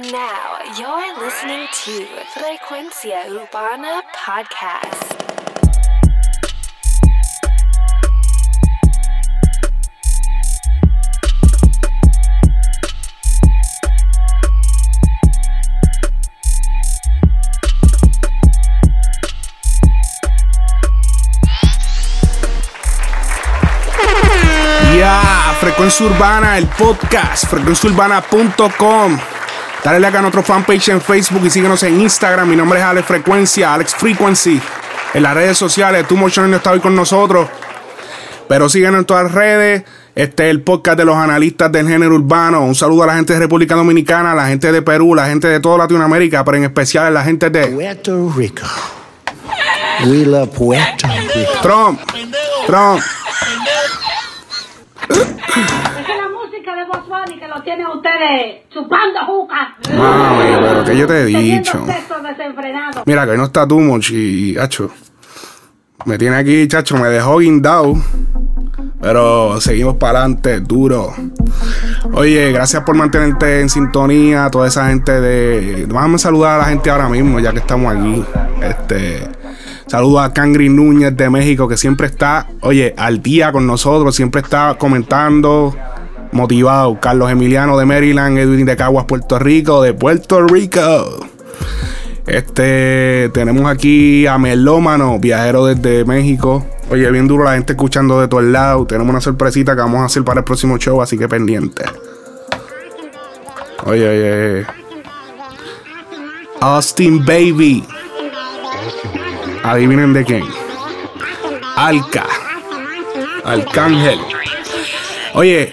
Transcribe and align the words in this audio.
Now 0.00 0.60
you're 0.78 1.18
listening 1.20 1.68
to 1.84 2.06
Frecuencia 2.32 3.28
Urbana 3.28 4.02
Podcast. 4.14 5.10
Frecuencia 25.60 26.06
Urbana, 26.06 26.56
el 26.56 26.66
podcast, 26.68 27.46
frecuenciaurbana.com. 27.46 29.39
Dale 29.82 29.98
like 29.98 30.18
a 30.18 30.20
nuestro 30.20 30.42
fanpage 30.42 30.90
en 30.90 31.00
Facebook 31.00 31.42
y 31.44 31.50
síguenos 31.50 31.82
en 31.84 32.00
Instagram. 32.00 32.48
Mi 32.48 32.56
nombre 32.56 32.78
es 32.78 32.84
Alex 32.84 33.06
Frecuencia, 33.06 33.72
Alex 33.72 33.94
Frequency. 33.94 34.60
En 35.14 35.22
las 35.22 35.34
redes 35.34 35.56
sociales, 35.56 36.06
Too 36.06 36.16
Much 36.16 36.38
no 36.38 36.56
está 36.56 36.72
hoy 36.72 36.80
con 36.80 36.94
nosotros. 36.94 37.48
Pero 38.46 38.68
síguenos 38.68 39.00
en 39.00 39.04
todas 39.06 39.24
las 39.24 39.32
redes. 39.32 39.84
Este 40.14 40.44
es 40.44 40.50
el 40.50 40.60
podcast 40.60 40.98
de 40.98 41.04
los 41.06 41.16
analistas 41.16 41.72
del 41.72 41.88
género 41.88 42.16
urbano. 42.16 42.62
Un 42.62 42.74
saludo 42.74 43.04
a 43.04 43.06
la 43.06 43.14
gente 43.14 43.32
de 43.32 43.38
República 43.38 43.74
Dominicana, 43.74 44.32
a 44.32 44.34
la 44.34 44.48
gente 44.48 44.70
de 44.70 44.82
Perú, 44.82 45.14
la 45.14 45.26
gente 45.26 45.48
de 45.48 45.60
toda 45.60 45.78
Latinoamérica, 45.78 46.44
pero 46.44 46.58
en 46.58 46.64
especial 46.64 47.06
a 47.06 47.10
la 47.10 47.24
gente 47.24 47.48
de 47.48 47.68
Puerto 47.68 48.32
Rico. 48.36 48.66
We 50.04 50.26
love 50.26 50.50
Puerto 50.50 51.08
Rico. 51.34 51.52
Trump. 51.62 52.00
Trump. 52.66 53.00
Que 57.38 57.48
lo 57.48 57.62
tienen 57.62 57.86
ustedes 57.86 58.68
chupando 58.70 59.20
juca. 59.26 59.76
Mami, 59.96 60.44
pero 60.60 60.84
que 60.84 60.96
yo 60.96 61.06
te 61.06 61.22
he 61.22 61.24
dicho. 61.26 61.84
Mira, 63.06 63.24
que 63.24 63.30
hoy 63.30 63.38
no 63.38 63.44
está 63.44 63.66
Too 63.66 63.80
Much 63.80 64.10
y, 64.10 64.56
hacho, 64.58 64.90
me 66.04 66.18
tiene 66.18 66.36
aquí, 66.36 66.66
chacho, 66.68 66.96
me 66.96 67.08
dejó 67.08 67.38
guindado. 67.38 67.94
Pero 69.00 69.60
seguimos 69.60 69.96
para 69.96 70.20
adelante, 70.20 70.60
duro. 70.60 71.14
Oye, 72.12 72.52
gracias 72.52 72.82
por 72.82 72.94
mantenerte 72.96 73.60
en 73.60 73.70
sintonía, 73.70 74.50
toda 74.50 74.68
esa 74.68 74.88
gente 74.88 75.20
de. 75.20 75.86
Déjame 75.86 76.18
saludar 76.18 76.56
a 76.56 76.58
la 76.58 76.64
gente 76.64 76.90
ahora 76.90 77.08
mismo, 77.08 77.40
ya 77.40 77.52
que 77.52 77.60
estamos 77.60 77.94
aquí. 77.94 78.24
Este. 78.62 79.28
Saludo 79.86 80.20
a 80.20 80.32
Cangri 80.32 80.68
Núñez 80.68 81.16
de 81.16 81.30
México, 81.30 81.66
que 81.66 81.76
siempre 81.76 82.06
está, 82.06 82.46
oye, 82.60 82.94
al 82.96 83.22
día 83.22 83.50
con 83.50 83.66
nosotros, 83.66 84.14
siempre 84.14 84.40
está 84.40 84.76
comentando, 84.78 85.74
motivado. 86.32 86.98
Carlos 87.00 87.30
Emiliano 87.30 87.76
de 87.78 87.86
Maryland, 87.86 88.38
Edwin 88.38 88.66
de 88.66 88.76
Caguas, 88.76 89.04
Puerto 89.06 89.38
Rico, 89.38 89.82
de 89.82 89.94
Puerto 89.94 90.42
Rico. 90.46 90.80
Este, 92.26 93.30
tenemos 93.34 93.66
aquí 93.70 94.26
a 94.26 94.38
Melómano, 94.38 95.18
viajero 95.18 95.66
desde 95.66 96.04
México. 96.04 96.64
Oye, 96.90 97.10
bien 97.10 97.26
duro 97.26 97.44
la 97.44 97.54
gente 97.54 97.72
escuchando 97.72 98.20
de 98.20 98.28
todos 98.28 98.44
lados. 98.44 98.86
Tenemos 98.86 99.10
una 99.10 99.20
sorpresita 99.20 99.74
que 99.74 99.80
vamos 99.80 100.00
a 100.00 100.04
hacer 100.06 100.24
para 100.24 100.40
el 100.40 100.44
próximo 100.44 100.76
show, 100.78 101.00
así 101.02 101.16
que 101.18 101.28
pendiente. 101.28 101.84
Oye, 103.84 104.08
oye. 104.08 104.66
Austin 106.60 107.24
Baby. 107.24 107.84
Adivinen 109.62 110.12
de 110.12 110.24
quién. 110.24 110.44
Alca. 111.76 112.26
Arcángel. 113.44 114.18
Oye, 115.34 115.72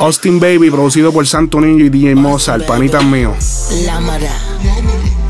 Austin 0.00 0.40
Baby, 0.40 0.70
producido 0.70 1.12
por 1.12 1.26
Santo 1.26 1.60
Niño 1.60 1.84
y 1.84 1.90
DJ 1.90 2.14
Mozart, 2.14 2.64
panitas 2.64 3.04
mío. 3.04 3.34
Lámara, 3.84 4.32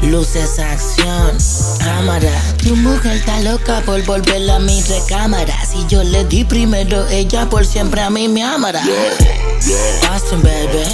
luces 0.02 0.60
acción, 0.60 1.36
cámara. 1.80 2.30
Tu 2.62 2.76
mujer 2.76 3.16
está 3.16 3.41
loca 3.41 3.82
por 3.84 4.00
volverla 4.04 4.56
a 4.56 4.58
mi 4.60 4.81
recámara. 4.82 5.54
Si 5.66 5.84
yo 5.88 6.04
le 6.04 6.25
di 6.25 6.44
primero, 6.44 7.04
ella 7.08 7.50
por 7.50 7.66
siempre 7.66 8.00
a 8.00 8.10
mí 8.10 8.28
me 8.28 8.44
amará. 8.44 8.84
Austin, 10.08 10.41
baby, 10.41 10.84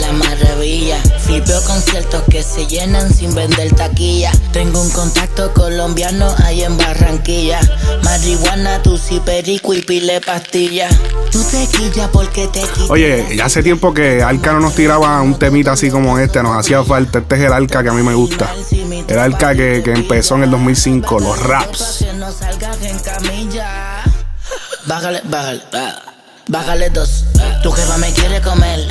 la 0.00 0.12
maravilla. 0.12 1.02
Flipeo 1.26 1.60
conciertos 1.64 2.22
que 2.30 2.40
se 2.44 2.66
llenan 2.66 3.12
sin 3.12 3.34
vender 3.34 3.74
taquilla. 3.74 4.30
Tengo 4.52 4.80
un 4.80 4.90
contacto 4.90 5.52
colombiano 5.52 6.32
ahí 6.44 6.62
en 6.62 6.78
Barranquilla. 6.78 7.58
Marihuana, 8.04 8.80
tu 8.82 8.96
perico 9.24 9.74
y 9.74 9.82
pile 9.82 10.20
pastilla. 10.20 10.88
Tú 11.32 11.42
te 11.42 11.66
quillas 11.66 12.08
porque 12.12 12.46
te 12.46 12.60
quillas. 12.60 12.90
Oye, 12.90 13.36
ya 13.36 13.46
hace 13.46 13.64
tiempo 13.64 13.92
que 13.92 14.22
Alca 14.22 14.52
no 14.52 14.60
nos 14.60 14.76
tiraba 14.76 15.20
un 15.20 15.36
temita 15.36 15.72
así 15.72 15.90
como 15.90 16.16
este, 16.16 16.44
nos 16.44 16.56
hacía 16.56 16.84
falta. 16.84 17.18
Este 17.18 17.34
es 17.34 17.40
el 17.40 17.52
Alca 17.52 17.82
que 17.82 17.88
a 17.88 17.92
mí 17.92 18.02
me 18.02 18.14
gusta. 18.14 18.54
El 19.08 19.18
Alca 19.18 19.52
que, 19.56 19.82
que 19.84 19.92
empezó 19.92 20.36
en 20.36 20.44
el 20.44 20.50
2005, 20.52 21.18
los 21.18 21.42
raps. 21.42 22.04
Bájale, 24.86 25.22
bájale, 25.24 25.62
bájale 26.46 26.90
dos. 26.90 27.24
Tu 27.64 27.72
jefa 27.72 27.98
me 27.98 28.12
quiere 28.12 28.40
comer 28.40 28.86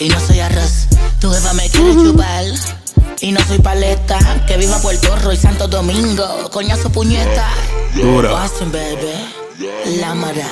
y 0.00 0.08
no 0.08 0.18
soy 0.18 0.40
arroz. 0.40 0.88
Tu 1.24 1.30
jefa 1.30 1.54
me 1.54 1.70
quiere 1.70 1.94
chupar 1.94 2.44
y 3.22 3.32
no 3.32 3.40
soy 3.46 3.58
paleta. 3.58 4.18
Que 4.46 4.58
viva 4.58 4.78
Puerto 4.82 5.16
Rico 5.16 5.32
y 5.32 5.38
Santo 5.38 5.66
Domingo. 5.66 6.50
Coñazo 6.50 6.90
puñeta. 6.92 7.48
Duro. 7.94 8.36
Austin, 8.36 8.70
baby. 8.70 9.98
Lámara. 10.00 10.46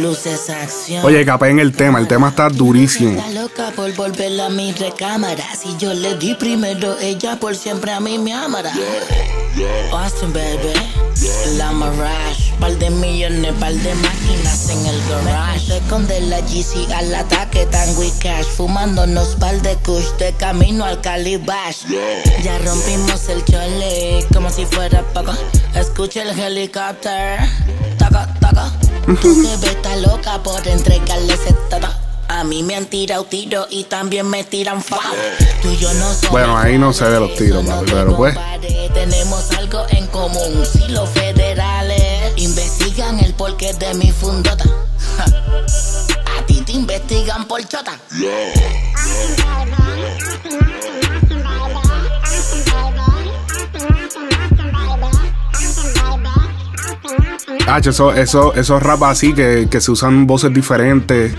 Luces 0.00 0.50
acción. 0.50 1.04
Oye, 1.04 1.24
capé 1.24 1.48
en 1.48 1.58
el 1.58 1.72
tema, 1.72 1.98
el 1.98 2.08
tema 2.08 2.28
está 2.28 2.48
durísimo. 2.48 3.18
Está 3.18 3.30
loca 3.32 3.72
por 3.74 3.92
volverla 3.94 4.46
a 4.46 4.50
mi 4.50 4.72
recámara. 4.72 5.44
Si 5.60 5.76
yo 5.78 5.92
le 5.94 6.16
di 6.16 6.34
primero, 6.34 6.98
ella 7.00 7.38
por 7.38 7.54
siempre 7.54 7.92
a 7.92 8.00
mí 8.00 8.18
me 8.18 8.32
amará. 8.32 8.72
Austin, 9.92 10.32
baby. 10.32 10.72
La 11.56 11.72
Mirage. 11.72 12.54
Par 12.60 12.76
de 12.78 12.90
millones, 12.90 13.52
par 13.54 13.72
de 13.72 13.94
máquinas 13.94 14.68
en 14.70 14.86
el 14.86 15.00
garage. 15.08 15.76
Esconde 15.76 16.20
la 16.20 16.40
GC 16.40 16.92
al 16.94 17.14
ataque, 17.14 17.66
tango 17.66 18.02
cash. 18.20 18.44
Fumándonos 18.56 19.36
par 19.36 19.60
de 19.62 19.76
kush 19.76 20.10
de 20.18 20.32
camino 20.34 20.84
al 20.84 21.00
Calibash. 21.00 21.86
Ya 22.42 22.58
rompimos 22.58 23.28
el 23.28 23.44
chole 23.44 24.24
como 24.32 24.50
si 24.50 24.66
fuera 24.66 25.02
poco. 25.14 25.32
Escucha 25.74 26.22
el 26.22 26.38
helicóptero. 26.38 27.42
Taca, 27.98 28.34
taca. 28.40 28.72
Tu 29.06 29.42
jefe 29.42 29.66
está 29.66 29.96
loca 29.96 30.42
por 30.42 30.66
entregarle 30.66 31.34
ese. 31.34 31.54
A 32.30 32.44
mí 32.44 32.62
me 32.62 32.76
han 32.76 32.86
tirado 32.86 33.24
tiro 33.24 33.66
y 33.68 33.84
también 33.84 34.26
me 34.26 34.44
tiran 34.44 34.80
fa. 34.80 35.00
Tú 35.60 35.68
y 35.68 35.76
yo 35.76 35.92
no 35.94 36.14
somos 36.14 36.30
Bueno, 36.30 36.56
ahí 36.56 36.78
no 36.78 36.92
se 36.92 37.04
ve 37.04 37.18
los 37.18 37.34
tiros, 37.34 37.64
no 37.64 37.82
pero 37.84 38.16
pues. 38.16 38.34
Tenemos 38.94 39.50
algo 39.50 39.84
en 39.90 40.06
común. 40.06 40.64
Si 40.64 40.88
los 40.88 41.10
federales 41.10 42.32
investigan 42.36 43.18
el 43.18 43.34
porqué 43.34 43.74
de 43.74 43.94
mi 43.94 44.12
fundota. 44.12 44.64
Ja. 45.16 45.24
A 46.38 46.46
ti 46.46 46.62
te 46.62 46.72
investigan 46.72 47.46
por 47.46 47.66
chota. 47.66 47.98
Ah, 57.72 57.78
eso, 57.78 58.12
eso, 58.12 58.52
esos 58.54 58.82
rap 58.82 59.04
así 59.04 59.32
que, 59.32 59.68
que 59.70 59.80
se 59.80 59.92
usan 59.92 60.26
voces 60.26 60.52
diferentes. 60.52 61.32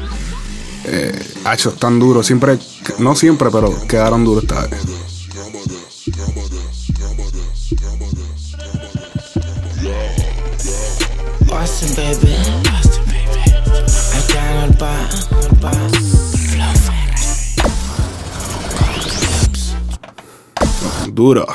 Eh, 0.85 1.33
hacho, 1.43 1.71
están 1.71 1.99
duros. 1.99 2.25
Siempre, 2.25 2.57
no 2.99 3.15
siempre, 3.15 3.49
pero 3.51 3.85
quedaron 3.85 4.23
duros 4.23 4.43
esta 4.45 4.61
vez. 4.61 4.79
Austin, 11.51 11.95
baby. 11.97 12.33
Austin, 12.77 13.03
baby. 13.07 13.41
Acá 14.17 14.41
en 14.51 14.71
el 14.71 14.77
bar. 14.77 15.09
el 15.43 15.55
bar. 15.59 15.91
Flow 20.93 21.13
Duro, 21.13 21.45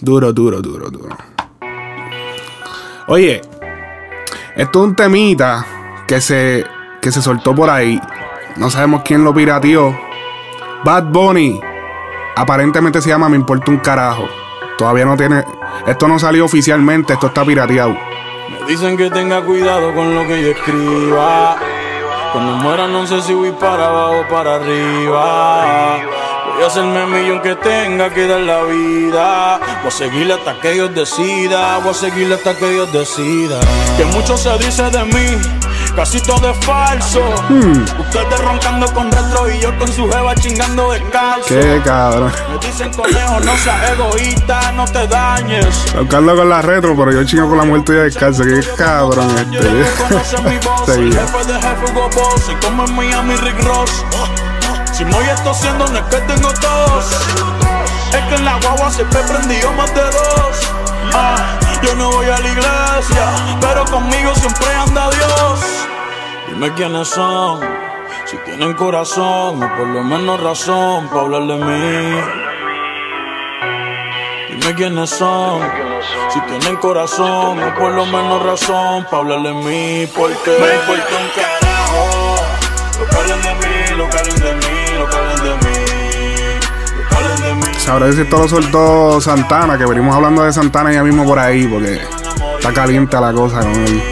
duro, 0.00 0.32
duro, 0.32 0.60
duro, 0.60 0.90
duro. 0.90 1.16
Oye, 3.06 3.40
esto 4.56 4.80
es 4.80 4.84
un 4.84 4.94
temita 4.94 5.66
que 6.06 6.20
se, 6.20 6.64
que 7.00 7.10
se 7.10 7.20
soltó 7.20 7.54
por 7.54 7.70
ahí. 7.70 8.00
No 8.56 8.70
sabemos 8.70 9.02
quién 9.04 9.24
lo 9.24 9.34
pirateó. 9.34 9.98
Bad 10.84 11.04
Bunny. 11.04 11.60
Aparentemente 12.36 13.00
se 13.00 13.08
llama 13.08 13.28
Me 13.28 13.36
importa 13.36 13.70
un 13.70 13.78
carajo. 13.78 14.28
Todavía 14.78 15.04
no 15.04 15.16
tiene. 15.16 15.44
Esto 15.86 16.06
no 16.06 16.18
salió 16.18 16.44
oficialmente, 16.44 17.14
esto 17.14 17.28
está 17.28 17.44
pirateado. 17.44 17.96
Me 18.50 18.66
dicen 18.68 18.96
que 18.96 19.10
tenga 19.10 19.42
cuidado 19.42 19.92
con 19.92 20.14
lo 20.14 20.26
que 20.26 20.42
yo 20.42 20.50
escriba. 20.50 21.56
Cuando 22.32 22.56
muera 22.56 22.86
no 22.86 23.06
sé 23.06 23.22
si 23.22 23.34
voy 23.34 23.52
para 23.52 23.86
abajo 23.86 24.20
o 24.20 24.28
para 24.28 24.56
arriba. 24.56 25.98
Voy 26.54 26.62
a 26.62 26.66
hacerme 26.68 27.02
el 27.02 27.08
millón 27.08 27.42
que 27.42 27.56
tenga 27.56 28.10
que 28.10 28.28
dar 28.28 28.40
la 28.40 28.62
vida. 28.62 29.58
Voy 29.82 29.88
a 29.88 29.90
seguirle 29.90 30.34
hasta 30.34 30.60
que 30.60 30.70
Dios 30.70 30.94
decida. 30.94 31.78
Voy 31.78 31.90
a 31.90 31.94
seguirle 31.94 32.36
hasta 32.36 32.56
que 32.56 32.70
Dios 32.70 32.92
decida. 32.92 33.58
Que 33.96 34.04
mucho 34.04 34.36
se 34.36 34.56
dice 34.58 34.88
de 34.90 35.04
mí. 35.04 35.40
Casi 35.96 36.20
todo 36.20 36.50
es 36.50 36.64
falso. 36.64 37.20
Ustedes 37.98 38.40
roncando 38.40 38.86
con 38.94 39.10
retro 39.10 39.50
y 39.50 39.60
yo 39.60 39.76
con 39.78 39.88
su 39.92 40.08
jeva 40.08 40.34
chingando 40.36 40.92
descalzo. 40.92 41.48
Qué 41.48 41.80
cabrón. 41.84 42.32
Me 42.50 42.66
dicen 42.66 42.92
conejo, 42.92 43.40
no 43.40 43.56
seas 43.56 43.90
egoísta, 43.90 44.72
no 44.72 44.84
te 44.84 45.08
dañes. 45.08 45.84
Carlos 46.08 46.38
con 46.38 46.48
la 46.48 46.62
retro, 46.62 46.96
pero 46.96 47.12
yo 47.12 47.24
chingo 47.24 47.48
con 47.48 47.58
la 47.58 47.64
muerte 47.64 47.92
de 47.92 48.04
descalzo. 48.04 48.44
Qué 48.44 48.60
cabrón 48.76 49.28
este. 49.36 49.58
Conozcas 50.02 50.42
mi 50.44 50.58
voz. 50.58 50.86
Jefe 50.86 51.52
de 51.52 51.60
jefe 51.60 51.92
Hugo 51.92 52.08
Boss. 52.14 52.48
Y 52.48 52.64
como 52.64 52.84
en 52.84 52.94
Miami 52.94 53.36
Rick 53.36 53.60
Ross. 53.64 54.04
Si 54.94 55.04
no 55.04 55.20
estoy 55.20 55.50
haciendo, 55.50 55.88
no 55.88 55.98
es 55.98 56.04
que 56.04 56.18
tengo 56.18 56.48
tos. 56.54 57.10
Es 58.12 58.22
que 58.28 58.34
en 58.36 58.44
la 58.44 58.60
guagua 58.60 58.88
siempre 58.92 59.20
prendió 59.22 59.72
más 59.72 59.92
de 59.92 60.04
dos. 60.04 60.72
Ah, 61.12 61.58
yo 61.82 61.96
no 61.96 62.12
voy 62.12 62.26
a 62.26 62.38
la 62.38 62.48
iglesia, 62.48 63.58
pero 63.60 63.84
conmigo 63.86 64.32
siempre 64.36 64.68
anda 64.72 65.10
Dios. 65.10 65.60
Dime 66.48 66.72
quiénes 66.74 67.08
son, 67.08 67.60
si 68.24 68.36
tienen 68.44 68.74
corazón 68.74 69.60
o 69.60 69.76
por 69.76 69.88
lo 69.88 70.04
menos 70.04 70.40
razón 70.40 71.08
para 71.08 71.22
hablar 71.22 71.42
de 71.42 71.56
mí. 71.56 72.20
Dime 74.50 74.74
quiénes 74.76 75.10
son, 75.10 75.60
si 76.32 76.40
tienen 76.42 76.76
corazón 76.76 77.60
o 77.60 77.74
por 77.74 77.90
lo 77.90 78.06
menos 78.06 78.46
razón 78.46 79.04
para 79.10 79.16
hablar 79.18 79.42
de 79.42 79.54
mí. 79.54 80.06
Porque 80.14 80.50
me 80.50 80.74
importa 80.76 81.16
un 81.20 81.28
carajo. 81.34 82.36
Lo 83.00 83.06
que 83.08 83.16
hablen 83.16 83.42
de 83.42 83.54
mí, 83.54 83.96
lo 83.96 84.08
que 84.08 84.16
de 84.40 84.54
mí, 84.54 84.83
hablen 87.90 88.10
de 88.10 88.10
mí. 88.10 88.10
Sabré 88.10 88.12
si 88.12 88.20
esto 88.22 88.38
lo 88.38 88.48
soltó 88.48 89.20
Santana, 89.20 89.76
que 89.78 89.86
venimos 89.86 90.14
hablando 90.14 90.42
de 90.44 90.52
Santana 90.52 90.92
ya 90.92 91.02
mismo 91.02 91.24
por 91.24 91.38
ahí, 91.38 91.66
porque 91.66 92.00
está 92.58 92.72
caliente 92.72 93.18
la 93.20 93.32
cosa 93.32 93.60
con 93.60 93.70
él. 93.74 94.02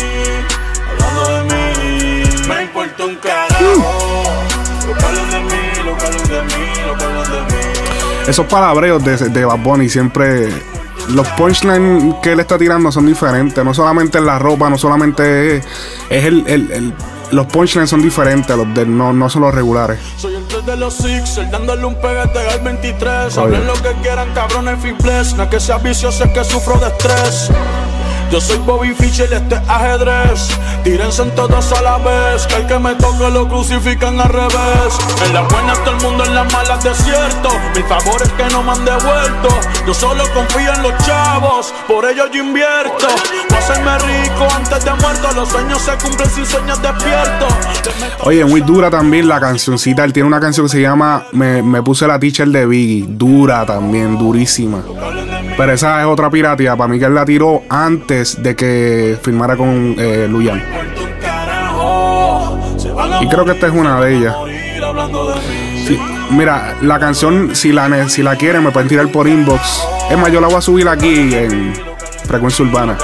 Hablando 1.01 1.25
de 1.25 1.45
mí, 1.45 2.23
me 2.49 2.63
importa 2.63 3.05
un. 3.05 3.19
Esos 8.27 8.47
palabreos 8.47 9.03
de, 9.05 9.17
de 9.17 9.45
Bad 9.45 9.59
Bunny 9.59 9.89
siempre. 9.89 10.49
Los 11.09 11.27
punchlines 11.31 12.15
que 12.23 12.33
él 12.33 12.39
está 12.41 12.57
tirando 12.57 12.93
son 12.93 13.07
diferentes. 13.07 13.65
No 13.65 13.75
solamente 13.75 14.19
en 14.19 14.27
la 14.27 14.39
ropa, 14.39 14.71
no 14.71 14.79
solamente 14.79 15.57
es, 15.57 15.65
es 16.09 16.25
el, 16.25 16.45
el- 16.47 16.71
el- 16.73 16.95
Los 17.33 17.47
punchlines 17.47 17.89
son 17.89 18.03
diferentes, 18.03 18.55
los 18.55 18.75
de, 18.75 18.85
no, 18.85 19.15
no 19.15 19.31
son 19.31 19.41
los 19.43 19.55
regulares. 19.55 19.99
Soy 20.19 20.35
el 20.35 20.47
3 20.47 20.67
de 20.67 20.77
los 20.77 20.93
Sixers, 20.93 21.51
dándole 21.51 21.83
un 21.87 21.95
peguete 21.95 22.39
al 22.47 22.61
23. 22.61 23.39
Oye. 23.39 23.57
Hablen 23.57 23.67
lo 23.67 23.73
que 23.73 23.93
quieran, 24.03 24.35
cabrones, 24.35 24.79
fitbless. 24.83 25.35
No 25.35 25.45
es 25.45 25.49
que 25.49 25.59
sea 25.59 25.79
vicioso, 25.79 26.25
es 26.25 26.31
que 26.31 26.45
sufro 26.45 26.79
de 26.79 26.89
estrés. 26.89 27.51
Yo 28.31 28.41
soy 28.41 28.59
Bobby 28.59 28.95
Fischer, 28.95 29.33
este 29.33 29.55
es 29.55 29.61
ajedrez. 29.69 30.49
Tírense 30.85 31.23
todos 31.37 31.73
a 31.73 31.83
la 31.83 31.99
vez. 31.99 32.47
Que 32.47 32.57
el 32.57 32.67
que 32.67 32.79
me 32.79 32.95
toque 32.95 33.31
lo 33.31 33.49
crucifican 33.49 34.21
al 34.21 34.29
revés. 34.29 34.99
En 35.27 35.35
las 35.35 35.49
buenas 35.49 35.79
todo 35.85 35.97
el 35.97 36.03
mundo, 36.03 36.25
en 36.25 36.35
las 36.35 36.53
malas 36.53 36.83
desierto. 36.83 37.51
Mis 37.75 37.85
favores 37.87 38.29
que 38.33 38.45
no 38.51 38.63
me 38.63 38.73
han 38.73 38.85
devuelto. 38.85 39.49
Yo 39.87 39.95
solo 39.95 40.25
confío 40.35 40.73
en 40.75 40.83
los 40.83 40.97
chavos, 41.05 41.75
por 41.87 42.05
ello 42.05 42.25
yo 42.33 42.43
invierto. 42.43 43.07
Voy 43.49 43.57
a 43.57 43.59
hacerme 43.59 43.99
rico 43.99 44.49
antes 44.55 44.85
de 44.85 44.95
muerto. 44.95 45.29
Los 45.35 45.49
sueños 45.49 45.83
se 45.83 45.93
cumplen 45.99 46.31
sin 46.31 46.47
sueños 46.47 46.81
despiertos. 46.81 47.53
Oye, 48.21 48.45
muy 48.45 48.61
dura 48.61 48.91
también 48.91 49.29
la 49.29 49.41
cancioncita. 49.41 50.05
Él 50.05 50.13
tiene 50.13 50.27
una 50.27 50.41
canción 50.41 50.67
que 50.67 50.73
se 50.73 50.81
llama 50.81 51.27
Me, 51.33 51.63
me 51.63 51.83
puse 51.83 52.07
la 52.07 52.19
teacher 52.19 52.49
de 52.49 52.67
Biggie. 52.67 53.07
Dura 53.09 53.67
también, 53.67 54.19
durísima. 54.19 54.83
Pero 55.57 55.73
esa 55.73 56.01
es 56.01 56.07
otra 56.07 56.31
piratía. 56.31 56.77
Para 56.77 56.89
mí 56.89 56.99
que 56.99 57.05
él 57.05 57.15
la 57.15 57.25
tiró 57.25 57.63
antes 57.69 58.43
de 58.43 58.57
que 58.57 59.19
firmara 59.23 59.57
con 59.57 59.95
eh, 59.99 60.27
Luyan. 60.29 60.63
Y 63.21 63.29
creo 63.29 63.45
que 63.45 63.53
esta 63.53 63.67
es 63.69 63.73
una 63.73 64.01
de 64.01 64.17
ellas. 64.17 64.35
Sí, 65.87 65.99
mira, 66.31 66.77
la 66.81 66.99
canción, 66.99 67.55
si 67.55 67.73
la, 67.73 68.09
si 68.09 68.23
la 68.23 68.37
quieren, 68.37 68.65
me 68.65 68.71
pueden 68.71 68.89
tirar 68.89 69.09
por 69.09 69.29
inbox. 69.29 69.83
Es 70.11 70.19
más, 70.19 70.33
yo 70.33 70.41
la 70.41 70.49
voy 70.49 70.57
a 70.57 70.61
subir 70.61 70.89
aquí 70.89 71.35
en 71.35 71.73
Frecuencia 72.25 72.65
Urbana. 72.65 72.97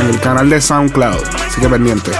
En 0.00 0.08
el 0.08 0.20
canal 0.20 0.48
de 0.48 0.60
SoundCloud. 0.60 1.22
Así 1.46 1.60
que 1.60 1.68
pendiente. 1.68 2.10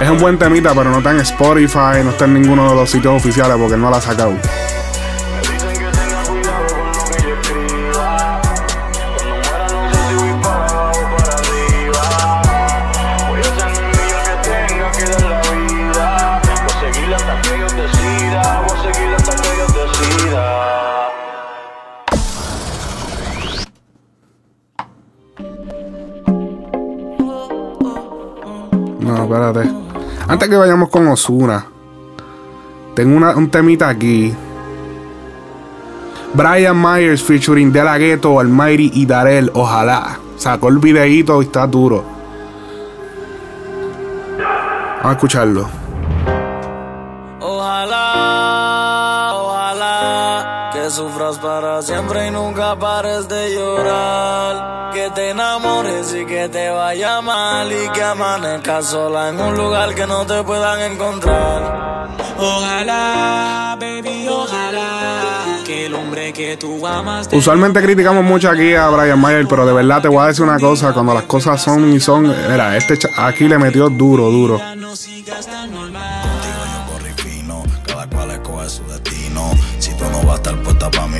Es 0.00 0.10
un 0.10 0.18
buen 0.18 0.38
temita, 0.38 0.74
pero 0.74 0.90
no 0.90 0.98
está 0.98 1.10
en 1.10 1.20
Spotify, 1.20 2.02
no 2.04 2.10
está 2.10 2.26
en 2.26 2.34
ninguno 2.34 2.68
de 2.68 2.76
los 2.76 2.90
sitios 2.90 3.14
oficiales 3.14 3.56
porque 3.58 3.78
no 3.78 3.90
la 3.90 3.96
ha 3.96 4.00
sacado. 4.00 4.34
Vayamos 30.56 30.88
con 30.88 31.06
Osuna, 31.08 31.66
tengo 32.94 33.16
una- 33.16 33.36
un 33.36 33.50
temita 33.50 33.88
aquí. 33.88 34.34
Brian 36.34 36.76
Myers 36.80 37.22
featuring 37.22 37.72
De 37.72 37.82
La 37.82 37.96
Ghetto, 37.98 38.38
Almighty 38.38 38.90
y 38.94 39.06
Darel, 39.06 39.50
ojalá. 39.54 40.18
Sacó 40.36 40.68
el 40.68 40.78
videíto 40.78 41.40
y 41.40 41.46
está 41.46 41.66
duro. 41.66 42.04
Vamos 44.98 45.04
a 45.06 45.12
escucharlo. 45.12 45.85
Que 50.86 50.92
sufras 50.92 51.36
para 51.38 51.82
siempre 51.82 52.28
y 52.28 52.30
nunca 52.30 52.78
pares 52.78 53.28
de 53.28 53.54
llorar. 53.54 54.92
Que 54.92 55.10
te 55.10 55.30
enamores 55.30 56.14
y 56.14 56.24
que 56.24 56.48
te 56.48 56.70
vaya 56.70 57.20
mal 57.20 57.72
y 57.72 57.88
que 57.88 58.02
amanezcas 58.02 58.86
sola 58.86 59.30
en 59.30 59.40
un 59.40 59.56
lugar 59.56 59.94
que 59.96 60.06
no 60.06 60.24
te 60.24 60.44
puedan 60.44 60.92
encontrar. 60.92 62.08
Ojalá, 62.38 63.76
baby, 63.80 64.28
ojalá 64.28 65.62
que 65.64 65.86
el 65.86 65.94
hombre 65.94 66.32
que 66.32 66.56
tú 66.56 66.86
amas 66.86 67.26
te 67.26 67.36
Usualmente 67.36 67.82
criticamos 67.82 68.22
mucho 68.22 68.48
aquí 68.48 68.74
a 68.74 68.88
Brian 68.88 69.20
Myers, 69.20 69.48
pero 69.48 69.66
de 69.66 69.72
verdad 69.72 70.02
te 70.02 70.08
voy 70.08 70.22
a 70.22 70.26
decir 70.26 70.44
una 70.44 70.60
cosa: 70.60 70.92
cuando 70.92 71.14
las 71.14 71.24
cosas 71.24 71.60
son 71.60 71.92
y 71.92 71.98
son. 71.98 72.32
Mira, 72.48 72.76
este 72.76 72.96
aquí 73.16 73.48
le 73.48 73.58
metió 73.58 73.88
duro, 73.90 74.30
duro. 74.30 74.60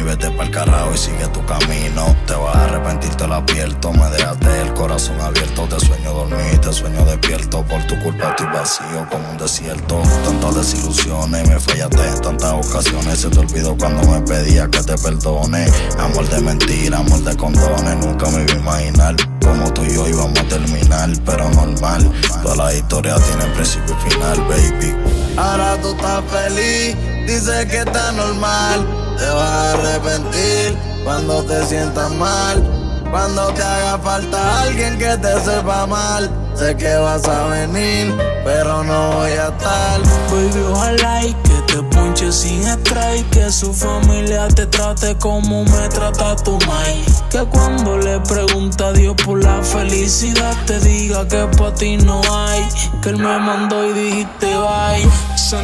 Vete 0.07 0.31
pa'l 0.31 0.51
carajo 0.51 0.93
y 0.95 0.99
sigue 0.99 1.27
tu 1.29 1.45
camino. 1.45 2.15
Te 2.27 2.35
vas 2.35 2.57
a 2.57 2.65
arrepentir, 2.65 3.15
te 3.17 3.27
lo 3.27 3.35
advierto. 3.35 3.93
Me 3.93 4.09
dejaste 4.11 4.63
el 4.63 4.73
corazón 4.75 5.21
abierto, 5.21 5.67
te 5.69 5.81
sueño 5.85 6.13
dormir, 6.13 6.59
te 6.61 6.73
sueño 6.73 7.05
despierto. 7.05 7.63
Por 7.65 7.83
tu 7.87 7.99
culpa 8.01 8.31
estoy 8.31 8.47
vacío 8.47 9.07
como 9.11 9.29
un 9.31 9.37
desierto. 9.37 10.01
Tantas 10.25 10.55
desilusiones, 10.55 11.49
me 11.49 11.59
fallaste 11.59 12.09
en 12.09 12.21
tantas 12.21 12.53
ocasiones. 12.53 13.21
Se 13.21 13.29
te 13.29 13.39
olvidó 13.41 13.77
cuando 13.77 14.03
me 14.09 14.21
pedía 14.21 14.69
que 14.69 14.81
te 14.81 14.97
perdone. 14.97 15.67
Amor 15.99 16.29
de 16.29 16.41
mentira, 16.41 16.99
amor 16.99 17.23
de 17.25 17.37
condones. 17.37 17.97
Nunca 18.07 18.31
me 18.31 18.43
iba 18.43 18.53
a 18.53 18.57
imaginar 18.57 19.17
como 19.43 19.73
tú 19.73 19.85
y 19.85 19.95
yo 19.95 20.09
íbamos 20.09 20.39
a 20.39 20.49
terminar, 20.49 21.11
pero 21.25 21.51
normal. 21.51 22.11
Toda 22.43 22.57
la 22.57 22.75
historia 22.75 23.17
tiene 23.17 23.45
principio 23.55 23.97
y 23.99 24.11
final, 24.11 24.41
baby. 24.49 24.95
Ahora 25.37 25.77
tú 25.83 25.89
estás 25.91 26.23
feliz, 26.31 26.97
dices 27.27 27.67
que 27.67 27.79
está 27.79 28.13
normal. 28.13 29.06
Te 29.17 29.27
vas 29.27 29.51
a 29.51 29.73
arrepentir 29.73 30.79
cuando 31.05 31.43
te 31.45 31.65
sientas 31.67 32.11
mal. 32.13 32.63
Cuando 33.11 33.47
te 33.55 33.63
haga 33.63 33.99
falta 33.99 34.63
alguien 34.63 34.99
que 34.99 35.17
te 35.17 35.41
sepa 35.41 35.87
mal. 35.87 36.31
Sé 36.55 36.77
que 36.77 36.97
vas 36.97 37.25
a 37.27 37.47
venir, 37.49 38.15
pero 38.45 38.83
no 38.83 39.13
voy 39.13 39.31
a 39.31 39.49
estar. 39.49 40.01
Baby, 40.31 40.65
ojalá 40.73 41.25
y 41.25 41.35
que 41.35 41.73
te 41.73 41.83
ponche 41.95 42.33
sin 42.33 42.63
strike. 42.63 43.29
Que 43.31 43.51
su 43.51 43.73
familia 43.73 44.49
te 44.49 44.67
trate 44.67 45.17
como 45.19 45.65
me 45.65 45.89
trata 45.89 46.35
tu 46.37 46.59
mai. 46.67 47.05
Que 47.31 47.45
cuando 47.45 47.99
le 47.99 48.19
pregunta 48.21 48.89
a 48.89 48.93
Dios 48.93 49.15
por 49.25 49.43
la 49.43 49.63
felicidad, 49.63 50.57
te 50.67 50.81
diga 50.81 51.27
que 51.29 51.47
para 51.57 51.75
ti 51.75 51.97
no 51.99 52.21
hay. 52.31 52.67
Que 53.03 53.11
él 53.11 53.19
me 53.19 53.39
mandó 53.39 53.87
y 53.87 53.93
dijiste 53.93 54.47
bye. 54.47 55.07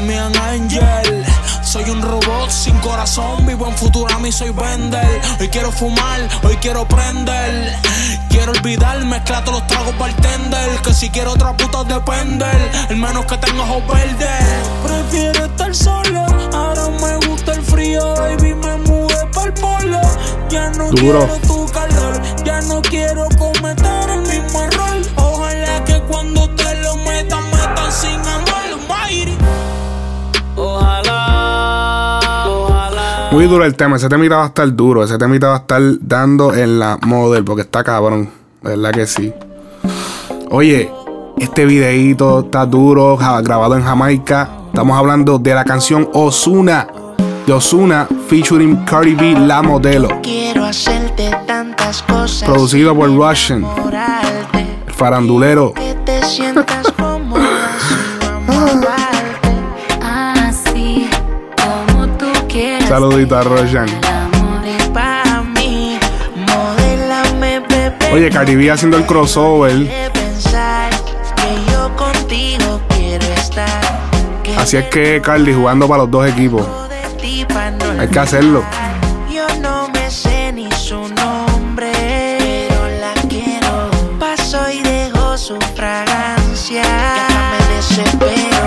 Me 0.06 0.16
an 0.16 0.36
angel. 0.36 1.31
Soy 1.72 1.88
un 1.88 2.02
robot 2.02 2.50
sin 2.50 2.76
corazón, 2.80 3.46
vivo 3.46 3.66
en 3.66 3.74
Futurama 3.74 4.28
y 4.28 4.32
soy 4.32 4.50
vender. 4.50 5.22
Hoy 5.40 5.48
quiero 5.48 5.72
fumar, 5.72 6.20
hoy 6.42 6.54
quiero 6.56 6.86
prender. 6.86 7.74
Quiero 8.28 8.52
olvidar, 8.52 9.02
mezclar 9.06 9.42
todos 9.42 9.60
los 9.60 9.66
tragos 9.68 9.96
bartender. 9.96 10.68
Que 10.82 10.92
si 10.92 11.08
quiero 11.08 11.32
otra 11.32 11.56
puta 11.56 11.82
depender. 11.84 12.70
El 12.90 12.98
menos 12.98 13.24
que 13.24 13.38
tenga 13.38 13.62
ojos 13.62 13.86
verdes. 13.86 14.44
Prefiero 14.84 15.46
estar 15.46 15.74
solo, 15.74 16.26
ahora 16.52 16.90
me 16.90 17.26
gusta 17.26 17.54
el 17.54 17.62
frío, 17.62 18.16
baby. 18.16 18.52
Me 18.52 18.76
mudé 18.76 19.26
pa'l 19.32 19.54
polo. 19.54 20.00
Ya 20.50 20.68
no 20.72 20.90
Duro. 20.90 21.26
quiero 21.26 21.38
tu 21.38 21.72
calor, 21.72 22.20
ya 22.44 22.60
no 22.60 22.82
quiero 22.82 23.28
cometer 23.38 24.10
el 24.10 24.20
mismo 24.20 24.62
error. 24.62 25.00
Ojalá 25.16 25.82
que 25.84 25.98
cuando 26.02 26.50
te 26.50 26.74
lo 26.82 26.96
metan 26.96 27.42
Muy 33.42 33.50
duro 33.50 33.64
el 33.64 33.74
tema. 33.74 33.96
Ese 33.96 34.08
temita 34.08 34.36
va 34.36 34.44
a 34.44 34.46
estar 34.46 34.72
duro. 34.72 35.02
Ese 35.02 35.18
temita 35.18 35.48
va 35.48 35.54
a 35.54 35.58
estar 35.58 35.82
dando 36.00 36.54
en 36.54 36.78
la 36.78 36.96
model 37.04 37.42
porque 37.42 37.62
está 37.62 37.82
cabrón. 37.82 38.30
¿Verdad 38.62 38.92
que 38.92 39.04
sí? 39.04 39.32
Oye, 40.48 40.88
este 41.38 41.64
videíto 41.64 42.42
está 42.44 42.64
duro, 42.66 43.16
grabado 43.16 43.74
en 43.74 43.82
Jamaica. 43.82 44.48
Estamos 44.68 44.96
hablando 44.96 45.40
de 45.40 45.54
la 45.56 45.64
canción 45.64 46.08
Osuna. 46.12 46.86
De 47.44 47.52
Osuna 47.52 48.06
featuring 48.28 48.84
Cardi 48.84 49.14
B, 49.14 49.32
la 49.32 49.60
modelo. 49.60 50.20
Quiero 50.22 50.64
hacerte 50.64 51.28
tantas 51.44 52.00
cosas. 52.02 52.48
Producido 52.48 52.94
por 52.94 53.12
Russian, 53.12 53.66
el 54.86 54.92
farandulero. 54.94 55.74
que 55.74 55.96
te 56.04 56.22
sientas 56.22 56.91
Saludito 62.92 63.38
a 63.38 63.42
bebé. 63.42 63.86
Oye, 68.12 68.28
Cardi 68.28 68.54
B 68.54 68.70
haciendo 68.70 68.98
el 68.98 69.06
crossover. 69.06 69.72
Así 74.58 74.76
es 74.76 74.84
que 74.90 75.22
Cardi 75.22 75.54
jugando 75.54 75.88
para 75.88 76.02
los 76.02 76.10
dos 76.10 76.28
equipos. 76.28 76.66
Hay 77.98 78.08
que 78.08 78.18
hacerlo. 78.18 78.62
Yo 79.30 79.46
no 79.62 79.88
me 79.88 80.10
sé 80.10 80.52
ni 80.52 80.70
su 80.72 81.08
nombre, 81.08 81.92
pero 82.38 82.88
la 83.00 83.14
quiero. 83.26 83.90
Paso 84.20 84.70
y 84.70 84.82
dejo 84.82 85.38
su 85.38 85.58
fragancia. 85.74 86.82
Ya 86.82 87.28
me 87.52 87.74
desespero. 87.74 88.64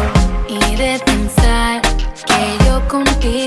Y 0.49 0.75
de 0.77 0.99
pensar 1.05 1.79
que 2.25 2.57
yo 2.65 2.81
contigo 2.87 3.44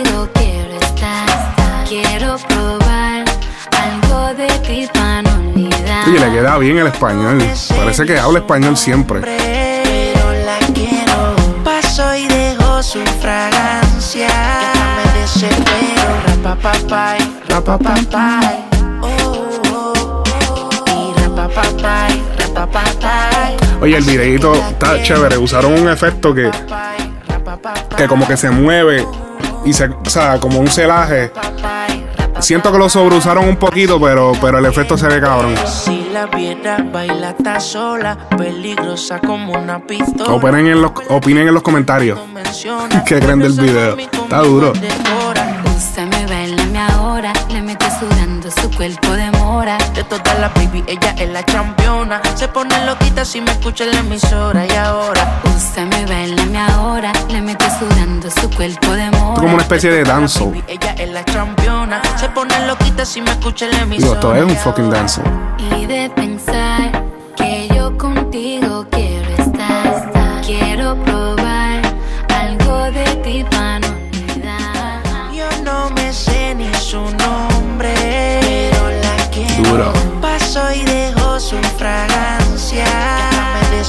Oye, 6.09 6.21
le 6.21 6.33
queda 6.33 6.57
bien 6.57 6.79
el 6.79 6.87
español. 6.87 7.39
Parece 7.77 8.07
que 8.07 8.19
habla 8.19 8.39
español 8.39 8.79
siempre. 8.79 9.21
Pero 9.21 10.33
la 10.47 10.59
quiero. 10.73 11.37
Paso 11.63 12.15
y 12.17 12.27
dejo 12.27 12.83
su 12.83 13.01
fragancia. 13.21 14.31
Me 14.97 15.21
desespero. 15.21 16.09
Oh, 19.03 19.07
oh, 19.75 20.23
oh. 20.87 21.15
Rapapapay, 21.19 22.23
rapapapay. 22.39 23.57
Oye, 23.83 23.99
el 23.99 24.05
videito 24.05 24.55
está 24.55 25.03
chévere. 25.03 25.37
Usaron 25.37 25.75
un 25.75 25.91
efecto 25.91 26.35
que, 26.35 26.51
que 27.99 28.09
como 28.09 28.27
que 28.27 28.39
se 28.39 28.49
mueve 28.51 29.07
y 29.67 29.75
se, 29.75 29.85
o 29.85 30.09
sea, 30.09 30.41
como 30.41 30.59
un 30.59 30.69
celaje. 30.69 31.31
Siento 32.41 32.71
que 32.73 32.79
lo 32.79 32.89
sobreusaron 32.89 33.49
un 33.49 33.57
poquito, 33.57 34.01
pero, 34.01 34.33
pero 34.41 34.59
el 34.59 34.67
efecto 34.67 34.97
se 34.97 35.09
ve 35.09 35.21
cabrón. 35.21 35.55
Si 35.67 36.09
la 36.13 36.27
viera, 36.27 36.79
baila 36.93 37.31
está 37.31 37.59
sola, 37.61 38.17
peligrosa 38.37 39.19
como 39.19 39.53
una 39.53 39.81
pistola. 39.81 40.33
Opinen 40.33 40.67
en 40.69 40.83
los, 40.83 40.93
opinen 41.09 41.49
en 41.49 41.55
los 41.55 41.63
comentarios. 41.63 42.19
¿Qué 43.07 43.19
creen 43.19 43.41
del 43.41 43.53
video? 43.53 43.97
Está 43.99 44.43
duro. 44.43 44.73
Úsame, 45.77 46.27
bailame 46.27 46.79
ahora. 46.79 47.33
Le 47.51 47.61
mete 47.61 47.87
sudando 47.99 48.51
su 48.51 48.71
cuerpo 48.77 49.13
de 49.13 49.28
De 49.59 50.05
todas 50.05 50.39
las 50.39 50.55
baby, 50.55 50.85
ella 50.87 51.17
es 51.19 51.29
la 51.31 51.43
campeona. 51.43 52.23
Se 52.37 52.47
pone 52.47 52.87
loquita 52.87 53.25
si 53.25 53.41
me 53.41 53.51
escucha 53.51 53.83
en 53.83 53.91
la 53.91 53.99
emisora 53.99 54.65
y 54.65 54.71
ahora. 54.77 55.41
Úsame, 55.45 56.07
bailame 56.07 56.61
ahora. 56.61 57.13
Le 57.29 57.41
mete 57.41 57.65
sudando 57.77 58.31
su 58.31 58.49
cuerpo 58.51 58.93
de 58.93 59.11
mora. 59.11 59.41
Como 59.41 59.55
una 59.55 59.65
especie 59.65 59.91
de 59.91 60.05
danzo. 60.05 60.47
Baby, 60.47 60.65
ella 60.69 60.93
es 60.93 61.11
la 61.11 61.25
campeona. 61.25 62.01
Se 62.15 62.29
pone 62.29 62.55
loquita 62.69 63.05
si 63.05 63.21
me 63.21 63.33
escucha 63.33 63.65
en 63.65 63.73
la 63.73 63.81
emisora. 63.81 64.21
Digo, 64.21 64.35
esto 64.35 64.37
es 64.37 64.45
un 64.45 64.57
fucking 64.59 64.91
danzo. 64.91 65.23
Y 65.77 65.87
de 65.87 66.09
pensar 66.11 67.08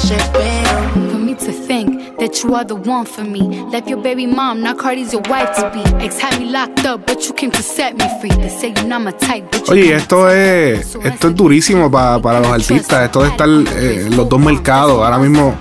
desespero. 0.09 0.79
For 1.11 1.19
me 1.19 1.35
to 1.35 1.51
think 1.51 2.17
that 2.19 2.43
you 2.43 2.55
are 2.55 2.65
the 2.65 2.75
one 2.75 3.05
for 3.05 3.23
me. 3.23 3.41
Left 3.71 3.87
your 3.87 4.01
baby 4.01 4.25
mom, 4.25 4.61
now 4.61 4.73
Cardi's 4.73 5.13
your 5.13 5.21
wife 5.29 5.51
to 5.57 5.69
be. 5.73 5.81
Ex 6.03 6.19
had 6.19 6.39
me 6.39 6.49
locked 6.51 6.85
up, 6.85 7.05
but 7.05 7.25
you 7.27 7.33
came 7.33 7.51
to 7.51 7.61
set 7.61 7.95
me 7.97 8.05
free. 8.19 8.29
They 8.41 8.49
say 8.49 8.73
you're 8.75 8.87
not 8.87 9.01
my 9.01 9.11
type, 9.11 9.45
but 9.51 9.67
you 9.67 9.73
Oye, 9.73 9.95
esto 9.95 10.29
es, 10.29 10.97
esto 11.03 11.27
es 11.29 11.35
durísimo 11.35 11.89
pa- 11.91 12.19
para 12.21 12.39
los 12.39 12.51
artistas. 12.51 13.05
Esto 13.05 13.23
de 13.23 13.29
estar 13.29 13.47
eh, 13.49 14.05
en 14.07 14.17
los 14.17 14.27
dos 14.27 14.39
mercados. 14.39 15.03
Ahora 15.03 15.17
mismo, 15.17 15.55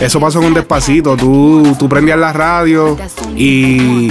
eso 0.00 0.20
pasó 0.20 0.40
con 0.40 0.52
Despacito. 0.54 1.16
Tú, 1.16 1.74
tú 1.78 1.88
prendías 1.88 2.18
la 2.18 2.32
radio 2.32 2.96
y, 3.36 4.10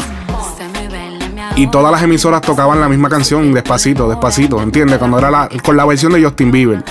y 1.56 1.68
todas 1.68 1.92
las 1.92 2.02
emisoras 2.02 2.42
tocaban 2.42 2.80
la 2.80 2.90
misma 2.90 3.10
canción, 3.10 3.54
Despacito, 3.54 4.08
Despacito, 4.10 4.62
¿entiendes? 4.62 4.98
Cuando 4.98 5.20
era 5.20 5.30
la, 5.30 5.50
con 5.64 5.78
la 5.78 5.86
versión 5.86 6.14
de 6.14 6.24
Justin 6.24 6.52
Bieber. 6.52 6.84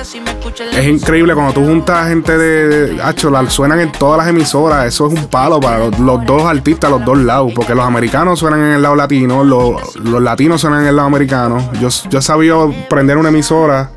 Es 0.00 0.86
increíble 0.86 1.34
cuando 1.34 1.52
tú 1.52 1.64
juntas 1.64 2.08
gente 2.08 2.36
de, 2.36 3.02
Hacho, 3.02 3.30
la 3.30 3.48
suenan 3.50 3.80
en 3.80 3.92
todas 3.92 4.18
las 4.18 4.28
emisoras. 4.28 4.86
Eso 4.86 5.08
es 5.08 5.14
un 5.14 5.26
palo 5.26 5.60
para 5.60 5.78
los, 5.78 5.98
los 5.98 6.24
dos 6.24 6.44
artistas, 6.44 6.90
los 6.90 7.04
dos 7.04 7.18
lados. 7.18 7.52
Porque 7.54 7.74
los 7.74 7.84
americanos 7.84 8.38
suenan 8.38 8.60
en 8.60 8.72
el 8.72 8.82
lado 8.82 8.96
latino, 8.96 9.44
los, 9.44 9.96
los 9.96 10.22
latinos 10.22 10.60
suenan 10.60 10.82
en 10.82 10.88
el 10.88 10.96
lado 10.96 11.08
americano. 11.08 11.70
Yo, 11.80 11.88
yo 12.08 12.18
he 12.18 12.22
sabido 12.22 12.72
prender 12.88 13.18
una 13.18 13.28
emisora, 13.28 13.90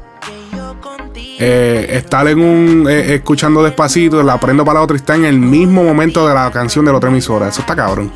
eh, 1.40 1.88
estar 1.90 2.28
en 2.28 2.40
un 2.40 2.88
eh, 2.90 3.16
escuchando 3.16 3.64
despacito, 3.64 4.22
la 4.24 4.40
prendo 4.40 4.64
para 4.64 4.80
la 4.80 4.84
otra 4.84 4.96
y 4.96 5.00
está 5.00 5.16
en 5.16 5.26
el 5.26 5.40
mismo 5.40 5.84
momento 5.84 6.28
de 6.28 6.34
la 6.34 6.52
canción 6.52 6.86
de 6.86 6.92
la 6.92 6.98
otra 6.98 7.10
emisora. 7.10 7.48
Eso 7.48 7.62
está 7.62 7.76
cabrón. 7.76 8.12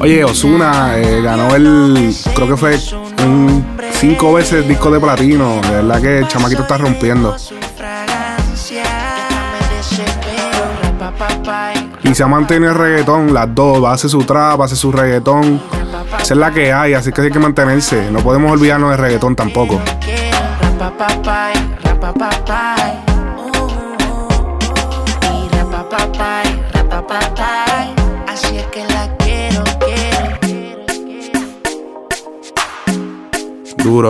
Oye, 0.00 0.24
Osuna 0.24 0.94
ganó 1.22 1.54
el, 1.54 2.14
creo 2.34 2.48
que 2.48 2.56
fue 2.56 2.78
un 3.22 3.64
cinco 3.92 4.32
veces 4.32 4.66
disco 4.66 4.90
de 4.90 4.98
platino. 4.98 5.60
De 5.60 5.70
verdad 5.70 6.00
que 6.00 6.18
el 6.20 6.28
chamaquito 6.28 6.62
está 6.62 6.78
rompiendo. 6.78 7.36
Y 12.02 12.14
se 12.14 12.22
ha 12.22 12.26
mantenido 12.26 12.72
el 12.72 12.78
reggaetón, 12.78 13.34
las 13.34 13.54
dos. 13.54 13.84
Hace 13.86 14.08
su 14.08 14.24
trap, 14.24 14.62
hace 14.62 14.74
su 14.74 14.90
reggaetón. 14.90 15.60
Esa 16.20 16.34
es 16.34 16.38
la 16.38 16.50
que 16.50 16.72
hay, 16.72 16.94
así 16.94 17.12
que 17.12 17.20
hay 17.20 17.30
que 17.30 17.38
mantenerse. 17.38 18.10
No 18.10 18.20
podemos 18.20 18.52
olvidarnos 18.52 18.90
del 18.90 18.98
reggaetón 18.98 19.36
tampoco. 19.36 19.80
Duro. 33.82 34.08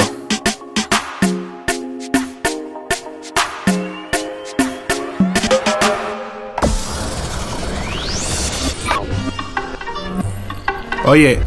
Oye, 11.04 11.40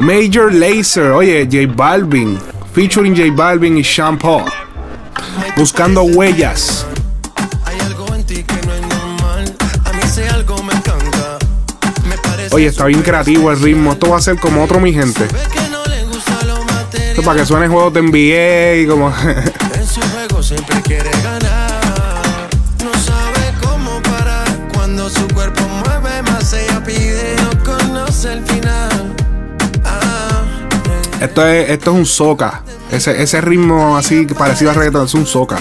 Major 0.00 0.52
Lazer, 0.52 1.10
oye, 1.12 1.46
J 1.50 1.66
Balvin, 1.66 2.38
featuring 2.72 3.14
J 3.14 3.30
Balvin 3.30 3.78
y 3.78 3.84
Sean 3.84 4.16
Paul, 4.16 4.44
buscando 5.56 6.02
huellas. 6.02 6.86
Oye, 12.52 12.66
está 12.68 12.86
bien 12.86 13.02
creativo 13.02 13.50
el 13.50 13.60
ritmo. 13.60 13.92
Esto 13.92 14.10
va 14.10 14.16
a 14.16 14.20
ser 14.22 14.38
como 14.38 14.64
otro, 14.64 14.80
mi 14.80 14.92
gente. 14.92 15.28
Esto 17.16 17.24
para 17.24 17.40
que 17.40 17.46
suene 17.46 17.66
juegos 17.66 17.94
de 17.94 18.02
NBA 18.02 18.82
y 18.82 18.86
como. 18.86 19.08
En 19.74 19.86
su 19.86 20.02
juego 20.02 20.42
siempre 20.42 20.82
quiere 20.82 21.08
ganar. 21.22 22.50
No 22.84 22.92
sabe 22.92 23.54
cómo 23.62 24.02
parar. 24.02 24.46
Cuando 24.74 25.08
su 25.08 25.26
cuerpo 25.28 25.62
mueve 25.62 26.22
más, 26.24 26.52
ella 26.52 26.84
pide. 26.84 27.36
No 27.42 27.64
conoce 27.64 28.34
el 28.34 28.44
final. 28.44 29.14
Ah, 29.82 30.42
Esto 31.18 31.46
es, 31.46 31.70
esto 31.70 31.90
es 31.92 31.96
un 31.96 32.04
soca. 32.04 32.62
Ese, 32.90 33.22
ese 33.22 33.40
ritmo 33.40 33.96
así 33.96 34.26
parecido 34.26 34.72
a 34.72 34.74
reggaeton 34.74 35.06
es 35.06 35.14
un 35.14 35.24
soca. 35.26 35.56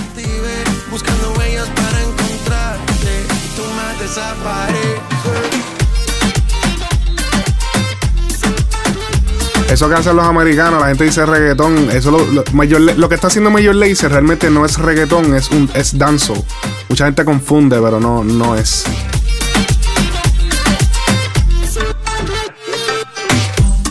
Eso 9.75 9.89
que 9.89 9.96
hacen 9.96 10.15
los 10.15 10.25
americanos, 10.25 10.79
la 10.79 10.88
gente 10.88 11.03
dice 11.03 11.25
reggaetón. 11.25 11.89
Eso 11.91 12.10
lo, 12.10 12.25
lo, 12.27 12.44
Major 12.53 12.79
Le- 12.79 12.96
lo 12.96 13.10
que 13.10 13.15
está 13.15 13.27
haciendo 13.27 13.50
Major 13.51 13.75
Lazer 13.75 14.10
realmente 14.10 14.50
no 14.50 14.65
es 14.65 14.77
reggaetón, 14.77 15.36
es 15.36 15.51
un 15.51 15.70
es 15.74 15.98
dancehall. 15.98 16.41
Mucha 16.88 17.05
gente 17.05 17.25
confunde, 17.25 17.77
pero 17.82 18.00
no, 18.00 18.24
no 18.24 18.55
es. 18.55 18.86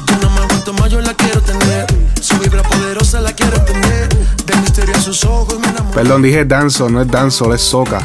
Yo 0.07 0.17
no 0.23 0.31
me 0.31 0.41
aguanto 0.41 0.73
más, 0.75 0.91
yo 0.91 1.01
la 1.01 1.13
quiero 1.15 1.41
tener. 1.43 1.87
Su 2.21 2.39
vibra 2.39 2.63
poderosa 2.63 3.21
la 3.21 3.33
quiero 3.33 3.61
tener. 3.65 4.09
De 4.47 4.57
misterio 4.63 4.95
a 4.97 5.01
sus 5.01 5.23
ojos 5.25 5.59
me 5.59 5.69
enamoro. 5.69 5.95
Perdón, 5.95 6.23
dije 6.23 6.45
dancehall, 6.45 6.93
no 6.93 7.03
es 7.03 7.09
dancehall, 7.09 7.55
es 7.55 7.61
soca. 7.61 8.01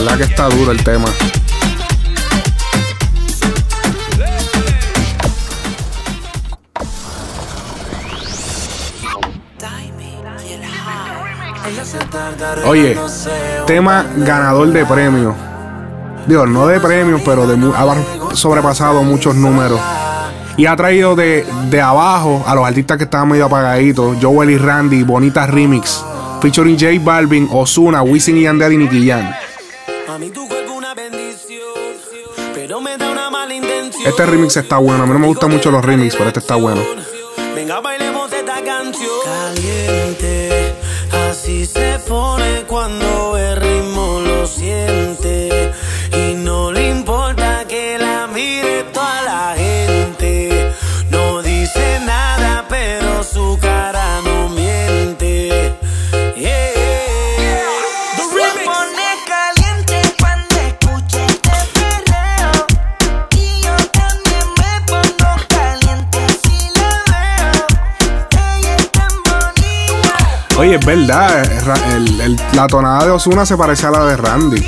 Verdad 0.00 0.18
que 0.18 0.24
está 0.24 0.48
duro 0.48 0.72
el 0.72 0.84
tema. 0.84 1.06
Oye, 12.66 12.98
tema 13.66 14.04
ganador 14.18 14.68
de 14.68 14.84
premios. 14.84 15.34
Digo, 16.26 16.46
no 16.46 16.66
de 16.66 16.80
premios, 16.80 17.22
pero 17.24 17.46
de 17.46 17.72
ha 17.74 18.34
sobrepasado 18.34 19.02
muchos 19.02 19.34
números. 19.34 19.80
Y 20.58 20.66
ha 20.66 20.76
traído 20.76 21.14
de, 21.14 21.46
de 21.70 21.80
abajo 21.80 22.44
a 22.46 22.54
los 22.54 22.66
artistas 22.66 22.98
que 22.98 23.04
estaban 23.04 23.28
medio 23.28 23.46
apagaditos. 23.46 24.16
Joel 24.20 24.50
y 24.50 24.58
Randy, 24.58 25.02
Bonita 25.04 25.46
Remix. 25.46 26.02
Featuring 26.42 26.78
J 26.78 27.02
Balvin, 27.02 27.48
Ozuna, 27.50 28.02
Wisin 28.02 28.36
y 28.38 28.42
Yandel 28.42 28.72
y 28.74 28.76
Nicky 28.78 29.08
Jam. 29.08 29.26
A 30.16 30.18
mí 30.18 30.30
tu 30.30 30.48
cuerpo 30.48 30.72
una 30.72 30.94
bendición, 30.94 31.60
pero 32.54 32.80
me 32.80 32.96
da 32.96 33.10
una 33.10 33.28
mala 33.28 33.52
intención. 33.52 34.06
Este 34.06 34.24
remix 34.24 34.56
está 34.56 34.78
bueno. 34.78 35.02
A 35.02 35.06
mí 35.06 35.12
no 35.12 35.18
me 35.18 35.26
gustan 35.26 35.50
mucho 35.50 35.70
los 35.70 35.84
remix, 35.84 36.16
pero 36.16 36.28
este 36.28 36.40
está 36.40 36.56
bueno. 36.56 36.82
Venga, 37.54 37.80
bailemos 37.80 38.32
esta 38.32 38.64
canción. 38.64 39.10
Caliente, 39.26 40.74
así 41.28 41.66
se 41.66 41.98
pone 42.08 42.62
cuando 42.66 43.36
el 43.36 43.56
ritmo 43.56 44.20
lo 44.20 44.46
siente. 44.46 45.74
Y 46.10 46.34
no 46.34 46.72
le 46.72 46.88
importa 46.88 47.45
Oye, 70.66 70.74
es 70.74 70.84
verdad. 70.84 71.46
La 72.54 72.66
tonada 72.66 73.04
de 73.04 73.12
Ozuna 73.12 73.46
se 73.46 73.56
parece 73.56 73.86
a 73.86 73.90
la 73.92 74.04
de 74.04 74.16
Randy. 74.16 74.66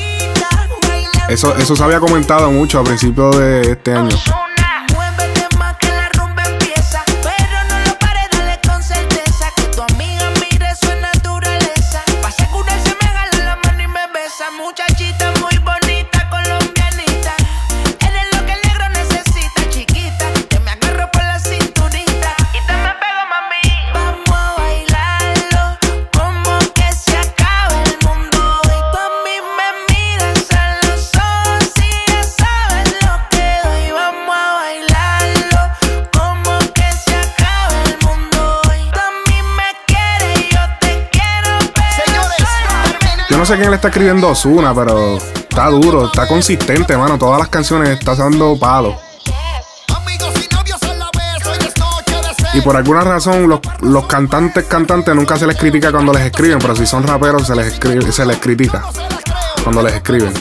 Eso, 1.29 1.57
eso 1.57 1.75
se 1.75 1.83
había 1.83 1.99
comentado 1.99 2.53
mucho 2.53 2.79
a 2.79 2.85
principios 2.85 3.37
de 3.37 3.73
este 3.73 3.95
año. 3.95 4.17
Sé 43.49 43.57
quién 43.57 43.71
le 43.71 43.77
está 43.77 43.89
escribiendo 43.89 44.29
a 44.29 44.33
Ozuna, 44.33 44.75
pero 44.75 45.17
está 45.17 45.71
duro, 45.71 46.05
está 46.05 46.29
consistente, 46.29 46.95
mano. 46.99 47.17
Todas 47.17 47.39
las 47.39 47.49
canciones 47.49 47.89
está 47.99 48.15
dando 48.15 48.59
palo. 48.59 49.01
Y 52.53 52.61
por 52.61 52.77
alguna 52.77 53.01
razón 53.01 53.49
los, 53.49 53.61
los 53.81 54.07
cantantes 54.07 54.67
cantantes 54.67 55.15
nunca 55.15 55.39
se 55.39 55.47
les 55.47 55.57
critica 55.57 55.91
cuando 55.91 56.13
les 56.13 56.25
escriben, 56.25 56.59
pero 56.59 56.77
si 56.77 56.85
son 56.85 57.07
raperos 57.07 57.47
se 57.47 57.57
les 57.57 57.73
escribe, 57.73 58.13
se 58.13 58.27
les 58.27 58.37
critica 58.37 58.85
cuando 59.63 59.83
les 59.83 59.95
escriben. 59.95 60.35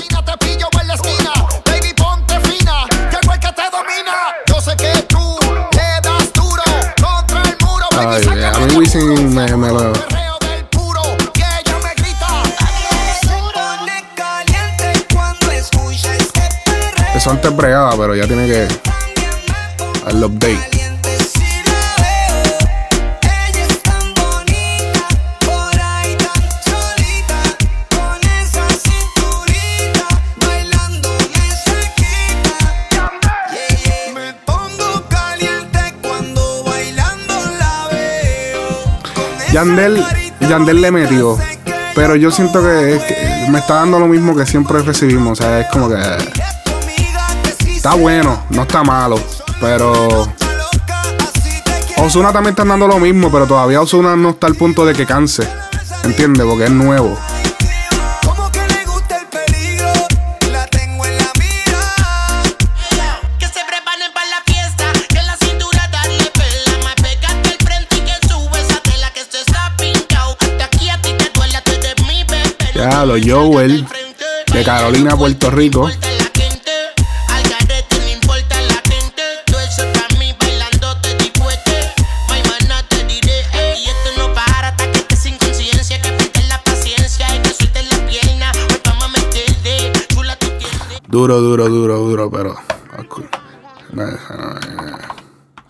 Ay, 7.99 8.43
a 8.43 8.59
mí 8.59 8.75
Wisin 8.75 9.33
me, 9.33 9.55
me 9.55 9.67
lo... 9.69 10.16
Eso 17.27 17.33
antes 17.33 17.53
bregaba, 17.53 17.91
pero 17.97 18.15
ya 18.15 18.25
tiene 18.25 18.47
que 18.47 18.67
darle 20.05 20.25
update. 20.27 20.57
Yandel, 39.51 40.01
Yandel 40.39 40.81
le 40.81 40.91
metió, 40.91 41.37
pero 41.93 42.15
yo 42.15 42.31
siento 42.31 42.61
que, 42.61 43.01
que 43.05 43.51
me 43.51 43.59
está 43.59 43.73
dando 43.73 43.99
lo 43.99 44.07
mismo 44.07 44.33
que 44.33 44.45
siempre 44.45 44.79
recibimos. 44.81 45.37
O 45.37 45.43
sea, 45.43 45.59
es 45.59 45.67
como 45.67 45.89
que 45.89 45.97
está 47.87 47.99
bueno, 48.01 48.43
no 48.49 48.63
está 48.63 48.83
malo, 48.83 49.17
pero 49.61 50.27
Osuna 51.99 52.33
también 52.33 52.49
está 52.49 52.65
dando 52.65 52.85
lo 52.85 52.99
mismo, 52.99 53.31
pero 53.31 53.47
todavía 53.47 53.79
Osuna 53.79 54.17
no 54.17 54.31
está 54.31 54.47
al 54.47 54.55
punto 54.55 54.85
de 54.85 54.93
que 54.93 55.05
canse, 55.05 55.47
¿entiendes? 56.03 56.45
Porque 56.45 56.65
es 56.65 56.71
nuevo. 56.71 57.17
Que 63.39 63.45
se 63.45 63.63
preparen 63.65 64.11
para 64.13 64.27
la 64.31 64.41
fiesta, 64.45 64.91
que 65.07 65.21
Duro, 91.17 91.41
duro, 91.41 91.67
duro, 91.67 91.97
duro, 91.97 92.29
pero. 92.29 92.55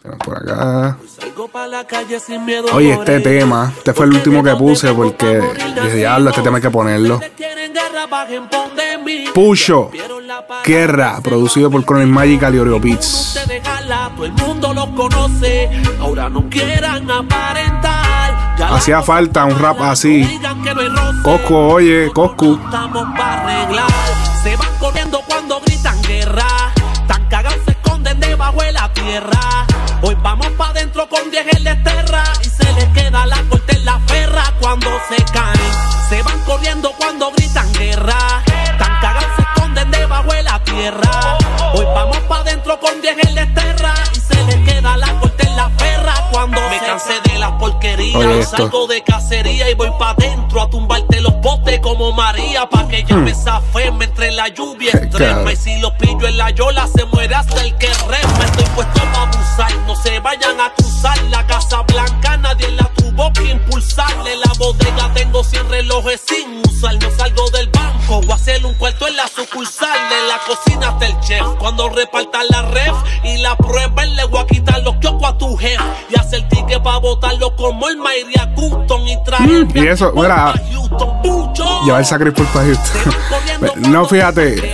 Tenemos 0.02 0.26
por 0.26 0.36
acá. 0.38 0.98
Oye, 2.74 2.92
este 2.92 3.22
tema, 3.22 3.72
este 3.78 3.94
fue 3.94 4.08
el 4.08 4.14
último 4.16 4.44
que 4.44 4.54
puse 4.58 4.92
porque 4.94 5.42
dije, 5.84 5.96
diablo, 5.96 6.32
este 6.32 6.42
tema 6.42 6.58
hay 6.58 6.62
que 6.62 6.70
ponerlo. 6.70 7.22
Tienen 7.38 7.72
guerra 10.66 11.22
producido 11.24 11.72
por 11.72 11.86
Chronic 11.86 12.10
Magical 12.10 12.54
y 12.54 12.60
Oreo 12.60 12.82
Beats. 12.82 13.40
Hacía 18.70 19.02
falta 19.02 19.46
un 19.46 19.58
rap 19.58 19.82
así. 19.82 20.42
Cosco, 21.24 21.68
oye, 21.70 22.12
Coscu. 22.14 22.60
Se 24.44 24.56
van 24.56 24.78
corriendo 24.80 25.22
cuando 25.28 25.60
gritan 25.62 26.02
guerra. 26.04 26.74
Tan 27.08 27.26
cagados 27.28 27.60
se 27.66 27.72
esconden 27.72 28.20
debajo 28.20 28.62
de 28.62 28.72
la 28.72 28.92
tierra. 28.94 29.66
Hoy 30.02 30.16
vamos 30.22 30.48
pa' 30.58 30.74
dentro 30.74 31.08
con 31.10 31.30
10 31.30 31.46
en 31.58 31.64
la 31.64 31.72
esterra. 31.72 32.24
Y 32.42 32.50
se 32.50 32.72
les 32.74 32.88
queda 32.90 33.26
la 33.26 33.42
corte 33.50 33.76
en 33.76 33.86
la 33.86 34.00
ferra 34.08 34.44
cuando 34.62 34.90
se 35.10 35.24
caen. 35.34 35.72
Se 36.10 36.22
van 36.24 36.40
corriendo 36.42 36.92
cuando 36.98 37.32
gritan 37.32 37.72
guerra. 37.74 38.44
Tan 38.78 39.00
cagados 39.02 39.32
se 39.36 39.42
esconden 39.42 39.92
debajo 39.92 40.32
de 40.34 40.44
la 40.44 40.64
tierra. 40.64 41.38
Hoy 41.74 41.86
vamos 41.86 42.20
pa' 42.30 42.44
dentro 42.44 42.80
con 42.80 43.02
10 43.02 43.18
en 43.28 43.36
la 43.36 43.42
esterra. 43.44 43.94
Y 44.14 44.20
se 44.20 44.44
les 44.44 44.56
queda 44.70 44.98
la 44.98 45.20
corte 45.20 45.48
en 45.48 45.56
la 45.56 45.70
ferra 45.72 46.14
cuando 46.32 46.62
me 46.70 46.80
cansé 46.80 47.14
de 47.26 47.40
las 47.40 47.52
porquerías. 47.54 48.50
Salgo 48.50 48.88
de 48.88 49.04
cacería 49.04 49.70
y 49.70 49.74
voy 49.74 49.92
pa' 50.00 50.14
dentro 50.14 50.62
a 50.62 50.70
tumbarte 50.70 51.22
los 51.22 51.34
como 51.82 52.14
María 52.14 52.68
pa' 52.70 52.88
que 52.88 53.00
ella 53.00 53.18
me 53.18 53.36
zafeme 53.36 54.06
entre 54.06 54.32
la 54.32 54.48
lluvia 54.48 54.92
extrema 54.92 55.52
y 55.52 55.56
si 55.56 55.78
los 55.80 55.92
pillo 55.94 56.26
en 56.28 56.38
la 56.38 56.50
yola 56.52 56.88
se 56.88 57.04
muere 57.06 57.36
hasta 57.36 57.62
el 57.62 57.76
que 57.76 57.90
rema. 58.08 58.46
Estoy 58.46 58.66
puesto 58.74 59.02
pa' 59.12 59.24
abusar 59.24 59.76
no 59.86 59.96
se 59.96 60.20
vayan 60.22 60.60
a 60.62 60.74
cruzar. 60.74 61.22
La 61.30 61.46
casa 61.46 61.82
blanca 61.82 62.38
nadie 62.38 62.72
la 62.72 62.86
tuvo 62.96 63.32
que 63.34 63.52
impulsarle. 63.52 64.38
La 64.38 64.52
bodega 64.58 65.14
tengo 65.14 65.44
100 65.44 65.70
relojes 65.70 65.77
sin 65.77 65.77
sucursal 69.50 69.98
de 70.10 70.28
la 70.28 70.40
cocina 70.46 70.90
hasta 70.90 71.06
el 71.06 71.20
chef 71.20 71.46
cuando 71.60 71.90
repartan 71.90 72.44
la 72.50 72.62
ref 72.64 72.94
y 73.24 73.38
la 73.38 73.56
prueben 73.56 74.16
le 74.16 74.26
voy 74.26 74.42
a 74.42 74.46
quitar 74.46 74.82
los 74.84 74.96
kioscos 74.98 75.30
a 75.30 75.38
tu 75.38 75.56
jefe 75.58 75.84
y 76.10 76.20
hacer 76.20 76.48
ticket 76.50 76.82
pa' 76.82 76.98
botarlo 77.00 77.56
como 77.56 77.88
el 77.88 77.98
Mayria 77.98 78.54
Custom 78.56 79.08
y 79.08 79.24
traer 79.24 79.48
Mm, 79.48 79.78
y 79.78 79.88
eso, 79.88 80.12
mira, 80.16 80.54
llevar 81.86 82.00
el 82.00 82.06
sacrificio 82.06 82.46
para 82.54 82.66
Houston. 82.66 83.92
no, 83.92 84.06
fíjate, 84.06 84.74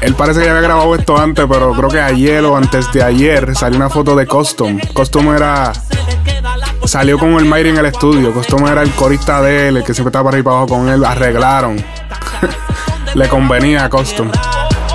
él 0.00 0.14
parece 0.14 0.40
que 0.40 0.46
ya 0.46 0.52
había 0.52 0.62
grabado 0.62 0.94
esto 0.94 1.18
antes, 1.18 1.44
pero 1.48 1.72
creo 1.72 1.88
que 1.88 2.00
ayer 2.00 2.44
o 2.44 2.56
antes 2.56 2.90
de 2.92 3.02
ayer 3.02 3.54
salió 3.56 3.76
una 3.76 3.90
foto 3.90 4.14
de 4.16 4.26
Custom. 4.26 4.78
Custom 4.92 5.34
era. 5.34 5.72
Salió 6.84 7.18
con 7.18 7.32
el 7.34 7.44
Mayri 7.46 7.70
en 7.70 7.78
el 7.78 7.86
estudio. 7.86 8.32
Custom 8.32 8.66
era 8.68 8.82
el 8.82 8.90
corista 8.92 9.40
de 9.42 9.68
él, 9.68 9.78
el 9.78 9.84
que 9.84 9.94
siempre 9.94 10.10
estaba 10.10 10.24
para 10.24 10.36
arriba 10.36 10.40
y 10.40 10.44
para 10.44 10.56
abajo 10.58 10.68
con 10.68 10.88
él. 10.88 11.04
Arreglaron. 11.04 11.84
Le 13.14 13.28
convenía 13.28 13.84
a 13.84 13.88
Custom. 13.88 14.28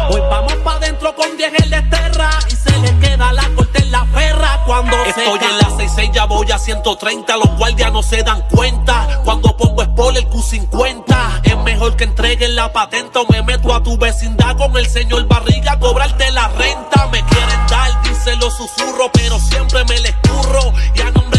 Hoy 0.09 0.21
vamos 0.29 0.53
pa' 0.55 0.77
dentro 0.79 1.15
con 1.15 1.37
10 1.37 1.53
en 1.63 1.69
la 1.69 1.77
esterra 1.77 2.29
y 2.49 2.55
se 2.55 2.77
le 2.79 2.99
queda 2.99 3.31
la 3.31 3.47
corte 3.55 3.81
en 3.81 3.91
la 3.91 4.05
ferra 4.07 4.61
cuando 4.65 4.97
Estoy 5.05 5.39
en 5.41 5.57
la 5.57 5.69
66, 5.69 6.11
ya 6.13 6.25
voy 6.25 6.51
a 6.51 6.59
130, 6.59 7.37
los 7.37 7.57
guardias 7.57 7.93
no 7.93 8.03
se 8.03 8.21
dan 8.23 8.41
cuenta. 8.49 9.21
Cuando 9.23 9.55
pongo 9.55 9.83
spoiler 9.83 10.27
Q50, 10.27 11.41
es 11.43 11.57
mejor 11.59 11.95
que 11.95 12.03
entreguen 12.03 12.55
la 12.55 12.73
patente 12.73 13.19
o 13.19 13.25
me 13.31 13.41
meto 13.41 13.73
a 13.73 13.81
tu 13.81 13.97
vecindad 13.97 14.57
con 14.57 14.75
el 14.75 14.85
señor 14.85 15.25
Barriga 15.27 15.73
a 15.73 15.79
cobrarte 15.79 16.29
la 16.31 16.49
renta. 16.49 17.07
Me 17.13 17.23
quieren 17.23 17.67
dar, 17.69 18.03
dice 18.03 18.35
los 18.35 18.53
susurros, 18.53 19.11
pero 19.13 19.39
siempre 19.39 19.85
me 19.85 19.97
les 19.99 20.15
curro. 20.27 20.73
Y 20.93 21.01
a 21.01 21.11
nombre 21.11 21.38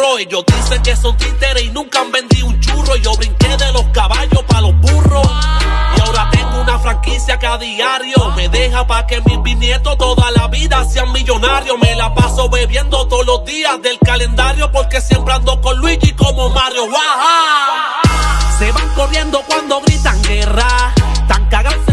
turro. 0.00 0.18
Ellos 0.18 0.44
dicen 0.46 0.82
que 0.82 0.96
son 0.96 1.16
títeres 1.16 1.64
y 1.64 1.70
nunca 1.70 2.00
han 2.00 2.10
vendido 2.12 2.46
un 2.46 2.60
churro. 2.60 2.96
Yo 2.96 3.14
brinqué 3.16 3.56
de 3.56 3.72
los 3.72 3.84
caballos 3.92 4.42
para 4.46 4.62
los 4.62 4.78
burros. 4.80 5.26
Y 5.96 6.00
ahora 6.00 6.28
tengo 6.30 6.60
una 6.60 6.78
franquicia 6.78 7.38
que 7.38 7.46
a 7.46 7.58
diario 7.58 8.32
me 8.36 8.48
deja 8.48 8.86
pa' 8.86 9.06
que 9.06 9.20
mis 9.22 9.42
bisnietos 9.42 9.98
toda 9.98 10.30
la 10.30 10.48
vida 10.48 10.84
sean 10.84 11.12
millonarios. 11.12 11.78
Me 11.78 11.94
la 11.94 12.14
paso 12.14 12.48
bebiendo 12.48 13.06
todos 13.08 13.26
los 13.26 13.44
días 13.44 13.80
del 13.82 13.98
calendario 13.98 14.70
porque 14.72 15.00
siempre 15.00 15.34
ando 15.34 15.60
con 15.60 15.76
Luigi 15.78 16.12
como 16.12 16.48
Mario. 16.50 16.84
¡Waja! 16.86 18.00
Se 18.58 18.72
van 18.72 18.88
corriendo 18.94 19.42
cuando 19.46 19.80
gritan 19.80 20.22
guerra. 20.22 20.92
Tan 21.28 21.46
cagados 21.48 21.89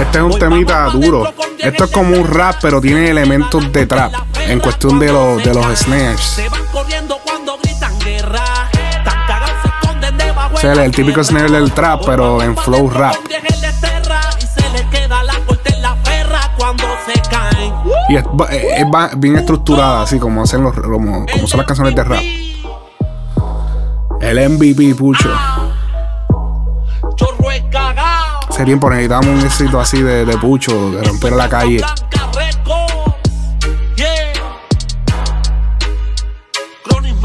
Este 0.00 0.18
es 0.18 0.24
un 0.24 0.38
temita 0.38 0.84
duro. 0.90 1.32
Esto 1.58 1.84
es 1.84 1.90
como 1.90 2.16
un 2.16 2.26
rap, 2.28 2.56
pero 2.60 2.80
tiene 2.80 3.08
elementos 3.10 3.72
de 3.72 3.86
trap. 3.86 4.12
En 4.48 4.60
cuestión 4.60 4.98
de, 4.98 5.12
los 5.12 5.42
de 5.42 5.54
los 5.54 5.66
snares. 5.78 6.40
O 10.52 10.58
sea, 10.58 10.72
el, 10.72 10.90
típico 10.92 11.22
snare 11.24 11.50
del 11.50 11.72
trap, 11.72 12.02
pero 12.06 12.42
en 12.42 12.56
flow 12.56 12.88
rap. 12.90 13.14
y 18.08 18.16
es, 18.16 18.24
ba- 18.32 18.46
es 18.50 18.90
ba- 18.90 19.10
bien 19.16 19.36
estructurada, 19.36 20.02
así 20.02 20.18
como 20.18 20.42
hacen 20.42 20.62
los 20.62 20.74
como, 20.74 21.26
como 21.26 21.46
son 21.46 21.58
las 21.58 21.66
canciones 21.66 21.94
de 21.94 22.04
rap. 22.04 22.22
El 24.20 24.50
MVP, 24.50 24.94
Pucho. 24.94 25.30
Sería 28.56 28.68
tiempo 28.68 28.88
necesitamos 28.88 29.26
un 29.26 29.40
éxito 29.44 29.78
así 29.78 30.00
de, 30.02 30.24
de 30.24 30.38
Pucho, 30.38 30.90
de 30.92 31.02
romper 31.02 31.32
la 31.34 31.46
calle. 31.46 31.76
Record. 32.32 33.12
Yeah. 33.96 34.32
Chronic 36.82 37.16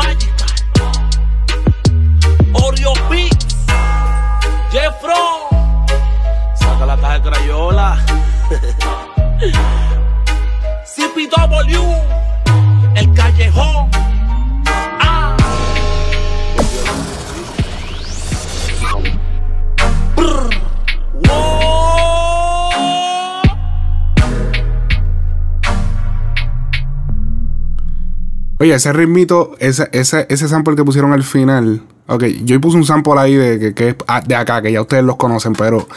Oye, 28.62 28.76
ese 28.76 28.94
ritmito, 28.94 29.56
ese, 29.58 29.90
ese, 29.92 30.28
ese 30.30 30.48
sample 30.48 30.76
que 30.76 30.84
pusieron 30.84 31.14
al 31.14 31.24
final. 31.24 31.82
Ok, 32.06 32.26
yo 32.44 32.62
puse 32.62 32.78
un 32.78 32.86
sample 32.86 33.14
ahí 33.18 33.34
de, 33.34 33.58
que, 33.58 33.74
que 33.74 33.96
ah, 34.08 34.22
de 34.22 34.36
acá, 34.36 34.62
que 34.62 34.72
ya 34.72 34.82
ustedes 34.82 35.04
los 35.04 35.16
conocen, 35.16 35.54
pero 35.54 35.88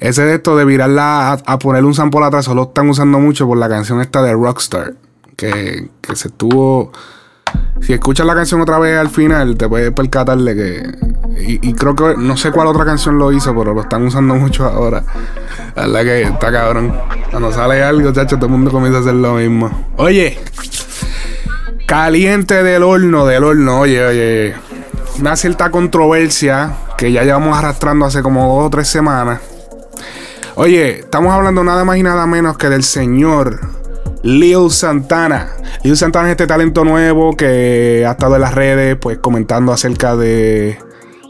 ese 0.00 0.22
de 0.22 0.36
esto 0.36 0.56
de 0.56 0.64
virarla 0.64 1.32
a, 1.32 1.32
a 1.44 1.58
ponerle 1.58 1.86
un 1.86 1.94
sample 1.94 2.24
atrás, 2.24 2.46
solo 2.46 2.62
están 2.62 2.88
usando 2.88 3.18
mucho 3.18 3.46
por 3.46 3.58
la 3.58 3.68
canción 3.68 4.00
esta 4.00 4.22
de 4.22 4.32
Rockstar. 4.32 4.94
Que, 5.36 5.90
que 6.00 6.16
se 6.16 6.28
estuvo. 6.28 6.90
Si 7.82 7.92
escuchas 7.92 8.26
la 8.26 8.34
canción 8.34 8.62
otra 8.62 8.78
vez 8.78 8.96
al 8.96 9.10
final, 9.10 9.58
te 9.58 9.68
puedes 9.68 9.90
percatar 9.90 10.38
de 10.38 10.54
que. 10.54 11.42
Y, 11.42 11.68
y 11.68 11.74
creo 11.74 11.94
que 11.94 12.14
no 12.16 12.38
sé 12.38 12.50
cuál 12.50 12.68
otra 12.68 12.86
canción 12.86 13.18
lo 13.18 13.30
hizo, 13.30 13.54
pero 13.54 13.74
lo 13.74 13.82
están 13.82 14.06
usando 14.06 14.36
mucho 14.36 14.64
ahora. 14.64 15.04
La 15.76 16.02
que 16.02 16.22
está 16.22 16.50
cabrón. 16.50 16.94
Cuando 17.30 17.52
sale 17.52 17.82
algo, 17.82 18.10
chacho, 18.10 18.36
todo 18.36 18.46
el 18.46 18.52
mundo 18.52 18.70
comienza 18.70 19.00
a 19.00 19.02
hacer 19.02 19.14
lo 19.14 19.34
mismo. 19.34 19.70
Oye, 19.98 20.38
Caliente 21.90 22.62
del 22.62 22.84
horno, 22.84 23.26
del 23.26 23.42
horno, 23.42 23.80
oye, 23.80 24.04
oye. 24.06 24.54
Una 25.18 25.34
cierta 25.34 25.72
controversia 25.72 26.72
que 26.96 27.10
ya 27.10 27.24
llevamos 27.24 27.58
arrastrando 27.58 28.06
hace 28.06 28.22
como 28.22 28.54
dos 28.54 28.66
o 28.68 28.70
tres 28.70 28.86
semanas. 28.86 29.40
Oye, 30.54 31.00
estamos 31.00 31.32
hablando 31.32 31.64
nada 31.64 31.84
más 31.84 31.96
y 31.96 32.04
nada 32.04 32.28
menos 32.28 32.56
que 32.56 32.68
del 32.68 32.84
señor 32.84 33.58
Lil 34.22 34.70
Santana. 34.70 35.48
Lil 35.82 35.96
Santana 35.96 36.28
es 36.28 36.30
este 36.34 36.46
talento 36.46 36.84
nuevo 36.84 37.36
que 37.36 38.04
ha 38.06 38.12
estado 38.12 38.36
en 38.36 38.42
las 38.42 38.54
redes, 38.54 38.96
pues 39.00 39.18
comentando 39.18 39.72
acerca 39.72 40.14
de. 40.14 40.78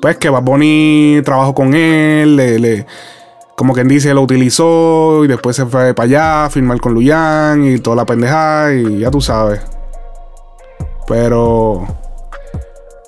Pues 0.02 0.18
que 0.18 0.28
Bad 0.28 0.42
Bunny 0.42 1.22
trabajó 1.24 1.54
con 1.54 1.72
él, 1.72 2.36
le, 2.36 2.58
le- 2.58 2.86
como 3.56 3.72
quien 3.72 3.88
dice, 3.88 4.12
lo 4.12 4.20
utilizó 4.20 5.24
y 5.24 5.28
después 5.28 5.56
se 5.56 5.64
fue 5.64 5.94
para 5.94 6.04
allá 6.04 6.44
a 6.44 6.50
firmar 6.50 6.78
con 6.82 6.92
Luyan 6.92 7.64
y 7.64 7.78
toda 7.78 7.96
la 7.96 8.04
pendejada 8.04 8.74
y 8.74 8.98
ya 8.98 9.10
tú 9.10 9.22
sabes. 9.22 9.60
Pero 11.10 11.88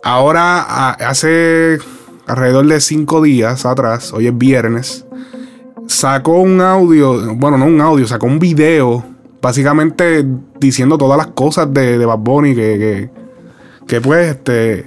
ahora, 0.02 0.90
hace 0.90 1.78
alrededor 2.26 2.66
de 2.66 2.80
cinco 2.80 3.22
días 3.22 3.64
atrás, 3.64 4.12
hoy 4.12 4.26
es 4.26 4.36
viernes, 4.36 5.06
sacó 5.86 6.40
un 6.40 6.60
audio, 6.60 7.32
bueno, 7.36 7.58
no 7.58 7.66
un 7.66 7.80
audio, 7.80 8.04
sacó 8.08 8.26
un 8.26 8.40
video, 8.40 9.04
básicamente 9.40 10.26
diciendo 10.58 10.98
todas 10.98 11.16
las 11.16 11.28
cosas 11.28 11.72
de, 11.72 11.96
de 11.96 12.04
Bad 12.04 12.18
Bunny 12.18 12.56
que, 12.56 13.08
que, 13.86 14.00
pues, 14.00 14.30
este, 14.30 14.84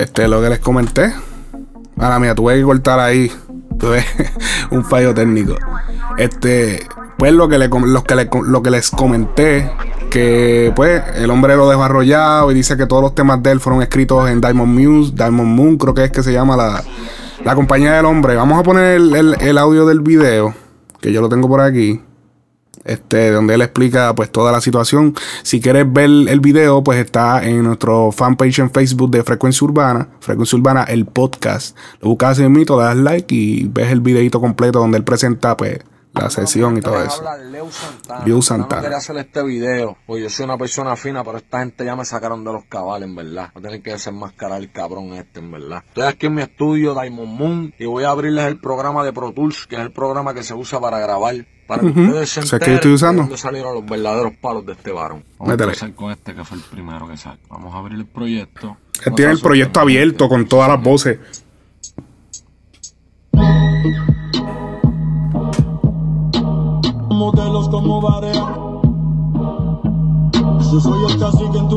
este, 0.00 0.26
lo 0.26 0.42
que 0.42 0.48
les 0.48 0.58
comenté. 0.58 1.14
Ahora, 1.98 2.18
mira, 2.18 2.34
tuve 2.34 2.56
que 2.56 2.64
cortar 2.64 2.98
ahí. 2.98 3.30
Tuve 3.78 4.02
un 4.70 4.84
fallo 4.84 5.12
técnico. 5.12 5.54
Este, 6.16 6.80
pues 7.18 7.32
lo 7.32 7.48
que, 7.48 7.58
le, 7.58 7.70
que 7.70 8.14
le- 8.14 8.28
lo 8.44 8.62
que 8.62 8.70
les 8.70 8.90
comenté 8.90 9.70
que 10.10 10.72
pues 10.76 11.02
el 11.16 11.30
hombre 11.30 11.56
lo 11.56 11.68
dejó 11.68 11.82
arrollado 11.82 12.50
y 12.50 12.54
dice 12.54 12.76
que 12.76 12.86
todos 12.86 13.02
los 13.02 13.14
temas 13.14 13.42
de 13.42 13.50
él 13.52 13.60
fueron 13.60 13.82
escritos 13.82 14.28
en 14.30 14.40
Diamond 14.40 14.78
Muse, 14.78 15.12
Diamond 15.14 15.48
Moon, 15.56 15.76
creo 15.76 15.94
que 15.94 16.04
es 16.04 16.10
que 16.10 16.22
se 16.22 16.32
llama 16.32 16.56
la, 16.56 16.82
la 17.44 17.54
compañía 17.54 17.92
del 17.94 18.04
hombre. 18.06 18.36
Vamos 18.36 18.58
a 18.58 18.62
poner 18.62 18.96
el, 18.96 19.36
el- 19.40 19.58
audio 19.58 19.84
del 19.86 20.00
video, 20.00 20.54
que 21.00 21.12
yo 21.12 21.20
lo 21.20 21.28
tengo 21.28 21.48
por 21.48 21.60
aquí. 21.60 22.00
Este, 22.84 23.32
donde 23.32 23.54
él 23.54 23.62
explica 23.62 24.14
pues 24.14 24.30
toda 24.30 24.52
la 24.52 24.60
situación. 24.60 25.12
Si 25.42 25.60
quieres 25.60 25.92
ver 25.92 26.04
el 26.08 26.38
video, 26.38 26.84
pues 26.84 27.00
está 27.04 27.44
en 27.44 27.64
nuestro 27.64 28.12
fanpage 28.12 28.60
en 28.60 28.70
Facebook 28.70 29.10
de 29.10 29.24
Frecuencia 29.24 29.64
Urbana, 29.64 30.08
Frecuencia 30.20 30.56
Urbana, 30.56 30.84
el 30.84 31.04
podcast. 31.04 31.76
Lo 32.00 32.10
buscas 32.10 32.38
mismo, 32.38 32.78
le 32.78 32.84
das 32.84 32.96
like 32.96 33.34
y 33.34 33.66
ves 33.66 33.90
el 33.90 34.00
videito 34.00 34.40
completo 34.40 34.78
donde 34.78 34.98
él 34.98 35.04
presenta 35.04 35.56
pues 35.56 35.80
la 36.16 36.30
sesión 36.30 36.76
y 36.76 36.80
todo 36.80 37.02
eso. 37.02 37.22
Leo 37.50 37.70
Santana. 37.70 38.24
Leo 38.24 38.40
No 38.58 38.68
quería 38.82 38.96
hacer 38.96 39.16
este 39.18 39.42
video, 39.44 39.96
pues 40.06 40.22
yo 40.22 40.30
soy 40.30 40.44
una 40.44 40.56
persona 40.58 40.96
fina, 40.96 41.22
pero 41.24 41.38
esta 41.38 41.60
gente 41.60 41.84
ya 41.84 41.96
me 41.96 42.04
sacaron 42.04 42.44
de 42.44 42.52
los 42.52 42.64
cabales, 42.64 43.08
en 43.08 43.14
verdad. 43.14 43.50
Voy 43.54 43.60
a 43.60 43.66
tener 43.66 43.82
que 43.82 43.92
desenmascarar 43.92 44.60
el 44.60 44.70
cabrón 44.72 45.12
este, 45.14 45.40
en 45.40 45.50
verdad. 45.50 45.82
Estoy 45.86 46.04
aquí 46.04 46.26
en 46.26 46.34
mi 46.34 46.42
estudio, 46.42 46.94
Diamond 46.94 47.38
Moon, 47.38 47.74
y 47.78 47.84
voy 47.86 48.04
a 48.04 48.10
abrirles 48.10 48.46
el 48.46 48.58
programa 48.60 49.04
de 49.04 49.12
Pro 49.12 49.32
Tools, 49.32 49.66
que 49.66 49.76
es 49.76 49.82
el 49.82 49.92
programa 49.92 50.34
que 50.34 50.42
se 50.42 50.54
usa 50.54 50.80
para 50.80 50.98
grabar. 50.98 51.34
Para 51.66 51.80
que 51.82 51.88
Ujú. 51.88 52.00
ustedes 52.02 52.30
se 52.30 52.40
O 52.40 52.42
sea, 52.44 52.58
que 52.60 52.66
yo 52.66 52.72
enteren 52.74 52.74
estoy 52.76 52.92
usando. 52.92 53.22
de 53.22 53.28
dónde 53.28 53.38
salieron 53.38 53.74
los 53.74 53.84
verdaderos 53.84 54.32
palos 54.40 54.64
de 54.64 54.72
este 54.74 54.92
varón. 54.92 55.24
Vamos 55.36 55.48
a 55.48 55.50
Métele. 55.50 55.70
empezar 55.70 55.94
con 55.94 56.12
este 56.12 56.32
que 56.32 56.44
fue 56.44 56.58
el 56.58 56.62
primero 56.62 57.08
que 57.08 57.16
sale. 57.16 57.38
Vamos 57.50 57.74
a 57.74 57.78
abrir 57.78 57.98
el 57.98 58.06
proyecto. 58.06 58.76
Él 59.04 59.12
tiene 59.16 59.32
el 59.32 59.40
proyecto 59.40 59.80
abierto 59.80 60.28
con 60.28 60.46
todas 60.46 60.68
las 60.68 60.80
voces. 60.80 61.18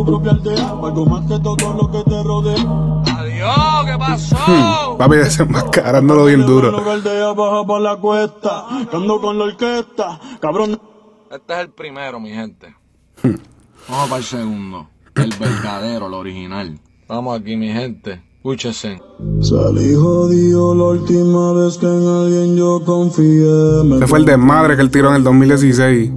Propia 0.09 0.31
aldea. 0.31 0.69
Algo 0.69 1.05
más 1.05 1.25
que 1.25 1.39
todo 1.39 1.73
lo 1.73 1.91
que 1.91 2.09
te 2.09 2.23
rodea. 2.23 2.55
Adiós, 3.17 3.85
¿qué 3.85 3.97
pasó? 3.97 4.35
Hmm, 4.47 4.97
Papi 4.97 5.15
desenmascarándolo 5.17 6.25
bien 6.25 6.45
duro. 6.45 6.71
Baja 6.71 7.65
por 7.65 7.81
la 7.81 7.95
cuesta. 7.97 8.65
Ando 8.91 9.21
con 9.21 9.37
la 9.37 9.45
orquesta. 9.45 10.19
Cabrón. 10.39 10.79
Este 11.31 11.53
es 11.53 11.59
el 11.59 11.69
primero, 11.69 12.19
mi 12.19 12.29
gente. 12.31 12.75
Vamos 13.23 14.09
para 14.09 14.17
el 14.17 14.23
segundo. 14.23 14.87
El 15.15 15.33
verdadero, 15.39 16.07
el 16.07 16.13
original. 16.13 16.79
Vamos 17.07 17.39
aquí, 17.39 17.55
mi 17.55 17.71
gente. 17.71 18.21
Escúchese. 18.37 19.01
Salí 19.41 19.93
jodido 19.95 20.73
la 20.73 20.83
última 20.83 21.53
vez 21.53 21.77
que 21.77 21.85
en 21.85 22.07
alguien 22.07 22.55
yo 22.55 22.81
confié. 22.85 23.83
Me 23.83 23.97
Ese 23.97 24.07
fue 24.07 24.19
el 24.19 24.25
desmadre 24.25 24.75
que 24.75 24.81
él 24.81 24.89
tiró 24.89 25.09
en 25.09 25.15
el 25.15 25.23
2016. 25.23 26.11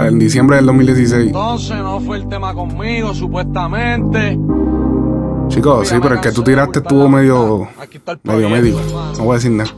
Ah, 0.00 0.06
En 0.08 0.18
diciembre 0.18 0.56
del 0.56 0.66
2016. 0.66 1.26
Entonces 1.28 1.76
no 1.78 2.00
fue 2.00 2.18
el 2.18 2.28
tema 2.28 2.54
conmigo, 2.54 3.12
supuestamente. 3.14 4.38
Chicos, 5.48 5.88
sí, 5.88 5.96
pero 6.00 6.14
el 6.16 6.20
que 6.20 6.30
tú 6.30 6.42
tiraste 6.42 6.78
estuvo 6.80 7.08
medio. 7.08 7.66
medio 8.22 8.48
médico. 8.50 8.78
No 9.18 9.24
voy 9.24 9.32
a 9.32 9.34
decir 9.34 9.50
nada. 9.50 9.70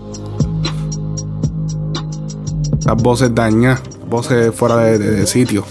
Las 2.84 3.02
voces 3.02 3.34
dañadas, 3.34 3.80
voces 4.08 4.54
fuera 4.54 4.76
de, 4.78 4.98
de- 4.98 5.10
de 5.12 5.26
sitio. 5.26 5.64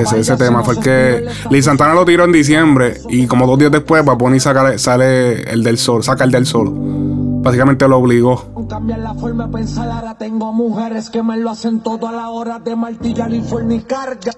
Ese, 0.00 0.20
ese 0.20 0.36
tema 0.36 0.62
fue 0.62 0.74
el 0.74 0.80
que. 0.80 1.26
Lee 1.50 1.62
Santana 1.62 1.94
lo 1.94 2.04
tiró 2.04 2.24
en 2.24 2.32
diciembre 2.32 2.94
y 3.08 3.26
como 3.26 3.46
dos 3.46 3.58
días 3.58 3.72
después, 3.72 4.04
Bad 4.04 4.16
Bunny 4.18 4.38
saca- 4.40 4.78
sale 4.78 5.42
el 5.50 5.62
del 5.62 5.78
sol, 5.78 6.02
saca 6.02 6.24
el 6.24 6.30
del 6.30 6.46
sol. 6.46 6.72
Básicamente 7.42 7.88
lo 7.88 7.98
obligó. 7.98 8.52
Cambiar 8.68 8.98
la 9.00 9.14
forma 9.14 9.46
de 9.46 9.52
pensar, 9.52 9.90
ahora 9.90 10.16
tengo 10.18 10.52
mujeres 10.52 11.08
que 11.10 11.22
me 11.22 11.36
lo 11.38 11.50
hacen 11.50 11.80
todo 11.82 12.06
a 12.06 12.12
la 12.12 12.28
hora 12.30 12.58
de 12.58 12.76
martillar 12.76 13.32
y 13.32 13.40
fornicar. 13.40 14.18
Ya. 14.20 14.32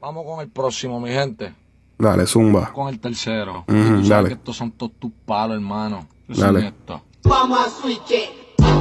Vamos 0.00 0.24
con 0.26 0.40
el 0.40 0.48
próximo, 0.50 1.00
mi 1.00 1.10
gente. 1.10 1.54
Dale, 1.98 2.26
zumba. 2.26 2.72
Con 2.74 2.88
el 2.88 3.00
tercero. 3.00 3.64
Ujú, 3.66 3.76
Y 3.76 3.82
tú 3.82 3.86
sabes 3.88 4.08
dale. 4.08 4.28
que 4.28 4.34
estos 4.34 4.56
son 4.56 4.70
todos 4.72 4.92
tus 4.98 5.10
palos, 5.24 5.56
hermano. 5.56 6.06
Dale. 6.28 6.68
Esto. 6.68 7.00
Vamos 7.24 7.58
a 7.58 7.70
switch. 7.70 8.12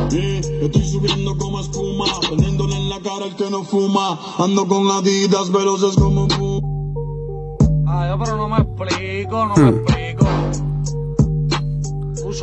Sí, 0.09 0.41
estoy 0.61 0.87
subiendo 0.87 1.37
como 1.37 1.61
espuma, 1.61 2.05
poniéndole 2.29 2.75
en 2.75 2.89
la 2.89 2.99
cara 2.99 3.25
al 3.25 3.35
que 3.35 3.49
no 3.49 3.63
fuma. 3.63 4.19
Ando 4.37 4.67
con 4.67 4.87
adidas 4.91 5.49
veloces 5.51 5.95
como 5.95 6.27
Ay, 7.87 8.11
pero 8.23 8.35
no 8.37 8.49
me 8.49 8.57
explico, 8.57 9.45
no 9.45 9.55
me 9.55 9.69
explico. 9.69 10.25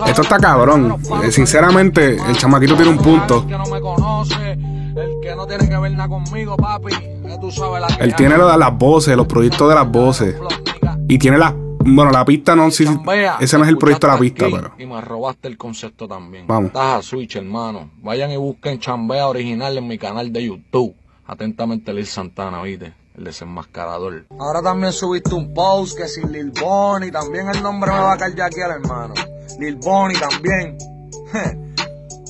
Esto 0.06 0.22
está 0.22 0.38
cabrón. 0.38 0.96
Eh, 1.24 1.30
Sinceramente, 1.30 2.16
el 2.16 2.36
chamaquito 2.36 2.74
tiene 2.74 2.90
un 2.90 2.98
punto. 2.98 3.38
El 3.38 3.46
que 3.46 3.58
no 3.58 3.64
me 3.66 3.80
conoce, 3.80 4.52
el 4.52 5.20
que 5.22 5.34
no 5.36 5.46
tiene 5.46 5.68
que 5.68 5.76
ver 5.76 5.92
nada 5.92 6.08
conmigo, 6.08 6.56
papi. 6.56 6.92
Que 6.94 7.38
tú 7.40 7.50
sabes 7.50 7.80
la 7.80 7.86
que 7.88 8.04
Él 8.04 8.14
tiene 8.14 8.36
lo 8.36 8.50
de 8.50 8.58
las 8.58 8.76
voces, 8.76 9.16
los 9.16 9.26
proyectos 9.26 9.68
de 9.68 9.74
las 9.74 9.90
voces. 9.90 10.36
Y 11.08 11.18
tiene 11.18 11.38
la. 11.38 11.54
Bueno, 11.84 12.10
la 12.12 12.24
pista 12.24 12.54
no. 12.54 12.70
Sí, 12.70 12.84
ese 13.40 13.58
no 13.58 13.64
es 13.64 13.70
el 13.70 13.76
proyecto 13.76 14.06
de 14.06 14.12
la 14.12 14.18
pista, 14.18 14.46
pero. 14.50 14.72
Y 14.78 14.86
me 14.86 15.00
robaste 15.00 15.48
el 15.48 15.56
concepto 15.58 16.06
también. 16.06 16.46
Vamos. 16.46 16.68
Estás 16.68 16.98
a 16.98 17.02
Switch, 17.02 17.36
hermano. 17.36 17.90
Vayan 18.02 18.30
y 18.30 18.36
busquen 18.36 18.78
Chambea 18.78 19.26
original 19.26 19.76
en 19.76 19.88
mi 19.88 19.98
canal 19.98 20.32
de 20.32 20.44
YouTube. 20.44 20.94
Atentamente, 21.26 21.92
Lil 21.92 22.06
Santana, 22.06 22.62
¿viste? 22.62 22.92
El 23.16 23.24
desenmascarador. 23.24 24.26
Ahora 24.38 24.62
también 24.62 24.92
subiste 24.92 25.34
un 25.34 25.52
post 25.52 25.98
que 25.98 26.06
sin 26.08 26.30
Lil 26.32 26.52
Bonnie. 26.60 27.10
También 27.10 27.48
el 27.48 27.62
nombre 27.62 27.90
me 27.90 27.98
va 27.98 28.12
a 28.12 28.16
caer 28.16 28.40
aquí 28.40 28.60
al 28.60 28.70
hermano. 28.72 29.14
Lil 29.58 29.76
Bonnie 29.76 30.18
también. 30.18 30.76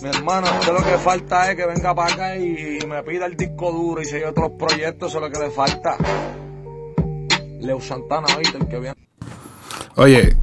Mi 0.02 0.08
hermano, 0.08 0.48
usted 0.58 0.72
lo 0.72 0.84
que 0.84 0.98
falta 0.98 1.50
es 1.50 1.56
que 1.56 1.64
venga 1.64 1.94
para 1.94 2.12
acá 2.12 2.36
y, 2.36 2.78
me 2.88 3.02
pida 3.04 3.26
el 3.26 3.36
disco 3.36 3.70
duro 3.70 4.02
y 4.02 4.04
si 4.04 4.16
hay 4.16 4.24
otros 4.24 4.50
proyectos, 4.58 5.10
eso 5.10 5.18
es 5.18 5.24
lo 5.24 5.30
que 5.30 5.46
le 5.46 5.50
falta. 5.50 5.96
Leo 7.60 7.80
Santana, 7.80 8.26
¿viste? 8.36 8.58
El 8.58 8.66
que 8.66 8.80
viene. 8.80 8.96
Oye, 9.96 10.36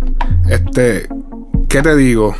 este. 0.49 1.09
¿Qué 1.67 1.81
te 1.81 1.95
digo? 1.95 2.33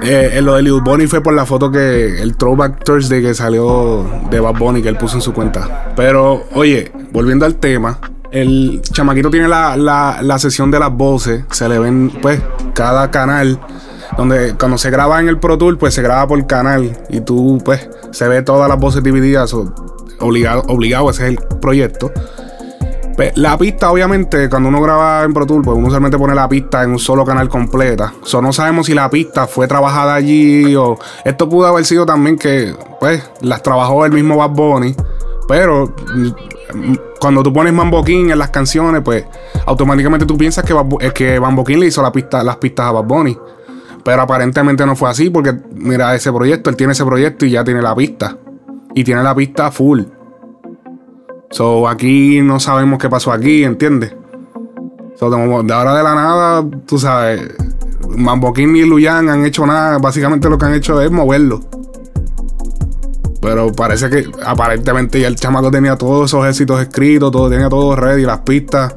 Eh, 0.00 0.30
eh, 0.34 0.42
lo 0.42 0.54
de 0.54 0.62
Lil 0.62 0.80
Bonnie 0.80 1.08
fue 1.08 1.22
por 1.22 1.34
la 1.34 1.44
foto 1.44 1.72
que. 1.72 2.22
El 2.22 2.36
Throwback 2.36 2.84
Thursday 2.84 3.20
que 3.20 3.34
salió 3.34 4.08
de 4.30 4.38
Bad 4.38 4.58
Bunny 4.58 4.80
que 4.80 4.88
él 4.88 4.96
puso 4.96 5.16
en 5.16 5.22
su 5.22 5.32
cuenta. 5.32 5.92
Pero, 5.96 6.44
oye, 6.54 6.92
volviendo 7.10 7.44
al 7.46 7.56
tema. 7.56 7.98
El 8.30 8.82
chamaquito 8.82 9.30
tiene 9.30 9.48
la, 9.48 9.76
la, 9.76 10.18
la 10.22 10.38
sesión 10.38 10.70
de 10.70 10.78
las 10.78 10.92
voces. 10.92 11.44
Se 11.50 11.68
le 11.68 11.78
ven, 11.78 12.10
pues, 12.22 12.40
cada 12.74 13.10
canal. 13.10 13.58
Donde 14.16 14.54
cuando 14.58 14.78
se 14.78 14.90
graba 14.90 15.20
en 15.20 15.28
el 15.28 15.38
Pro 15.38 15.56
Tour, 15.58 15.78
pues 15.78 15.94
se 15.94 16.02
graba 16.02 16.26
por 16.26 16.46
canal. 16.46 16.98
Y 17.08 17.20
tú, 17.20 17.58
pues, 17.64 17.88
se 18.10 18.26
ve 18.28 18.42
todas 18.42 18.68
las 18.68 18.78
voces 18.78 19.02
divididas. 19.02 19.54
obligado, 20.20 20.62
obligado, 20.68 21.10
ese 21.10 21.24
es 21.24 21.38
el 21.38 21.58
proyecto. 21.60 22.10
Pe- 23.16 23.32
La 23.36 23.56
pista, 23.58 23.90
obviamente, 23.90 24.48
cuando 24.48 24.68
uno 24.68 24.80
graba 24.80 25.22
en 25.24 25.32
Pro 25.32 25.46
Tour, 25.46 25.62
pues 25.62 25.76
uno 25.76 25.86
usualmente 25.88 26.18
pone 26.18 26.34
la 26.34 26.48
pista 26.48 26.82
en 26.84 26.90
un 26.90 26.98
solo 26.98 27.24
canal 27.24 27.48
completa. 27.48 28.12
O 28.32 28.42
no 28.42 28.52
sabemos 28.52 28.86
si 28.86 28.94
la 28.94 29.08
pista 29.10 29.46
fue 29.46 29.66
trabajada 29.66 30.14
allí 30.14 30.74
o. 30.76 30.98
Esto 31.24 31.48
pudo 31.48 31.66
haber 31.66 31.84
sido 31.84 32.04
también 32.06 32.36
que, 32.38 32.74
pues, 33.00 33.22
las 33.40 33.62
trabajó 33.62 34.04
el 34.04 34.12
mismo 34.12 34.36
Bad 34.36 34.50
Bunny. 34.50 34.94
Pero 35.48 35.94
cuando 37.20 37.42
tú 37.42 37.52
pones 37.52 37.72
Mambo 37.72 38.04
King 38.04 38.30
en 38.30 38.38
las 38.38 38.50
canciones, 38.50 39.02
pues 39.04 39.24
automáticamente 39.66 40.26
tú 40.26 40.36
piensas 40.36 40.64
que, 40.64 40.74
Bu- 40.74 41.02
eh, 41.02 41.12
que 41.12 41.40
Mambo 41.40 41.64
King 41.64 41.78
le 41.78 41.86
hizo 41.86 42.02
la 42.02 42.12
pista, 42.12 42.42
las 42.42 42.56
pistas 42.56 42.86
a 42.86 42.92
Bad 42.92 43.04
Bunny. 43.04 43.36
Pero 44.04 44.22
aparentemente 44.22 44.86
no 44.86 44.96
fue 44.96 45.10
así, 45.10 45.28
porque 45.30 45.54
mira 45.74 46.14
ese 46.14 46.32
proyecto, 46.32 46.70
él 46.70 46.76
tiene 46.76 46.92
ese 46.92 47.04
proyecto 47.04 47.44
y 47.44 47.50
ya 47.50 47.64
tiene 47.64 47.82
la 47.82 47.94
pista. 47.94 48.36
Y 48.94 49.04
tiene 49.04 49.22
la 49.22 49.34
pista 49.34 49.70
full. 49.70 50.02
So, 51.50 51.88
aquí 51.88 52.40
no 52.42 52.60
sabemos 52.60 52.98
qué 52.98 53.08
pasó 53.08 53.32
aquí, 53.32 53.64
¿entiendes? 53.64 54.14
So, 55.16 55.30
de 55.30 55.74
ahora 55.74 55.94
de 55.96 56.02
la 56.02 56.14
nada, 56.14 56.64
tú 56.86 56.98
sabes, 56.98 57.42
Mambo 58.16 58.52
King 58.52 58.74
y 58.76 58.82
Luyan 58.84 59.28
han 59.28 59.44
hecho 59.44 59.66
nada. 59.66 59.98
Básicamente 59.98 60.48
lo 60.48 60.56
que 60.58 60.66
han 60.66 60.74
hecho 60.74 61.00
es 61.00 61.10
moverlo. 61.10 61.60
Pero 63.40 63.72
parece 63.72 64.10
que 64.10 64.26
aparentemente 64.44 65.20
ya 65.20 65.28
el 65.28 65.36
chamaco 65.36 65.70
tenía 65.70 65.96
todos 65.96 66.30
esos 66.30 66.44
éxitos 66.46 66.80
escritos, 66.80 67.30
todo, 67.30 67.48
tenía 67.48 67.68
todo 67.68 67.94
ready, 67.94 68.24
las 68.24 68.38
pistas. 68.40 68.94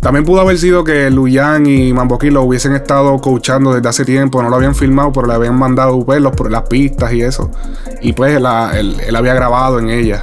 También 0.00 0.24
pudo 0.24 0.42
haber 0.42 0.58
sido 0.58 0.84
que 0.84 1.10
Luyan 1.10 1.64
y 1.64 1.92
Mambo 1.94 2.18
King 2.18 2.32
lo 2.32 2.42
hubiesen 2.42 2.74
estado 2.74 3.18
coachando 3.22 3.72
desde 3.72 3.88
hace 3.88 4.04
tiempo, 4.04 4.42
no 4.42 4.50
lo 4.50 4.56
habían 4.56 4.74
filmado, 4.74 5.12
pero 5.12 5.26
le 5.26 5.32
habían 5.34 5.58
mandado 5.58 6.04
pues, 6.04 6.20
los- 6.20 6.34
las 6.50 6.62
pistas 6.68 7.12
y 7.14 7.22
eso. 7.22 7.50
Y 8.02 8.12
pues 8.12 8.36
él, 8.36 8.46
él 9.06 9.16
había 9.16 9.32
grabado 9.34 9.78
en 9.78 9.88
ellas. 9.88 10.22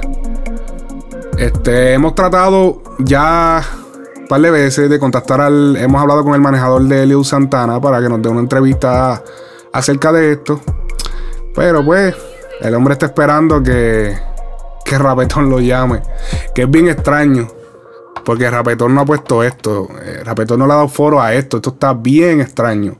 Este, 1.36 1.94
hemos 1.94 2.14
tratado 2.14 2.82
ya 3.00 3.60
un 4.20 4.28
par 4.28 4.40
de 4.40 4.50
veces 4.50 4.88
de 4.88 4.98
contactar 4.98 5.40
al. 5.40 5.76
Hemos 5.76 6.00
hablado 6.00 6.22
con 6.22 6.34
el 6.34 6.40
manejador 6.40 6.82
de 6.84 7.04
Leo 7.06 7.24
Santana 7.24 7.80
para 7.80 8.00
que 8.00 8.08
nos 8.08 8.22
dé 8.22 8.28
una 8.28 8.40
entrevista 8.40 9.22
acerca 9.72 10.12
de 10.12 10.32
esto. 10.32 10.60
Pero 11.54 11.84
pues, 11.84 12.14
el 12.62 12.74
hombre 12.74 12.92
está 12.92 13.06
esperando 13.06 13.62
que, 13.62 14.16
que 14.84 14.98
Rapetón 14.98 15.50
lo 15.50 15.58
llame. 15.58 16.00
Que 16.54 16.62
es 16.62 16.70
bien 16.70 16.88
extraño. 16.88 17.48
Porque 18.24 18.48
Rapetón 18.48 18.94
no 18.94 19.00
ha 19.00 19.04
puesto 19.04 19.42
esto. 19.42 19.88
Eh, 20.00 20.22
Rapetón 20.24 20.60
no 20.60 20.66
le 20.66 20.72
ha 20.72 20.76
dado 20.76 20.88
foro 20.88 21.20
a 21.20 21.34
esto. 21.34 21.56
Esto 21.56 21.70
está 21.70 21.92
bien 21.92 22.40
extraño. 22.40 22.96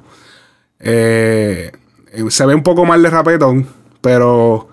Eh, 0.81 1.71
se 2.29 2.47
ve 2.47 2.55
un 2.55 2.65
poco 2.65 2.85
mal 2.85 3.03
de 3.03 3.11
Rapetón. 3.11 3.69
Pero 4.01 4.69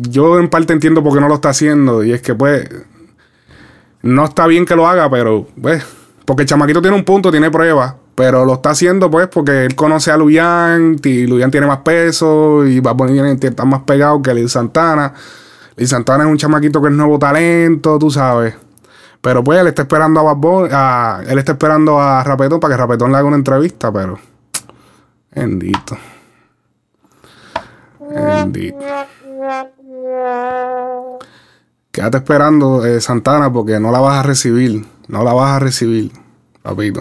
yo 0.00 0.38
en 0.38 0.48
parte 0.48 0.72
entiendo 0.72 1.02
por 1.02 1.12
qué 1.12 1.20
no 1.20 1.28
lo 1.28 1.34
está 1.34 1.50
haciendo. 1.50 2.02
Y 2.02 2.12
es 2.12 2.22
que, 2.22 2.34
pues, 2.34 2.66
no 4.00 4.24
está 4.24 4.46
bien 4.46 4.64
que 4.64 4.76
lo 4.76 4.86
haga, 4.88 5.10
pero, 5.10 5.46
pues, 5.60 5.84
porque 6.24 6.46
chamaquito 6.46 6.80
tiene 6.80 6.96
un 6.96 7.04
punto, 7.04 7.30
tiene 7.30 7.50
pruebas. 7.50 7.96
Pero 8.14 8.44
lo 8.44 8.54
está 8.54 8.70
haciendo, 8.70 9.10
pues, 9.10 9.26
porque 9.28 9.64
él 9.64 9.74
conoce 9.74 10.10
a 10.12 10.16
Luyan. 10.16 10.96
Y 11.02 11.26
Luyan 11.26 11.50
tiene 11.50 11.66
más 11.66 11.78
peso. 11.78 12.64
Y 12.66 12.80
Bad 12.80 12.94
Bunny 12.94 13.12
tiene, 13.14 13.32
está 13.40 13.64
más 13.64 13.82
pegado 13.82 14.22
que 14.22 14.32
Lil 14.34 14.48
Santana. 14.48 15.12
Lil 15.76 15.88
Santana 15.88 16.24
es 16.24 16.30
un 16.30 16.36
chamaquito 16.36 16.80
que 16.80 16.88
es 16.88 16.94
nuevo 16.94 17.18
talento, 17.18 17.98
tú 17.98 18.10
sabes. 18.10 18.54
Pero 19.20 19.42
pues 19.42 19.58
él 19.58 19.66
está 19.68 19.82
esperando 19.82 20.20
a 20.20 20.34
Bad 20.34 20.68
a- 20.72 21.22
él 21.26 21.38
está 21.38 21.52
esperando 21.52 21.98
a 22.00 22.22
Rapetón 22.22 22.60
para 22.60 22.74
que 22.74 22.78
Rapetón 22.78 23.10
le 23.10 23.18
haga 23.18 23.26
una 23.26 23.36
entrevista, 23.36 23.90
pero. 23.92 24.18
Bendito. 25.34 25.96
Bendito. 27.98 28.78
Quédate 31.90 32.18
esperando, 32.18 32.84
eh, 32.84 33.00
Santana, 33.00 33.52
porque 33.52 33.80
no 33.80 33.90
la 33.90 34.00
vas 34.00 34.18
a 34.18 34.22
recibir. 34.22 34.84
No 35.08 35.22
la 35.24 35.32
vas 35.32 35.52
a 35.56 35.58
recibir, 35.58 36.12
papito. 36.62 37.00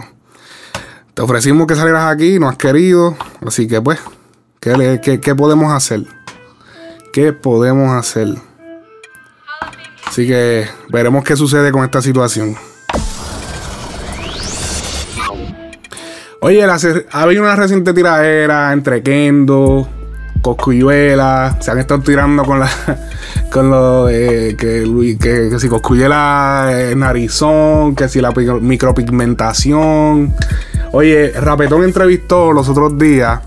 Te 1.14 1.22
ofrecimos 1.22 1.68
que 1.68 1.76
salieras 1.76 2.12
aquí, 2.12 2.40
no 2.40 2.50
has 2.50 2.58
querido. 2.58 3.16
Así 3.46 3.68
que 3.68 3.82
pues, 3.82 4.00
¿qué, 4.60 5.00
qué- 5.04 5.20
qué 5.20 5.36
podemos 5.36 5.72
hacer? 5.72 6.02
¿Qué 7.12 7.34
podemos 7.34 7.92
hacer? 7.92 8.30
Así 10.08 10.28
que 10.28 10.68
veremos 10.90 11.24
qué 11.24 11.36
sucede 11.36 11.72
con 11.72 11.84
esta 11.84 12.02
situación. 12.02 12.56
Oye, 16.42 16.66
la 16.68 16.78
ha 17.12 17.22
habido 17.22 17.42
una 17.42 17.56
reciente 17.56 17.94
tiradera 17.94 18.74
entre 18.74 19.02
Kendo, 19.02 19.88
Coscuyuela. 20.44 21.58
Se 21.62 21.72
han 21.72 21.80
estado 21.80 22.02
tirando 22.02 22.44
con 22.44 22.60
la 22.60 22.70
con 23.52 23.72
lo 23.72 24.06
de 24.06 24.56
que, 24.60 25.18
que, 25.20 25.58
si 25.60 25.68
Coscuyuela 25.70 26.70
es 26.72 26.96
narizón, 26.96 27.96
que 27.96 28.08
si 28.08 28.22
la 28.22 28.32
pi- 28.32 28.46
micropigmentación. 28.62 30.36
Oye, 30.92 31.32
Rapetón 31.32 31.84
entrevistó 31.84 32.52
los 32.54 32.70
otros 32.70 33.00
días 33.00 33.40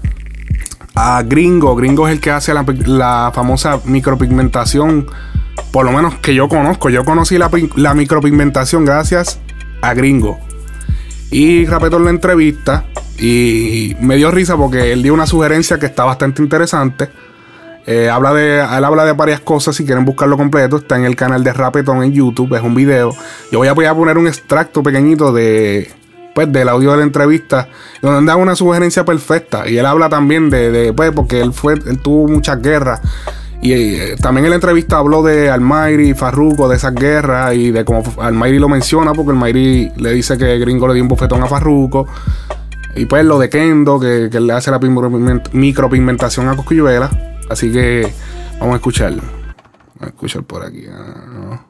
a 0.96 1.22
Gringo. 1.22 1.76
Gringo 1.76 2.08
es 2.08 2.14
el 2.14 2.20
que 2.20 2.30
hace 2.32 2.52
la, 2.54 3.30
famosa 3.32 3.78
micropigmentación. 3.84 5.06
Por 5.70 5.84
lo 5.84 5.92
menos 5.92 6.14
que 6.16 6.34
yo 6.34 6.48
conozco. 6.48 6.88
Yo 6.90 7.04
conocí 7.04 7.38
la, 7.38 7.50
la 7.76 7.94
micropigmentación 7.94 8.84
gracias 8.84 9.38
a 9.82 9.94
Gringo. 9.94 10.38
Y 11.30 11.66
Rapetón 11.66 12.04
la 12.04 12.10
entrevista. 12.10 12.84
Y 13.18 13.96
me 14.00 14.16
dio 14.16 14.30
risa 14.30 14.56
porque 14.56 14.92
él 14.92 15.02
dio 15.02 15.14
una 15.14 15.26
sugerencia 15.26 15.78
que 15.78 15.86
está 15.86 16.04
bastante 16.04 16.42
interesante. 16.42 17.08
Eh, 17.86 18.10
habla 18.10 18.34
de, 18.34 18.58
él 18.58 18.84
habla 18.84 19.04
de 19.04 19.12
varias 19.12 19.40
cosas. 19.40 19.76
Si 19.76 19.84
quieren 19.84 20.04
buscarlo 20.04 20.36
completo, 20.36 20.76
está 20.76 20.96
en 20.96 21.04
el 21.04 21.16
canal 21.16 21.44
de 21.44 21.52
Rapetón 21.52 22.02
en 22.02 22.12
YouTube. 22.12 22.54
Es 22.54 22.62
un 22.62 22.74
video. 22.74 23.14
Yo 23.52 23.58
voy 23.58 23.86
a, 23.86 23.94
poner 23.94 24.18
un 24.18 24.26
extracto 24.26 24.82
pequeñito 24.82 25.32
de, 25.32 25.90
pues, 26.34 26.52
del 26.52 26.68
audio 26.68 26.90
de 26.90 26.98
la 26.98 27.02
entrevista. 27.04 27.68
Donde 28.02 28.30
da 28.30 28.36
una 28.36 28.56
sugerencia 28.56 29.04
perfecta. 29.04 29.68
Y 29.68 29.78
él 29.78 29.86
habla 29.86 30.08
también 30.08 30.50
de, 30.50 30.92
pues, 30.94 31.12
porque 31.12 31.40
él 31.40 31.52
fue, 31.52 31.74
él 31.74 31.98
tuvo 32.00 32.28
muchas 32.28 32.60
guerras. 32.60 33.00
Y 33.62 33.72
eh, 33.72 34.16
también 34.20 34.44
en 34.44 34.50
la 34.50 34.56
entrevista 34.56 34.98
habló 34.98 35.22
de 35.22 35.50
Almayri 35.50 36.10
y 36.10 36.14
Farruko, 36.14 36.68
de 36.68 36.76
esas 36.76 36.94
guerras 36.94 37.54
y 37.54 37.70
de 37.70 37.84
cómo 37.84 38.02
Almayri 38.20 38.58
lo 38.58 38.68
menciona, 38.68 39.12
porque 39.12 39.30
Almayri 39.30 39.92
le 39.96 40.12
dice 40.12 40.36
que 40.36 40.58
Gringo 40.58 40.86
le 40.86 40.94
dio 40.94 41.02
un 41.02 41.08
bofetón 41.08 41.42
a 41.42 41.46
Farruko. 41.46 42.06
Y 42.96 43.04
pues 43.06 43.24
lo 43.24 43.38
de 43.38 43.50
Kendo, 43.50 44.00
que, 44.00 44.28
que 44.30 44.40
le 44.40 44.52
hace 44.54 44.70
la 44.70 44.80
pigment- 44.80 45.52
micropigmentación 45.52 46.48
a 46.48 46.56
Coscuyuela. 46.56 47.10
Así 47.50 47.70
que 47.70 48.10
vamos 48.58 48.74
a 48.74 48.76
escucharlo. 48.76 49.22
Vamos 49.22 50.02
a 50.02 50.06
escuchar 50.06 50.42
por 50.44 50.64
aquí. 50.64 50.84
ah. 50.90 51.62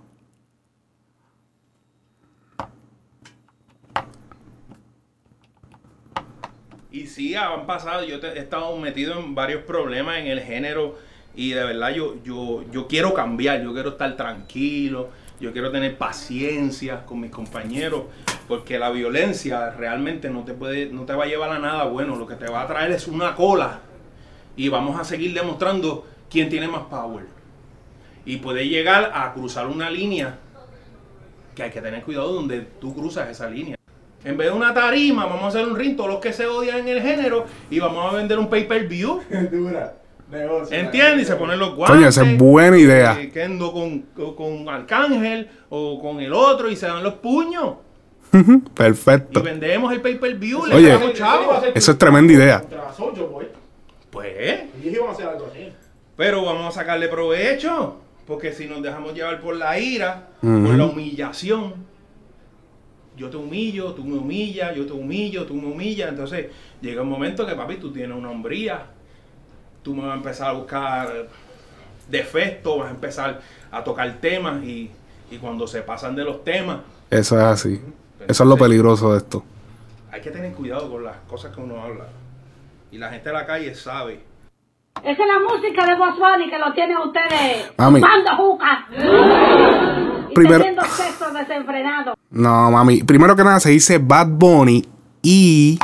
Y 6.91 7.07
sí, 7.07 7.35
han 7.35 7.67
pasado, 7.67 8.05
yo 8.05 8.17
he 8.17 8.39
estado 8.39 8.77
metido 8.79 9.19
en 9.19 9.35
varios 9.35 9.63
problemas 9.65 10.19
en 10.19 10.29
el 10.29 10.41
género 10.41 10.97
y 11.35 11.51
de 11.51 11.63
verdad 11.65 11.91
yo, 11.91 12.15
yo, 12.25 12.65
yo 12.73 12.87
quiero 12.87 13.13
cambiar, 13.13 13.63
yo 13.63 13.75
quiero 13.75 13.91
estar 13.91 14.17
tranquilo, 14.17 15.11
yo 15.41 15.53
quiero 15.53 15.71
tener 15.71 15.99
paciencia 15.99 17.05
con 17.05 17.21
mis 17.21 17.31
compañeros, 17.31 18.05
porque 18.49 18.79
la 18.79 18.91
violencia 18.91 19.71
realmente 19.71 20.31
no 20.31 20.45
te, 20.45 20.55
puede, 20.55 20.87
no 20.87 21.03
te 21.03 21.15
va 21.15 21.25
a 21.25 21.27
llevar 21.27 21.51
a 21.51 21.59
nada 21.59 21.85
bueno, 21.85 22.17
lo 22.17 22.27
que 22.27 22.37
te 22.37 22.51
va 22.51 22.63
a 22.63 22.67
traer 22.67 22.93
es 22.93 23.07
una 23.07 23.35
cola 23.35 23.81
y 24.57 24.69
vamos 24.69 24.99
a 24.99 25.05
seguir 25.05 25.35
demostrando 25.35 26.07
quién 26.31 26.49
tiene 26.49 26.69
más 26.69 26.83
power. 26.83 27.27
Y 28.25 28.39
puede 28.39 28.69
llegar 28.69 29.13
a 29.15 29.33
cruzar 29.35 29.67
una 29.67 29.91
línea 29.91 30.39
que 31.55 31.63
hay 31.63 31.71
que 31.71 31.81
tener 31.81 32.03
cuidado 32.03 32.33
donde 32.33 32.61
tú 32.61 32.95
cruzas 32.95 33.29
esa 33.29 33.49
línea. 33.49 33.77
En 34.25 34.37
vez 34.37 34.49
de 34.49 34.57
una 34.57 34.75
tarima, 34.75 35.27
vamos 35.27 35.45
a 35.45 35.49
hacer 35.49 35.67
un 35.67 35.77
ring, 35.77 35.97
todos 35.97 36.11
los 36.11 36.19
que 36.21 36.33
se 36.33 36.47
odian 36.47 36.79
en 36.81 36.89
el 36.89 37.03
género, 37.03 37.47
y 37.71 37.79
vamos 37.79 38.13
a 38.13 38.17
vender 38.17 38.39
un 38.39 38.49
pay-per-view. 38.49 39.23
¿Entiendes? 40.71 41.23
Y 41.23 41.25
se 41.25 41.37
ponen 41.37 41.59
los 41.59 41.75
guantes. 41.75 41.97
Coño, 41.97 42.09
esa 42.09 42.29
es 42.29 42.37
buena 42.39 42.77
idea. 42.79 43.21
eh, 43.21 43.31
Kendo 43.31 43.73
con, 43.73 44.01
con, 44.35 44.69
Arcángel 44.69 45.49
o 45.69 46.01
con 46.01 46.21
el 46.21 46.33
otro 46.33 46.71
y 46.71 46.77
se 46.77 46.87
dan 46.87 47.03
los 47.03 47.15
puños. 47.15 47.77
Y 48.33 48.59
Perfecto. 48.75 49.43
vendemos 49.43 49.93
el 49.93 50.01
pay-per-view. 50.01 50.67
le 50.67 50.75
Oye, 50.75 50.89
damos 50.89 51.13
chavos. 51.15 51.65
eso 51.75 51.93
es 51.93 51.99
tremenda 51.99 52.33
idea. 52.33 52.63
Pues. 54.11 54.61
Pero 56.17 56.45
vamos 56.45 56.67
a 56.67 56.81
sacarle 56.81 57.09
provecho. 57.09 57.99
Porque 58.27 58.53
si 58.53 58.67
nos 58.67 58.83
dejamos 58.83 59.15
llevar 59.15 59.41
por 59.41 59.55
la 59.55 59.79
ira, 59.79 60.31
por 60.41 60.51
la 60.51 60.87
humillación, 60.87 61.75
yo 63.17 63.31
te 63.31 63.37
humillo, 63.37 63.93
tú 63.93 64.05
me 64.05 64.19
humillas, 64.19 64.75
yo 64.75 64.85
te 64.85 64.93
humillo, 64.93 65.47
tú 65.47 65.55
me 65.55 65.67
humillas. 65.69 66.09
Entonces 66.09 66.47
llega 66.81 67.03
un 67.03 67.09
momento 67.09 67.47
que, 67.47 67.55
papi, 67.55 67.77
tú 67.77 67.93
tienes 67.93 68.17
una 68.17 68.31
hombría. 68.31 68.87
Tú 69.87 69.95
me 69.95 70.03
vas 70.03 70.15
a 70.15 70.17
empezar 70.17 70.49
a 70.49 70.53
buscar 70.55 71.29
defectos, 72.11 72.77
vas 72.77 72.89
a 72.89 72.91
empezar 72.91 73.41
a 73.71 73.85
tocar 73.85 74.13
temas 74.15 74.65
y, 74.65 74.91
y 75.31 75.37
cuando 75.39 75.69
se 75.69 75.81
pasan 75.81 76.17
de 76.17 76.25
los 76.25 76.43
temas, 76.43 76.79
Eso 77.09 77.37
es 77.39 77.45
así. 77.45 77.81
Eso 78.27 78.43
es 78.43 78.49
lo 78.49 78.57
peligroso 78.57 79.13
de 79.13 79.19
esto. 79.19 79.45
hay 80.11 80.21
que 80.21 80.33
tener 80.33 80.53
cuidado 80.55 80.91
con 80.91 81.05
las 81.05 81.15
cosas 81.29 81.55
que 81.55 81.61
uno 81.61 81.81
habla. 81.81 82.07
Y 82.91 82.99
la 82.99 83.11
gente 83.11 83.29
de 83.29 83.33
la 83.37 83.47
calle 83.47 83.73
sabe. 83.77 84.25
Esa 85.05 85.11
es 85.13 85.19
la 85.19 85.39
música 85.39 85.87
de 85.87 85.95
Bunny 85.95 86.51
que 86.51 86.59
lo 86.59 86.73
tienen 86.73 86.97
ustedes 86.99 87.71
Mami. 87.79 88.01
juca 88.37 88.87
y 90.31 90.35
Primero- 90.35 90.65
teniendo 90.65 90.83
sexo 90.83 91.31
desenfrenado. 91.33 92.15
No, 92.31 92.73
mami. 92.73 93.05
Primero 93.05 93.37
que 93.37 93.45
nada 93.45 93.61
se 93.61 93.71
dice 93.71 93.99
Bad 93.99 94.27
Bunny 94.31 94.85
y. 95.23 95.79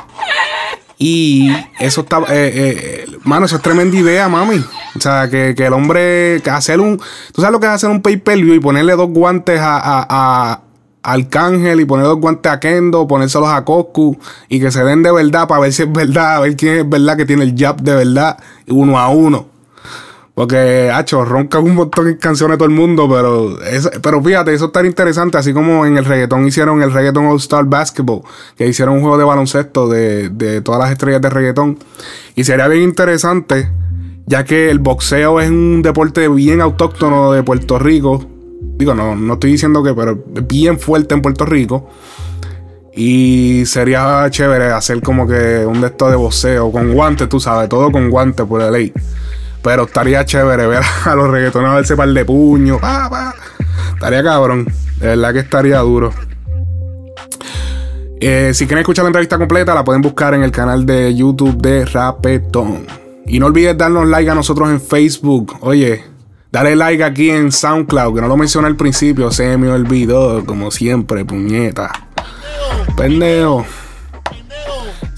Y 1.04 1.50
eso 1.80 2.02
está. 2.02 2.18
eh, 2.28 2.52
eh, 2.54 3.06
mano, 3.24 3.46
eso 3.46 3.56
es 3.56 3.62
tremenda 3.62 3.96
idea, 3.96 4.28
mami. 4.28 4.64
O 4.94 5.00
sea, 5.00 5.28
que, 5.28 5.52
que 5.56 5.66
el 5.66 5.72
hombre. 5.72 6.40
que 6.44 6.50
hacer 6.50 6.78
un. 6.78 6.98
¿Tú 7.32 7.40
sabes 7.40 7.50
lo 7.50 7.58
que 7.58 7.66
es 7.66 7.72
hacer 7.72 7.90
un 7.90 8.02
pay-per-view 8.02 8.54
y 8.54 8.60
ponerle 8.60 8.92
dos 8.94 9.10
guantes 9.10 9.58
a. 9.58 9.78
a, 9.78 10.06
a 10.08 10.60
Arcángel 11.02 11.80
y 11.80 11.84
poner 11.84 12.06
dos 12.06 12.20
guantes 12.20 12.52
a 12.52 12.60
Kendo, 12.60 13.08
ponérselos 13.08 13.48
a 13.48 13.64
Coscu 13.64 14.16
y 14.48 14.60
que 14.60 14.70
se 14.70 14.84
den 14.84 15.02
de 15.02 15.10
verdad 15.10 15.48
para 15.48 15.62
ver 15.62 15.72
si 15.72 15.82
es 15.82 15.90
verdad, 15.90 16.36
a 16.36 16.40
ver 16.40 16.54
quién 16.54 16.76
es 16.76 16.88
verdad 16.88 17.16
que 17.16 17.26
tiene 17.26 17.42
el 17.42 17.56
jab 17.58 17.82
de 17.82 17.96
verdad, 17.96 18.38
uno 18.68 18.96
a 18.96 19.08
uno. 19.08 19.46
Porque, 20.34 20.90
hacho, 20.90 21.26
ronca 21.26 21.58
un 21.58 21.74
montón 21.74 22.06
de 22.06 22.16
canciones 22.16 22.56
todo 22.56 22.66
el 22.66 22.74
mundo, 22.74 23.06
pero 23.06 23.62
es- 23.62 23.90
pero 24.02 24.22
fíjate, 24.22 24.54
eso 24.54 24.66
está 24.66 24.84
interesante, 24.84 25.36
así 25.36 25.52
como 25.52 25.84
en 25.84 25.98
el 25.98 26.06
reggaetón 26.06 26.46
hicieron 26.46 26.82
el 26.82 26.90
reggaeton 26.90 27.26
All 27.26 27.36
Star 27.36 27.66
Basketball, 27.66 28.22
que 28.56 28.66
hicieron 28.66 28.94
un 28.94 29.00
juego 29.02 29.18
de 29.18 29.24
baloncesto 29.24 29.88
de, 29.88 30.30
de 30.30 30.62
todas 30.62 30.80
las 30.80 30.90
estrellas 30.90 31.20
de 31.20 31.28
reggaetón. 31.28 31.78
Y 32.34 32.44
sería 32.44 32.66
bien 32.68 32.82
interesante, 32.82 33.70
ya 34.26 34.44
que 34.44 34.70
el 34.70 34.78
boxeo 34.78 35.38
es 35.38 35.50
un 35.50 35.82
deporte 35.82 36.26
bien 36.28 36.62
autóctono 36.62 37.32
de 37.32 37.42
Puerto 37.42 37.78
Rico. 37.78 38.24
Digo, 38.78 38.94
no, 38.94 39.14
no 39.14 39.34
estoy 39.34 39.52
diciendo 39.52 39.82
que, 39.82 39.92
pero 39.92 40.12
es 40.34 40.46
bien 40.48 40.78
fuerte 40.78 41.14
en 41.14 41.20
Puerto 41.20 41.44
Rico. 41.44 41.90
Y 42.94 43.64
sería 43.66 44.26
chévere 44.30 44.66
hacer 44.72 45.02
como 45.02 45.26
que 45.26 45.64
un 45.66 45.80
de 45.80 45.86
estos 45.88 46.10
de 46.10 46.16
boxeo 46.16 46.70
con 46.72 46.92
guantes, 46.92 47.28
tú 47.28 47.40
sabes, 47.40 47.68
todo 47.68 47.90
con 47.92 48.10
guantes 48.10 48.46
por 48.46 48.60
la 48.60 48.70
ley. 48.70 48.92
Pero 49.62 49.84
estaría 49.84 50.24
chévere 50.24 50.66
ver 50.66 50.82
a 51.04 51.14
los 51.14 51.30
reggaetoneros 51.30 51.74
darse 51.74 51.96
par 51.96 52.08
de 52.08 52.24
puños. 52.24 52.80
pa, 52.80 53.08
pa. 53.08 53.34
Estaría 53.94 54.22
cabrón. 54.22 54.66
De 54.98 55.08
verdad 55.08 55.32
que 55.32 55.38
estaría 55.40 55.78
duro. 55.78 56.12
Eh, 58.20 58.52
si 58.54 58.66
quieren 58.66 58.82
escuchar 58.82 59.02
la 59.04 59.08
entrevista 59.08 59.36
completa, 59.36 59.74
la 59.74 59.84
pueden 59.84 60.00
buscar 60.00 60.32
en 60.34 60.44
el 60.44 60.52
canal 60.52 60.86
de 60.86 61.12
YouTube 61.12 61.60
de 61.60 61.84
Rapetón. 61.84 62.86
Y 63.26 63.40
no 63.40 63.46
olvides 63.46 63.76
darnos 63.76 64.08
like 64.08 64.30
a 64.30 64.34
nosotros 64.34 64.70
en 64.70 64.80
Facebook. 64.80 65.56
Oye, 65.60 66.04
dale 66.52 66.76
like 66.76 67.02
aquí 67.02 67.30
en 67.30 67.50
SoundCloud, 67.50 68.14
que 68.14 68.20
no 68.20 68.28
lo 68.28 68.36
mencioné 68.36 68.68
al 68.68 68.76
principio. 68.76 69.32
Se 69.32 69.56
me 69.58 69.70
olvidó, 69.70 70.44
como 70.46 70.70
siempre, 70.70 71.24
puñeta. 71.24 71.90
Pendejo. 72.96 73.66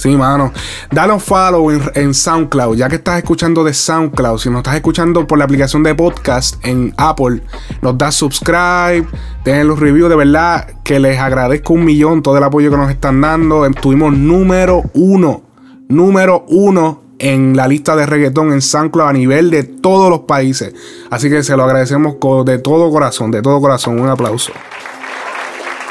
Sí, 0.05 0.15
mano. 0.19 0.53
Dale 0.91 1.15
un 1.15 1.19
follow 1.19 1.71
en, 1.71 2.13
SoundCloud. 2.13 2.77
Ya 2.77 2.91
que 2.91 2.97
estás 2.97 3.17
escuchando 3.17 3.65
de 3.65 3.73
SoundCloud, 3.73 4.37
si 4.37 4.51
nos 4.51 4.59
estás 4.59 4.75
escuchando 4.75 5.27
por 5.27 5.39
la 5.39 5.47
aplicación 5.47 5.83
de 5.83 5.95
podcast 5.95 6.63
en 6.63 6.93
Apple, 6.99 7.41
nos 7.81 7.97
das 7.97 8.15
subscribe, 8.15 9.07
den 9.47 9.67
los 9.67 9.81
reviews. 9.81 10.11
De 10.11 10.17
verdad 10.17 10.69
que 10.85 10.99
les 10.99 11.19
agradezco 11.19 11.73
un 11.73 11.87
millón 11.87 12.23
todo 12.23 12.37
el 12.37 12.45
apoyo 12.45 12.71
que 12.71 12.77
nos 12.77 12.91
están 12.91 13.23
dando. 13.23 13.65
Estuvimos 13.65 14.13
número 14.13 14.83
uno, 14.93 15.43
número 15.89 16.45
uno 16.49 17.01
en 17.19 17.57
la 17.57 17.67
lista 17.67 17.97
de 17.97 18.05
reggaetón 18.05 18.53
en 18.53 18.61
SoundCloud 18.61 19.09
a 19.09 19.13
nivel 19.15 19.51
de 19.51 19.63
todos 19.63 20.11
los 20.11 20.21
países. 20.29 20.75
Así 21.09 21.31
que 21.31 21.43
se 21.43 21.57
lo 21.57 21.65
agradecemos 21.65 22.17
de 22.45 22.59
todo 22.59 22.91
corazón, 22.91 23.31
de 23.31 23.41
todo 23.41 23.59
corazón. 23.59 23.99
Un 23.99 24.11
aplauso. 24.11 24.53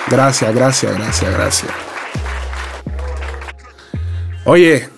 Gracias, 0.07 0.53
gracias, 0.53 0.95
gracias, 0.95 1.33
gracias. 1.33 1.92
Oye, 4.45 4.89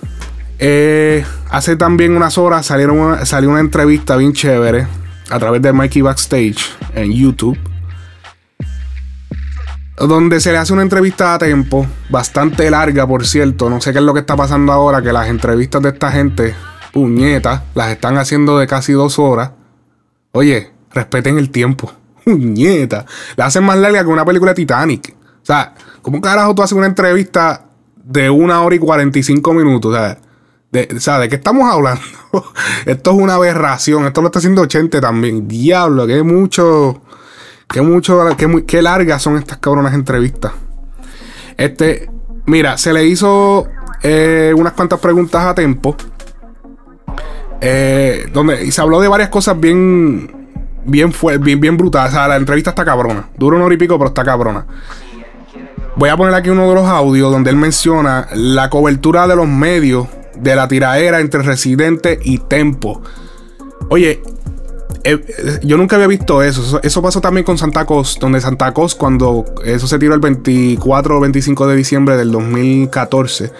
eh, 0.59 1.23
hace 1.49 1.75
también 1.75 2.15
unas 2.15 2.37
horas 2.37 2.65
salieron 2.65 2.99
una- 2.99 3.25
salió 3.25 3.49
una 3.49 3.59
entrevista 3.59 4.15
bien 4.15 4.33
chévere 4.33 4.87
a 5.29 5.39
través 5.39 5.61
de 5.61 5.73
Mikey 5.73 6.01
Backstage 6.01 6.57
en 6.95 7.11
YouTube. 7.13 7.57
Donde 9.97 10.41
se 10.41 10.51
le 10.51 10.57
hace 10.57 10.73
una 10.73 10.81
entrevista 10.81 11.33
a 11.35 11.39
tiempo, 11.39 11.87
bastante 12.09 12.69
larga 12.69 13.07
por 13.07 13.25
cierto. 13.25 13.69
No 13.69 13.79
sé 13.79 13.93
qué 13.93 13.99
es 13.99 14.03
lo 14.03 14.13
que 14.13 14.19
está 14.21 14.35
pasando 14.35 14.73
ahora, 14.73 15.01
que 15.01 15.13
las 15.13 15.29
entrevistas 15.29 15.81
de 15.81 15.89
esta 15.89 16.11
gente, 16.11 16.53
puñetas, 16.91 17.61
las 17.75 17.91
están 17.91 18.17
haciendo 18.17 18.57
de 18.57 18.67
casi 18.67 18.91
dos 18.91 19.19
horas. 19.19 19.51
Oye, 20.33 20.71
respeten 20.91 21.37
el 21.37 21.49
tiempo. 21.49 21.93
Puñeta. 22.25 23.05
La 23.37 23.45
hacen 23.45 23.63
más 23.63 23.77
larga 23.77 24.01
que 24.03 24.09
una 24.09 24.25
película 24.25 24.53
Titanic. 24.53 25.15
O 25.41 25.45
sea, 25.45 25.73
¿cómo 26.01 26.19
carajo 26.19 26.53
tú 26.55 26.63
haces 26.63 26.77
una 26.77 26.87
entrevista 26.87 27.63
de 28.05 28.29
una 28.29 28.61
hora 28.61 28.75
y 28.75 28.79
45 28.79 29.53
minutos? 29.53 29.91
O 29.91 29.95
sea, 29.95 30.17
de, 30.71 30.87
o 30.95 31.19
¿de 31.19 31.29
qué 31.29 31.35
estamos 31.35 31.71
hablando? 31.71 32.01
esto 32.85 33.11
es 33.11 33.17
una 33.17 33.35
aberración. 33.35 34.05
Esto 34.05 34.21
lo 34.21 34.27
está 34.27 34.39
haciendo 34.39 34.61
80 34.61 35.01
también. 35.01 35.47
Diablo, 35.47 36.05
que 36.07 36.21
mucho. 36.23 37.01
Que 37.67 37.81
mucho. 37.81 38.25
Que, 38.37 38.47
muy- 38.47 38.63
qué 38.63 38.81
largas 38.81 39.21
son 39.21 39.37
estas 39.37 39.57
cabronas 39.57 39.93
entrevistas. 39.93 40.51
Este. 41.57 42.09
Mira, 42.45 42.77
se 42.77 42.93
le 42.93 43.05
hizo 43.05 43.67
eh, 44.03 44.53
unas 44.55 44.73
cuantas 44.73 44.99
preguntas 44.99 45.43
a 45.45 45.55
tiempo. 45.55 45.95
Eh, 47.61 48.29
donde 48.33 48.63
y 48.65 48.71
se 48.71 48.81
habló 48.81 48.99
de 48.99 49.07
varias 49.07 49.29
cosas 49.29 49.59
bien 49.59 50.29
bien 50.85 51.11
bien 51.39 51.59
bien 51.59 51.77
brutales. 51.77 52.11
O 52.11 52.15
sea, 52.15 52.27
la 52.27 52.35
entrevista 52.35 52.71
está 52.71 52.85
cabrona. 52.85 53.29
Dura 53.37 53.55
una 53.55 53.65
hora 53.65 53.73
y 53.75 53.77
pico, 53.77 53.97
pero 53.97 54.09
está 54.09 54.23
cabrona. 54.23 54.65
Voy 55.97 56.09
a 56.09 56.17
poner 56.17 56.33
aquí 56.33 56.49
uno 56.49 56.67
de 56.67 56.75
los 56.75 56.85
audios 56.85 57.31
donde 57.31 57.49
él 57.49 57.55
menciona 57.55 58.27
la 58.33 58.69
cobertura 58.69 59.27
de 59.27 59.35
los 59.35 59.47
medios 59.47 60.07
de 60.35 60.55
la 60.55 60.67
tiraera 60.67 61.21
entre 61.21 61.41
Residente 61.41 62.19
y 62.21 62.39
Tempo. 62.39 63.01
Oye, 63.89 64.21
eh, 65.05 65.23
eh, 65.25 65.59
yo 65.63 65.77
nunca 65.77 65.95
había 65.95 66.07
visto 66.07 66.43
eso. 66.43 66.61
eso. 66.61 66.79
eso 66.83 67.01
pasó 67.01 67.21
también 67.21 67.45
con 67.45 67.57
Santa 67.57 67.85
Cos, 67.85 68.17
donde 68.19 68.41
Santa 68.41 68.73
Cos, 68.73 68.93
cuando 68.93 69.45
eso 69.63 69.87
se 69.87 69.97
tiró 69.97 70.13
el 70.13 70.19
24 70.19 71.17
o 71.17 71.19
25 71.21 71.67
de 71.67 71.75
diciembre 71.77 72.17
del 72.17 72.31
2014, 72.31 73.51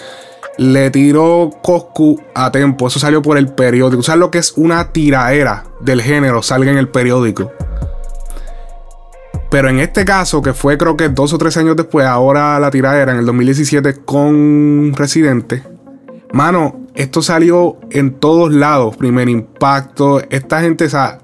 le 0.57 0.89
tiró 0.91 1.51
Coscu 1.61 2.19
a 2.33 2.51
Tempo. 2.51 2.87
Eso 2.87 2.99
salió 2.99 3.21
por 3.21 3.37
el 3.37 3.47
periódico. 3.47 4.03
¿Sabes 4.03 4.19
lo 4.19 4.31
que 4.31 4.39
es 4.39 4.53
una 4.57 4.91
tiraera 4.91 5.65
del 5.79 6.01
género? 6.01 6.41
Salga 6.41 6.71
en 6.71 6.77
el 6.77 6.89
periódico. 6.89 7.51
Pero 9.55 9.69
en 9.69 9.79
este 9.79 10.03
caso, 10.03 10.41
que 10.41 10.53
fue 10.53 10.77
creo 10.77 10.97
que 10.97 11.07
dos 11.07 11.31
o 11.31 11.37
tres 11.37 11.55
años 11.55 11.77
después, 11.77 12.05
ahora 12.05 12.59
la 12.59 12.69
tiradera 12.69 13.13
en 13.13 13.19
el 13.19 13.25
2017 13.25 14.01
con 14.03 14.91
Residente. 14.93 15.63
Mano, 16.33 16.87
esto 16.93 17.21
salió 17.21 17.77
en 17.89 18.15
todos 18.15 18.51
lados. 18.51 18.97
Primer 18.97 19.29
impacto. 19.29 20.21
Esta 20.29 20.59
gente, 20.59 20.89
sea, 20.89 21.19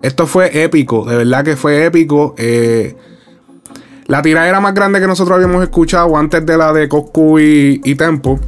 esto 0.00 0.26
fue 0.26 0.62
épico. 0.64 1.04
De 1.04 1.16
verdad 1.16 1.44
que 1.44 1.54
fue 1.54 1.84
épico. 1.84 2.34
Eh, 2.38 2.96
la 4.06 4.22
tiradera 4.22 4.58
más 4.60 4.72
grande 4.72 4.98
que 4.98 5.06
nosotros 5.06 5.36
habíamos 5.36 5.62
escuchado 5.62 6.16
antes 6.16 6.46
de 6.46 6.56
la 6.56 6.72
de 6.72 6.88
Coscu 6.88 7.40
y, 7.40 7.82
y 7.84 7.94
Tempo. 7.94 8.40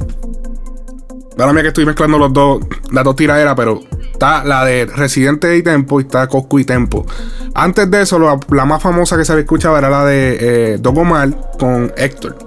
Ahora 1.37 1.53
mía 1.53 1.61
que 1.61 1.67
estoy 1.67 1.85
mezclando 1.85 2.17
los 2.17 2.33
dos, 2.33 2.65
las 2.91 3.03
dos 3.03 3.15
tiraderas, 3.15 3.53
pero 3.55 3.79
está 4.13 4.43
la 4.43 4.63
de 4.63 4.85
Residente 4.85 5.57
y 5.57 5.63
Tempo 5.63 5.99
y 5.99 6.03
está 6.03 6.27
Coscu 6.27 6.59
y 6.59 6.65
Tempo. 6.65 7.05
Antes 7.53 7.89
de 7.91 8.01
eso, 8.03 8.19
la, 8.19 8.65
más 8.65 8.81
famosa 8.81 9.17
que 9.17 9.25
se 9.25 9.33
había 9.33 9.41
escuchado 9.41 9.77
era 9.77 9.89
la 9.89 10.05
de 10.05 10.37
eh, 10.39 10.77
Don 10.79 10.97
Omar 10.97 11.29
con 11.59 11.91
Héctor. 11.97 12.37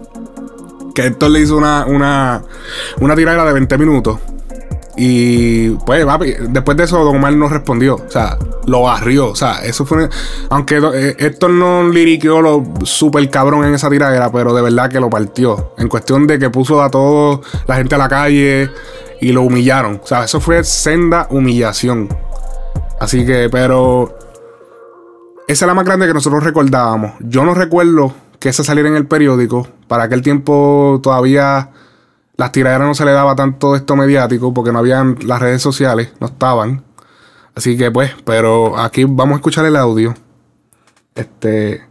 Que 0.95 1.07
Héctor 1.07 1.31
le 1.31 1.41
hizo 1.41 1.57
una, 1.57 1.85
una, 1.87 2.43
una 3.01 3.15
tiradera 3.15 3.45
de 3.45 3.53
20 3.53 3.79
minutos. 3.79 4.19
Y 4.97 5.71
pues, 5.85 6.07
después 6.49 6.77
de 6.77 6.85
eso, 6.85 7.05
Don 7.05 7.17
Omar 7.17 7.35
no 7.35 7.49
respondió. 7.49 7.97
O 7.97 8.11
sea, 8.11 8.39
lo 8.67 8.83
barrió. 8.83 9.29
O 9.29 9.37
sea, 9.37 9.63
eso 9.63 9.85
fue. 9.85 10.09
Aunque 10.49 10.79
eh, 10.79 11.17
Héctor 11.19 11.51
no 11.51 11.87
liriqueó 11.89 12.41
lo 12.41 12.65
super 12.85 13.29
cabrón 13.29 13.67
en 13.67 13.75
esa 13.75 13.91
tiradera, 13.91 14.33
pero 14.33 14.55
de 14.55 14.63
verdad 14.63 14.91
que 14.91 14.99
lo 14.99 15.11
partió. 15.11 15.75
En 15.77 15.89
cuestión 15.89 16.27
de 16.27 16.39
que 16.39 16.49
puso 16.49 16.83
a 16.83 16.91
toda 16.91 17.41
la 17.67 17.77
gente 17.77 17.95
a 17.95 17.99
la 17.99 18.09
calle 18.09 18.71
y 19.21 19.33
lo 19.33 19.43
humillaron. 19.43 20.01
O 20.03 20.07
sea, 20.07 20.25
eso 20.25 20.41
fue 20.41 20.63
senda 20.65 21.27
humillación. 21.31 22.09
Así 23.01 23.25
que, 23.27 23.49
pero. 23.51 24.19
Esa 25.49 25.65
es 25.65 25.69
la 25.69 25.75
más 25.75 25.85
grande 25.85 26.07
que 26.09 26.15
nosotros 26.15 26.43
recordábamos. 26.43 27.13
Yo 27.21 27.45
no 27.45 27.55
recuerdo 27.55 28.13
que 28.41 28.49
esa 28.49 28.65
saliera 28.65 28.89
en 28.89 28.97
el 28.97 29.07
periódico. 29.07 29.69
Para 29.87 30.05
aquel 30.05 30.23
tiempo 30.23 30.99
todavía 31.03 31.71
las 32.37 32.53
tiraderas 32.53 32.87
no 32.87 32.95
se 32.95 33.05
le 33.05 33.13
daba 33.13 33.35
tanto 33.35 33.77
esto 33.77 33.97
mediático 33.97 34.53
porque 34.53 34.73
no 34.73 34.81
habían 34.81 35.17
las 35.25 35.41
redes 35.41 35.63
sociales, 35.63 36.13
no 36.21 36.27
estaban. 36.27 36.85
Así 37.55 37.79
que 37.79 37.91
pues, 37.91 38.15
pero 38.25 38.79
aquí 38.79 39.05
vamos 39.05 39.35
a 39.35 39.37
escuchar 39.37 39.65
el 39.65 39.77
audio. 39.77 40.15
Este, 41.15 41.83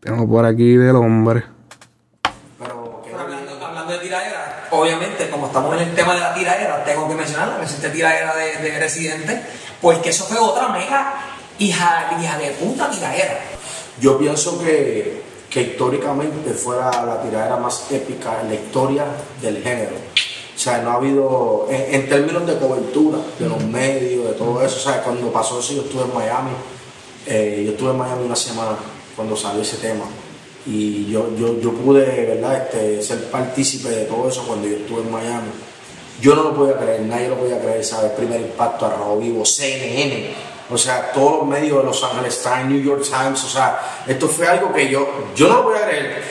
tenemos 0.00 0.26
por 0.26 0.44
aquí 0.44 0.76
del 0.76 0.96
hombre. 0.96 1.44
Hablando 3.62 3.92
de 3.92 3.98
tiradera, 4.00 4.68
obviamente, 4.70 5.15
estamos 5.56 5.80
en 5.80 5.88
el 5.88 5.94
tema 5.94 6.14
de 6.14 6.20
la 6.20 6.34
tiradera, 6.34 6.84
tengo 6.84 7.08
que 7.08 7.14
mencionar 7.14 7.48
la 7.48 7.56
reciente 7.56 7.88
tiradera 7.88 8.36
de, 8.36 8.58
de 8.58 8.78
Residente, 8.78 9.40
porque 9.80 10.10
eso 10.10 10.24
fue 10.24 10.38
otra 10.38 10.68
mega 10.68 11.14
hija, 11.58 12.10
hija 12.20 12.36
de 12.36 12.50
puta 12.50 12.90
tiradera. 12.90 13.40
Yo 13.98 14.18
pienso 14.18 14.62
que, 14.62 15.22
que 15.48 15.62
históricamente 15.62 16.50
fuera 16.50 16.90
la 17.06 17.22
tiradera 17.22 17.56
más 17.56 17.90
épica 17.90 18.42
en 18.42 18.48
la 18.50 18.54
historia 18.54 19.06
del 19.40 19.62
género. 19.62 19.96
O 20.54 20.58
sea, 20.58 20.82
no 20.82 20.90
ha 20.90 20.94
habido, 20.96 21.68
en, 21.70 22.02
en 22.02 22.08
términos 22.10 22.46
de 22.46 22.58
cobertura, 22.58 23.18
de 23.38 23.48
los 23.48 23.62
medios, 23.64 24.26
de 24.26 24.32
todo 24.34 24.62
eso, 24.62 24.76
o 24.76 24.92
sea, 24.92 25.02
cuando 25.02 25.32
pasó 25.32 25.60
eso 25.60 25.72
yo 25.72 25.82
estuve 25.84 26.02
en 26.02 26.14
Miami, 26.14 26.50
eh, 27.24 27.62
yo 27.64 27.72
estuve 27.72 27.92
en 27.92 27.96
Miami 27.96 28.26
una 28.26 28.36
semana 28.36 28.76
cuando 29.16 29.34
salió 29.34 29.62
ese 29.62 29.78
tema 29.78 30.04
y 30.66 31.06
yo, 31.10 31.28
yo, 31.36 31.60
yo 31.60 31.72
pude, 31.72 32.04
¿verdad?, 32.26 32.64
este, 32.64 33.02
ser 33.02 33.30
partícipe 33.30 33.88
de 33.88 34.04
todo 34.06 34.28
eso 34.28 34.44
cuando 34.46 34.66
yo 34.66 34.76
estuve 34.76 35.02
en 35.02 35.12
Miami. 35.12 35.48
Yo 36.20 36.34
no 36.34 36.44
lo 36.44 36.54
podía 36.54 36.76
creer, 36.76 37.02
nadie 37.02 37.28
lo 37.28 37.36
podía 37.36 37.60
creer, 37.60 37.84
¿sabes? 37.84 38.12
Primer 38.12 38.40
impacto, 38.40 38.86
Arrojo 38.86 39.18
Vivo, 39.18 39.44
CNN, 39.44 40.34
o 40.70 40.76
sea, 40.76 41.12
todos 41.12 41.38
los 41.38 41.46
medios 41.46 41.78
de 41.78 41.84
Los 41.84 42.02
Angeles 42.02 42.42
Times, 42.42 42.66
New 42.66 42.82
York 42.82 43.04
Times, 43.04 43.44
o 43.44 43.48
sea, 43.48 44.02
esto 44.06 44.26
fue 44.28 44.48
algo 44.48 44.72
que 44.72 44.88
yo, 44.88 45.06
yo 45.36 45.48
no 45.48 45.56
lo 45.56 45.64
podía 45.64 45.86
creer. 45.86 46.22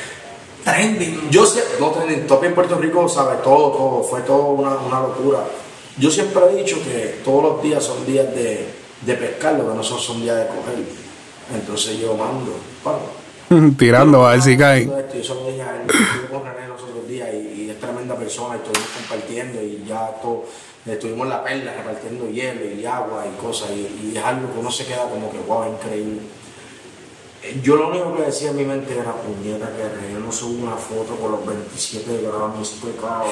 Trending. 0.65 1.29
Yo 1.29 1.45
sé, 1.45 1.63
no 1.79 1.91
trending, 1.91 2.27
top 2.27 2.43
en 2.43 2.55
Puerto 2.55 2.75
Rico, 2.75 3.07
¿sabes? 3.07 3.41
Todo, 3.43 3.71
todo, 3.71 4.03
fue 4.03 4.21
todo 4.21 4.47
una, 4.47 4.75
una 4.77 4.99
locura. 4.99 5.45
Yo 5.97 6.09
siempre 6.09 6.41
he 6.51 6.55
dicho 6.57 6.77
que 6.83 7.21
todos 7.23 7.43
los 7.43 7.63
días 7.63 7.83
son 7.83 8.05
días 8.05 8.25
de, 8.35 8.67
de 9.01 9.13
pescar, 9.13 9.53
lo 9.53 9.69
que 9.69 9.77
no 9.77 9.83
son, 9.83 9.99
son 9.99 10.21
días 10.21 10.37
de 10.37 10.47
coger. 10.47 10.83
Entonces 11.53 11.99
yo 11.99 12.15
mando, 12.15 12.51
bueno, 12.83 12.99
Tirando 13.77 14.25
a 14.25 14.31
ver 14.31 14.41
si 14.41 14.57
cae. 14.57 14.85
yo 14.85 15.23
solo 15.23 15.47
dije 15.47 15.61
a 15.61 15.75
él, 15.75 15.81
estuve 15.87 16.27
con 16.29 16.43
René 16.45 16.67
los 16.67 16.81
otros 16.81 17.07
días 17.07 17.29
y, 17.33 17.61
y 17.63 17.69
es 17.69 17.79
tremenda 17.79 18.15
persona 18.15 18.55
estuvimos 18.55 18.87
compartiendo 18.89 19.61
y 19.61 19.83
ya 19.87 20.07
todo, 20.21 20.45
estuvimos 20.85 21.25
en 21.25 21.29
la 21.29 21.43
perla 21.43 21.73
repartiendo 21.73 22.29
hielo 22.29 22.65
y 22.65 22.85
agua 22.85 23.25
y 23.25 23.41
cosas 23.41 23.69
y, 23.71 24.11
y 24.11 24.17
es 24.17 24.23
algo 24.23 24.51
que 24.51 24.59
uno 24.59 24.71
se 24.71 24.85
queda 24.85 25.03
como 25.09 25.31
que 25.31 25.37
wow, 25.39 25.71
increíble. 25.71 26.21
Eh, 27.43 27.59
Yo 27.63 27.75
lo 27.75 27.89
único 27.89 28.15
que 28.15 28.23
decía 28.23 28.49
en 28.49 28.57
mi 28.57 28.63
mente 28.65 28.97
era 28.97 29.13
puñeta 29.13 29.67
que 29.75 29.83
René 29.89 30.19
no 30.19 30.31
subo 30.31 30.63
una 30.65 30.75
foto 30.75 31.15
con 31.15 31.31
los 31.33 31.45
27 31.45 32.21
gramos, 32.23 32.73
estoy 32.73 32.93
cabrón. 32.93 33.29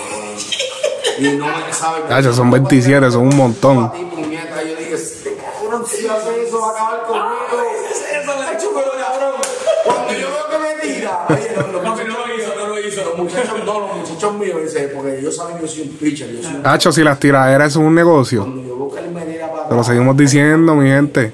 Y 1.17 1.37
no 1.37 1.45
me 1.47 1.73
sabe. 1.73 2.01
Tacho, 2.07 2.33
son 2.33 2.51
27, 2.51 3.09
son 3.11 3.27
un 3.27 3.35
montón. 3.35 3.91
Y 3.99 4.05
puñeta, 4.05 4.61
yo 4.63 4.75
dije, 4.75 4.93
este 4.93 5.35
cabrón, 5.35 5.83
si 5.87 6.07
hace 6.07 6.43
eso 6.43 6.59
va 6.59 6.67
a 6.67 6.71
acabar 6.71 7.03
conmigo. 7.07 7.63
Eso 8.13 8.37
me 8.37 8.45
ha 8.45 8.53
hecho 8.53 8.69
cabrón. 8.73 9.52
Cuando 9.83 10.13
yo 10.13 10.27
veo 10.29 10.49
que 10.49 10.57
me 10.59 10.93
tira, 10.93 11.25
oye, 11.29 11.51
los, 11.55 11.71
los 11.73 11.83
muchachos, 11.83 12.07
no 12.07 12.27
lo 12.27 12.35
hizo, 12.35 12.55
no 12.55 12.67
lo 12.67 12.79
hizo. 12.79 13.03
Los 13.03 13.17
muchachos, 13.17 13.65
no, 13.65 13.79
los 13.79 13.97
muchachos 13.97 14.33
míos, 14.35 14.61
dice, 14.63 14.87
porque 14.89 15.19
ellos 15.19 15.35
saben 15.35 15.55
que 15.57 15.61
yo 15.63 15.67
soy 15.67 15.81
un 15.83 15.89
pitcher, 15.97 16.31
yo 16.31 16.41
soy 16.43 16.55
un 16.55 16.67
Hacho, 16.67 16.91
si 16.91 17.03
las 17.03 17.19
tiraderas 17.19 17.73
son 17.73 17.85
un 17.85 17.95
negocio. 17.95 18.41
Cuando 18.41 18.63
yo 18.63 18.77
veo 18.77 18.89
que 18.91 18.99
él 18.99 19.11
me 19.11 19.21
tira 19.21 19.51
para 19.51 19.67
Te 19.69 19.75
lo 19.75 19.83
seguimos 19.83 20.17
diciendo, 20.17 20.75
mi 20.75 20.89
gente. 20.89 21.33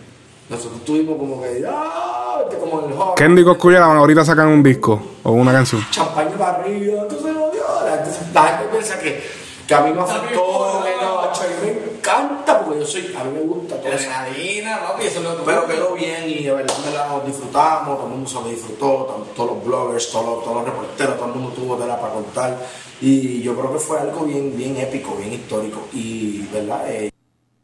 nosotros 0.50 0.84
tuvimos 0.86 1.18
como 1.18 1.42
que, 1.42 1.64
ah, 1.70 2.40
este, 2.44 2.58
como 2.58 2.88
el 2.88 2.94
hall. 2.94 3.16
Kendi 3.16 3.44
Coscuya 3.44 3.84
ahorita 3.84 4.26
sacan 4.26 4.48
un 4.48 4.64
disco 4.64 5.00
o 5.24 5.32
una 5.32 5.52
canción. 5.52 5.86
champaña 5.92 6.32
para 6.32 6.58
arriba, 6.58 7.02
entonces 7.04 7.34
no 7.34 7.52
dio, 7.52 7.64
La 7.86 8.04
gente, 8.04 8.20
la 8.34 8.44
gente 8.44 8.66
piensa 8.72 9.00
que, 9.00 9.24
que 9.68 9.74
a 9.76 9.82
mí 9.82 9.94
me 9.94 10.02
afectó, 10.02 10.84
que 10.84 11.06
no, 11.06 11.22
macho, 11.22 11.42
a 11.42 11.66
mí 11.66 11.72
me 11.72 11.99
encanta 12.10 12.60
porque 12.66 12.80
yo 12.80 12.86
soy, 12.86 13.14
a 13.20 13.24
mí 13.24 13.32
me 13.34 13.42
gusta 13.42 13.76
todo 13.80 13.92
eso. 13.92 14.10
Adrenalina, 14.10 14.80
papi, 14.82 15.06
eso 15.06 15.20
es 15.20 15.24
lo 15.26 15.38
que 15.38 15.44
Pero 15.46 15.68
quedó 15.68 15.94
bien 15.94 16.24
y 16.28 16.44
de 16.44 16.52
verdad 16.54 16.74
me 16.86 16.92
la 16.94 17.08
nos 17.08 17.26
disfrutamos, 17.26 17.98
todo 17.98 18.08
el 18.08 18.14
mundo 18.14 18.30
se 18.30 18.36
lo 18.36 18.48
disfrutó, 18.48 19.26
todos 19.36 19.50
los 19.56 19.66
bloggers, 19.66 20.12
todos 20.12 20.26
los, 20.26 20.44
todos 20.44 20.56
los 20.58 20.66
reporteros, 20.66 21.16
todo 21.18 21.26
el 21.28 21.36
mundo 21.36 21.50
tuvo 21.56 21.76
tela 21.78 22.00
para 22.00 22.14
contar. 22.14 22.58
Y 23.02 23.42
yo 23.42 23.56
creo 23.56 23.72
que 23.74 23.80
fue 23.80 24.00
algo 24.00 24.26
bien, 24.26 24.56
bien 24.58 24.76
épico, 24.78 25.16
bien 25.16 25.34
histórico. 25.34 25.88
Y, 25.94 26.48
¿verdad? 26.54 26.84
Eh, 26.90 27.10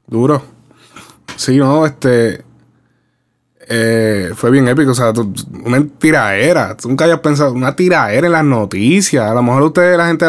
Duro. 0.08 0.41
Sí, 1.36 1.58
no, 1.58 1.86
este. 1.86 2.43
eh, 3.68 4.32
fue 4.36 4.52
bien 4.52 4.68
épico, 4.68 4.91
o 4.91 4.96
sea, 4.96 5.12
tú- 5.12 5.34
una 5.66 5.84
tiraera. 6.00 6.78
Tú 6.78 6.88
nunca 6.89 7.06
hayas 7.06 7.20
pensado, 7.20 7.52
una 7.54 7.76
tiraera 7.76 8.28
en 8.28 8.32
las 8.34 8.43
noticias. 8.46 9.30
A 9.30 9.34
lo 9.34 9.41
mejor 9.43 9.64
ustedes, 9.64 9.98
la 9.98 10.08
gente, 10.08 10.26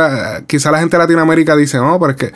quizá 0.47 0.71
la 0.71 0.79
gente 0.81 0.97
de 0.97 1.03
Latinoamérica 1.03 1.55
dice, 1.55 1.77
no, 1.79 1.99
pero 2.01 2.12
es 2.12 2.17
que 2.17 2.33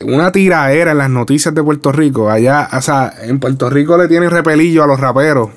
una 0.00 0.32
tiraera 0.32 0.92
en 0.92 0.98
las 0.98 1.10
noticias 1.10 1.54
de 1.54 1.62
Puerto 1.62 1.92
Rico. 1.92 2.30
Allá, 2.30 2.68
o 2.72 2.82
sea, 2.82 3.12
en 3.22 3.38
Puerto 3.40 3.70
Rico 3.70 3.96
le 3.96 4.08
tienen 4.08 4.30
repelillo 4.30 4.84
a 4.84 4.86
los 4.86 5.00
raperos. 5.00 5.50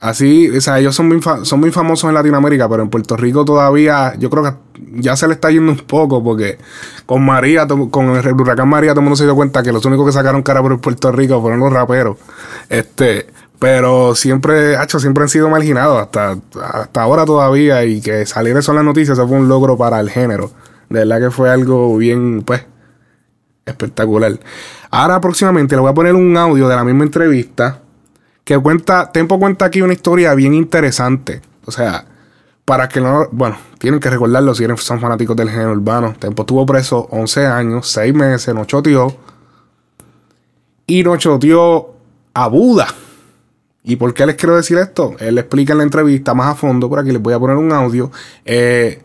Así, 0.00 0.48
o 0.48 0.58
sea, 0.62 0.78
ellos 0.78 0.96
son 0.96 1.08
muy, 1.08 1.70
famosos 1.70 2.08
en 2.08 2.14
Latinoamérica, 2.14 2.66
pero 2.70 2.82
en 2.82 2.88
Puerto 2.88 3.18
Rico 3.18 3.44
todavía, 3.44 4.14
yo 4.18 4.30
creo 4.30 4.42
que 4.44 4.52
ya 4.94 5.14
se 5.14 5.28
le 5.28 5.34
está 5.34 5.50
yendo 5.50 5.72
un 5.72 5.78
poco, 5.78 6.24
porque 6.24 6.56
con 7.04 7.22
María, 7.22 7.68
con 7.68 8.16
el 8.16 8.32
huracán 8.32 8.66
María, 8.66 8.92
todo 8.92 9.00
el 9.00 9.04
mundo 9.04 9.16
se 9.16 9.24
dio 9.24 9.34
cuenta 9.34 9.62
que 9.62 9.72
los 9.72 9.84
únicos 9.84 10.06
que 10.06 10.12
sacaron 10.12 10.42
cara 10.42 10.62
por 10.62 10.80
Puerto 10.80 11.12
Rico 11.12 11.42
fueron 11.42 11.60
los 11.60 11.70
raperos. 11.70 12.16
Este, 12.70 13.26
pero 13.58 14.14
siempre, 14.14 14.74
hacho, 14.78 14.98
siempre 14.98 15.24
han 15.24 15.28
sido 15.28 15.50
marginados, 15.50 16.00
hasta, 16.00 16.38
hasta 16.62 17.02
ahora 17.02 17.26
todavía, 17.26 17.84
y 17.84 18.00
que 18.00 18.24
salir 18.24 18.56
eso 18.56 18.72
en 18.72 18.76
las 18.76 18.86
noticias, 18.86 19.18
eso 19.18 19.28
fue 19.28 19.36
un 19.36 19.48
logro 19.48 19.76
para 19.76 20.00
el 20.00 20.08
género. 20.08 20.50
De 20.88 21.00
verdad 21.00 21.20
que 21.20 21.30
fue 21.30 21.50
algo 21.50 21.94
bien, 21.98 22.40
pues, 22.40 22.64
espectacular. 23.66 24.38
Ahora 24.90 25.20
próximamente 25.20 25.74
le 25.74 25.80
voy 25.80 25.90
a 25.90 25.94
poner 25.94 26.14
un 26.14 26.36
audio 26.36 26.68
de 26.68 26.76
la 26.76 26.84
misma 26.84 27.04
entrevista 27.04 27.80
que 28.44 28.58
cuenta, 28.58 29.12
Tempo 29.12 29.38
cuenta 29.38 29.66
aquí 29.66 29.82
una 29.82 29.92
historia 29.92 30.34
bien 30.34 30.54
interesante. 30.54 31.40
O 31.66 31.70
sea, 31.70 32.04
para 32.64 32.88
que 32.88 33.00
no, 33.00 33.28
bueno, 33.30 33.56
tienen 33.78 34.00
que 34.00 34.10
recordarlo 34.10 34.54
si 34.54 34.66
son 34.76 35.00
fanáticos 35.00 35.36
del 35.36 35.50
género 35.50 35.72
urbano. 35.72 36.14
Tempo 36.18 36.42
estuvo 36.42 36.66
preso 36.66 37.08
11 37.10 37.46
años, 37.46 37.88
6 37.88 38.14
meses, 38.14 38.54
no 38.54 38.64
choteó. 38.64 39.16
Y 40.86 41.04
no 41.04 41.16
choteó 41.16 41.94
a 42.34 42.48
Buda. 42.48 42.88
¿Y 43.82 43.96
por 43.96 44.12
qué 44.12 44.26
les 44.26 44.36
quiero 44.36 44.56
decir 44.56 44.78
esto? 44.78 45.14
Él 45.20 45.38
explica 45.38 45.72
en 45.72 45.78
la 45.78 45.84
entrevista 45.84 46.34
más 46.34 46.48
a 46.48 46.54
fondo, 46.54 46.88
por 46.88 46.98
aquí 46.98 47.12
les 47.12 47.22
voy 47.22 47.34
a 47.34 47.38
poner 47.38 47.56
un 47.56 47.72
audio. 47.72 48.10
Eh, 48.44 49.02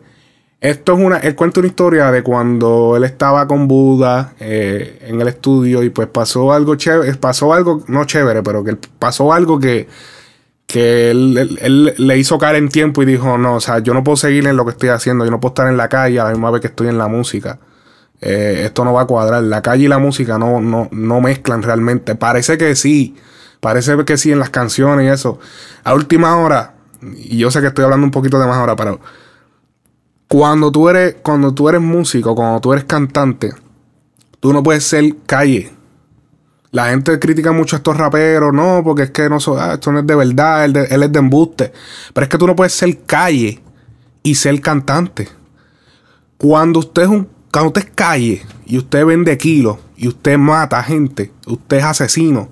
esto 0.70 0.92
es 0.94 0.98
una, 0.98 1.18
él 1.18 1.34
cuenta 1.34 1.60
una 1.60 1.68
historia 1.68 2.10
de 2.10 2.22
cuando 2.22 2.94
él 2.96 3.04
estaba 3.04 3.46
con 3.46 3.68
Buda 3.68 4.34
eh, 4.40 4.98
en 5.06 5.20
el 5.20 5.28
estudio 5.28 5.82
y 5.82 5.90
pues 5.90 6.08
pasó 6.08 6.52
algo 6.52 6.74
chévere, 6.76 7.14
pasó 7.14 7.52
algo, 7.52 7.82
no 7.88 8.04
chévere, 8.04 8.42
pero 8.42 8.64
que 8.64 8.76
pasó 8.98 9.32
algo 9.32 9.58
que, 9.58 9.88
que 10.66 11.10
él, 11.10 11.58
él- 11.60 11.94
le 11.96 12.18
hizo 12.18 12.38
caer 12.38 12.56
en 12.56 12.68
tiempo 12.68 13.02
y 13.02 13.06
dijo, 13.06 13.38
no, 13.38 13.56
o 13.56 13.60
sea, 13.60 13.78
yo 13.80 13.94
no 13.94 14.02
puedo 14.04 14.16
seguir 14.16 14.46
en 14.46 14.56
lo 14.56 14.64
que 14.64 14.72
estoy 14.72 14.88
haciendo, 14.90 15.24
yo 15.24 15.30
no 15.30 15.40
puedo 15.40 15.50
estar 15.52 15.68
en 15.68 15.76
la 15.76 15.88
calle 15.88 16.18
a 16.20 16.24
la 16.24 16.30
misma 16.30 16.50
vez 16.50 16.60
que 16.60 16.66
estoy 16.68 16.88
en 16.88 16.98
la 16.98 17.06
música. 17.08 17.58
Eh, 18.20 18.62
esto 18.64 18.84
no 18.84 18.92
va 18.94 19.02
a 19.02 19.06
cuadrar, 19.06 19.42
la 19.42 19.62
calle 19.62 19.84
y 19.84 19.88
la 19.88 19.98
música 19.98 20.38
no, 20.38 20.60
no, 20.60 20.88
no 20.90 21.20
mezclan 21.20 21.62
realmente. 21.62 22.14
Parece 22.14 22.56
que 22.58 22.74
sí, 22.74 23.14
parece 23.60 23.96
que 24.04 24.16
sí 24.16 24.32
en 24.32 24.38
las 24.38 24.50
canciones 24.50 25.04
y 25.06 25.08
eso. 25.08 25.38
A 25.84 25.94
última 25.94 26.36
hora, 26.38 26.74
y 27.16 27.38
yo 27.38 27.50
sé 27.50 27.60
que 27.60 27.66
estoy 27.68 27.84
hablando 27.84 28.04
un 28.06 28.10
poquito 28.10 28.38
de 28.40 28.46
más 28.46 28.56
ahora, 28.56 28.74
pero 28.74 29.00
cuando 30.28 30.72
tú 30.72 30.88
eres, 30.88 31.16
cuando 31.22 31.52
tú 31.54 31.68
eres 31.68 31.80
músico, 31.80 32.34
cuando 32.34 32.60
tú 32.60 32.72
eres 32.72 32.84
cantante, 32.84 33.52
tú 34.40 34.52
no 34.52 34.62
puedes 34.62 34.84
ser 34.84 35.14
calle. 35.26 35.72
La 36.72 36.90
gente 36.90 37.18
critica 37.18 37.52
mucho 37.52 37.76
a 37.76 37.78
estos 37.78 37.96
raperos, 37.96 38.52
no, 38.52 38.82
porque 38.84 39.04
es 39.04 39.10
que 39.10 39.28
no 39.30 39.40
so- 39.40 39.58
ah, 39.58 39.74
esto 39.74 39.92
no 39.92 40.00
es 40.00 40.06
de 40.06 40.14
verdad, 40.14 40.64
él, 40.64 40.76
es 40.76 41.12
de 41.12 41.18
embuste. 41.18 41.72
Pero 42.12 42.24
es 42.24 42.28
que 42.28 42.38
tú 42.38 42.46
no 42.46 42.56
puedes 42.56 42.72
ser 42.72 42.98
calle 43.04 43.60
y 44.22 44.34
ser 44.34 44.60
cantante. 44.60 45.28
Cuando 46.36 46.80
usted 46.80 47.02
es 47.02 47.08
un, 47.08 47.28
cuando 47.50 47.68
usted 47.68 47.84
es 47.84 47.90
calle 47.94 48.42
y 48.66 48.76
usted 48.78 49.06
vende 49.06 49.38
kilos 49.38 49.78
y 49.96 50.08
usted 50.08 50.36
mata 50.36 50.82
gente, 50.82 51.32
usted 51.46 51.78
es 51.78 51.84
asesino. 51.84 52.48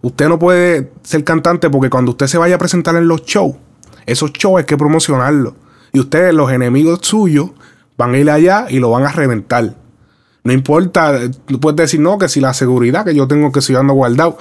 Usted 0.00 0.28
no 0.28 0.38
puede 0.38 0.92
ser 1.02 1.24
cantante 1.24 1.68
porque 1.68 1.90
cuando 1.90 2.12
usted 2.12 2.28
se 2.28 2.38
vaya 2.38 2.54
a 2.54 2.58
presentar 2.58 2.94
en 2.96 3.08
los 3.08 3.24
shows, 3.24 3.56
esos 4.06 4.32
shows 4.32 4.58
hay 4.58 4.64
que 4.64 4.76
promocionarlos. 4.78 5.54
Y 5.96 5.98
ustedes, 5.98 6.34
los 6.34 6.52
enemigos 6.52 6.98
suyos, 7.00 7.52
van 7.96 8.12
a 8.12 8.18
ir 8.18 8.28
allá 8.28 8.66
y 8.68 8.80
lo 8.80 8.90
van 8.90 9.04
a 9.04 9.12
reventar. 9.12 9.76
No 10.44 10.52
importa, 10.52 11.18
tú 11.46 11.58
puedes 11.58 11.78
decir, 11.78 12.00
no, 12.00 12.18
que 12.18 12.28
si 12.28 12.38
la 12.38 12.52
seguridad 12.52 13.02
que 13.02 13.14
yo 13.14 13.26
tengo 13.26 13.50
que 13.50 13.60
estoy 13.60 13.76
dando 13.76 13.94
guardado. 13.94 14.36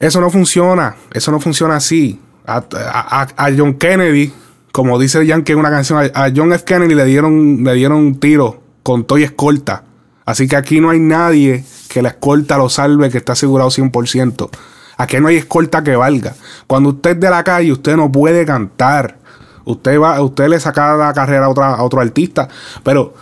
Eso 0.00 0.20
no 0.20 0.28
funciona, 0.28 0.96
eso 1.12 1.30
no 1.30 1.38
funciona 1.38 1.76
así. 1.76 2.20
A, 2.44 3.28
John 3.56 3.74
Kennedy, 3.74 4.32
como 4.72 4.98
dice 4.98 5.24
Yankee 5.24 5.52
en 5.52 5.60
una 5.60 5.70
canción, 5.70 6.00
a, 6.12 6.24
a 6.24 6.32
John 6.34 6.52
F. 6.52 6.64
Kennedy 6.64 6.96
le 6.96 7.04
dieron, 7.04 7.62
le 7.62 7.74
dieron 7.74 7.98
un 7.98 8.18
tiro 8.18 8.60
con 8.82 9.04
toy 9.04 9.22
escolta. 9.22 9.84
Así 10.24 10.48
que 10.48 10.56
aquí 10.56 10.80
no 10.80 10.90
hay 10.90 10.98
nadie 10.98 11.64
que 11.88 12.02
la 12.02 12.08
escolta 12.08 12.58
lo 12.58 12.68
salve, 12.70 13.08
que 13.08 13.18
está 13.18 13.34
asegurado 13.34 13.70
100%. 13.70 14.50
Aquí 14.96 15.20
no 15.20 15.28
hay 15.28 15.36
escolta 15.36 15.84
que 15.84 15.94
valga. 15.94 16.34
Cuando 16.66 16.88
usted 16.88 17.10
es 17.10 17.20
de 17.20 17.30
la 17.30 17.44
calle, 17.44 17.70
usted 17.70 17.94
no 17.96 18.10
puede 18.10 18.44
cantar. 18.44 19.18
Usted 19.66 20.00
va, 20.00 20.22
usted 20.22 20.48
le 20.48 20.58
saca 20.58 20.96
la 20.96 21.12
carrera 21.12 21.46
a, 21.46 21.48
otra, 21.48 21.74
a 21.74 21.82
otro 21.82 22.00
artista. 22.00 22.48
Pero 22.82 23.12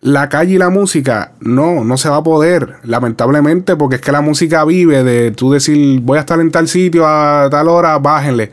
la 0.00 0.28
calle 0.28 0.54
y 0.54 0.58
la 0.58 0.70
música, 0.70 1.32
no, 1.40 1.82
no 1.82 1.96
se 1.96 2.08
va 2.08 2.16
a 2.18 2.22
poder, 2.22 2.76
lamentablemente, 2.84 3.74
porque 3.74 3.96
es 3.96 4.00
que 4.00 4.12
la 4.12 4.20
música 4.20 4.64
vive 4.64 5.02
de 5.02 5.30
tú 5.32 5.50
decir, 5.50 6.00
voy 6.00 6.18
a 6.18 6.20
estar 6.20 6.40
en 6.40 6.50
tal 6.50 6.68
sitio 6.68 7.06
a 7.06 7.48
tal 7.50 7.68
hora, 7.68 7.98
bájenle. 7.98 8.52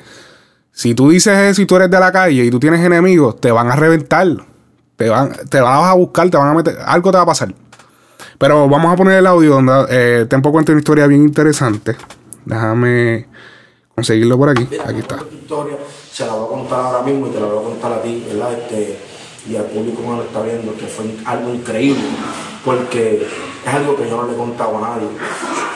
Si 0.71 0.95
tú 0.95 1.09
dices 1.09 1.37
eso 1.37 1.61
y 1.61 1.65
tú 1.65 1.75
eres 1.75 1.91
de 1.91 1.99
la 1.99 2.11
calle 2.11 2.45
y 2.45 2.49
tú 2.49 2.59
tienes 2.59 2.79
enemigos, 2.79 3.39
te 3.39 3.51
van 3.51 3.69
a 3.69 3.75
reventar. 3.75 4.27
Te 4.95 5.09
van, 5.09 5.31
te 5.49 5.59
vas 5.61 5.89
a 5.89 5.93
buscar, 5.93 6.29
te 6.29 6.37
van 6.37 6.47
a 6.47 6.53
meter, 6.53 6.77
algo 6.85 7.11
te 7.11 7.17
va 7.17 7.23
a 7.23 7.27
pasar. 7.27 7.53
Pero 8.37 8.67
vamos 8.67 8.91
a 8.91 8.95
poner 8.95 9.19
el 9.19 9.27
audio 9.27 9.55
donde 9.55 9.73
eh, 9.89 10.25
Tempo 10.27 10.51
cuenta 10.51 10.71
una 10.71 10.79
historia 10.79 11.05
bien 11.05 11.21
interesante. 11.21 11.95
Déjame 12.45 13.27
conseguirlo 13.95 14.37
por 14.37 14.49
aquí. 14.49 14.63
Aquí 14.85 14.99
está. 14.99 15.15
esta 15.15 15.35
historia 15.35 15.77
se 16.11 16.25
la 16.25 16.33
voy 16.33 16.45
a 16.45 16.49
contar 16.49 16.79
ahora 16.81 17.01
mismo 17.03 17.27
y 17.27 17.29
te 17.31 17.39
la 17.39 17.45
voy 17.47 17.59
a 17.59 17.69
contar 17.69 17.93
a 17.93 18.01
ti, 18.01 18.23
¿verdad? 18.27 18.53
Este, 18.53 18.99
y 19.49 19.55
al 19.55 19.65
público 19.65 20.01
que 20.01 20.07
me 20.07 20.17
lo 20.17 20.23
está 20.23 20.41
viendo, 20.41 20.75
que 20.75 20.85
fue 20.85 21.05
algo 21.25 21.53
increíble, 21.53 22.03
porque 22.63 23.25
es 23.65 23.73
algo 23.73 23.95
que 23.95 24.07
yo 24.09 24.17
no 24.17 24.27
le 24.27 24.33
he 24.33 24.37
contado 24.37 24.77
a 24.77 24.81
nadie. 24.81 25.07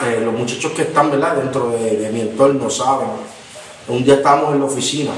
Eh, 0.06 0.20
los 0.24 0.34
muchachos 0.34 0.72
que 0.72 0.82
están, 0.82 1.10
¿verdad? 1.10 1.36
Dentro 1.36 1.70
de, 1.70 1.96
de 1.96 2.10
mi 2.10 2.20
entorno 2.20 2.68
saben. 2.70 3.08
Un 3.88 4.04
día 4.04 4.14
estábamos 4.14 4.52
en 4.52 4.60
la 4.60 4.66
oficina, 4.66 5.12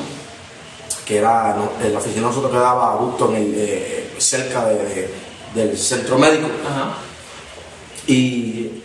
que 1.06 1.16
era, 1.18 1.56
no, 1.56 1.84
en 1.84 1.92
la 1.92 1.98
oficina 1.98 2.22
nosotros 2.26 2.52
quedaba 2.52 2.92
justo 2.98 3.28
en 3.30 3.36
el, 3.36 3.54
eh, 3.56 4.10
cerca 4.18 4.66
de- 4.66 4.74
de- 4.84 5.14
del 5.54 5.76
centro 5.78 6.18
médico. 6.18 6.48
Y 8.06 8.82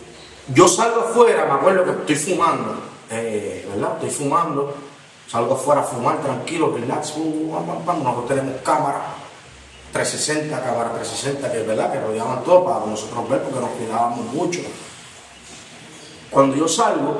yo 0.54 0.68
salgo 0.68 1.00
afuera, 1.00 1.44
me 1.46 1.52
acuerdo 1.52 1.84
que 1.84 2.12
estoy 2.12 2.34
fumando, 2.34 2.76
eh, 3.14 3.66
¿verdad? 3.70 3.94
Estoy 3.94 4.10
fumando, 4.10 4.74
salgo 5.28 5.54
afuera 5.54 5.82
a 5.82 5.84
fumar 5.84 6.20
tranquilo, 6.20 6.74
relax, 6.74 7.12
pam, 7.12 7.66
pam, 7.66 7.84
pam. 7.84 8.02
nosotros 8.02 8.28
tenemos 8.28 8.60
cámara 8.62 9.14
360, 9.92 10.60
cámara 10.60 10.92
360, 10.92 11.52
que 11.52 11.60
es 11.60 11.66
verdad, 11.66 11.92
que 11.92 12.00
rodeaban 12.00 12.42
todo 12.42 12.64
para 12.64 12.84
nosotros 12.84 13.28
ver 13.28 13.42
porque 13.42 13.60
nos 13.60 13.70
cuidábamos 13.70 14.26
mucho. 14.32 14.60
Cuando 16.30 16.56
yo 16.56 16.66
salgo, 16.66 17.16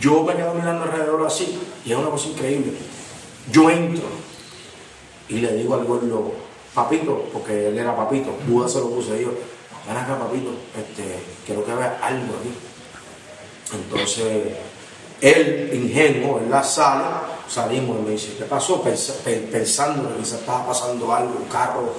yo 0.00 0.24
me 0.24 0.34
quedo 0.34 0.52
mirando 0.54 0.84
alrededor 0.84 1.24
así, 1.24 1.58
y 1.84 1.92
es 1.92 1.96
una 1.96 2.10
cosa 2.10 2.28
increíble. 2.28 2.72
Yo 3.52 3.70
entro 3.70 4.04
y 5.28 5.34
le 5.38 5.52
digo 5.54 5.74
al 5.74 5.84
gordo, 5.84 6.32
papito, 6.74 7.28
porque 7.32 7.68
él 7.68 7.78
era 7.78 7.96
papito, 7.96 8.36
Buda 8.48 8.68
se 8.68 8.80
lo 8.80 8.90
puse 8.90 9.22
yo, 9.22 9.30
ven 9.86 9.96
acá 9.96 10.18
papito, 10.18 10.50
este, 10.76 11.20
quiero 11.46 11.64
que 11.64 11.72
veas 11.72 12.02
algo 12.02 12.34
aquí. 12.40 12.52
Entonces, 13.72 14.56
él, 15.20 15.70
ingenuo, 15.72 16.38
en 16.38 16.50
la 16.50 16.62
sala, 16.62 17.22
salimos 17.48 17.98
y 17.98 18.02
me 18.02 18.10
dice, 18.10 18.34
¿qué 18.38 18.44
pasó? 18.44 18.82
pensando 18.82 20.08
que 20.08 20.22
quizás 20.22 20.40
estaba 20.40 20.66
pasando 20.66 21.12
algo, 21.12 21.38
un 21.40 21.48
carro 21.48 21.92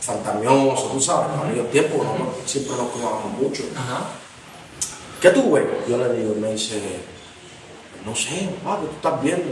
fantamioso, 0.00 0.90
tú 0.92 1.00
sabes, 1.00 1.28
para 1.36 1.70
tiempo 1.70 2.04
siempre 2.46 2.76
nos 2.76 2.88
cuidábamos 2.88 3.32
mucho. 3.32 3.62
¿Qué 5.20 5.30
tú 5.30 5.52
ves? 5.52 5.64
Yo 5.88 5.98
le 5.98 6.12
digo, 6.14 6.34
me 6.36 6.52
dice, 6.52 6.80
no 8.06 8.14
sé, 8.14 8.48
papá, 8.62 8.80
tú 8.80 8.86
estás 8.94 9.22
viendo? 9.22 9.46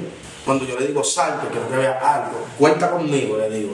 Cuando 0.44 0.64
yo 0.64 0.78
le 0.78 0.86
digo, 0.86 1.02
salte, 1.02 1.48
quiero 1.48 1.68
que 1.68 1.76
vea 1.76 1.98
algo, 1.98 2.46
cuenta 2.56 2.90
conmigo, 2.90 3.36
le 3.36 3.50
digo. 3.50 3.72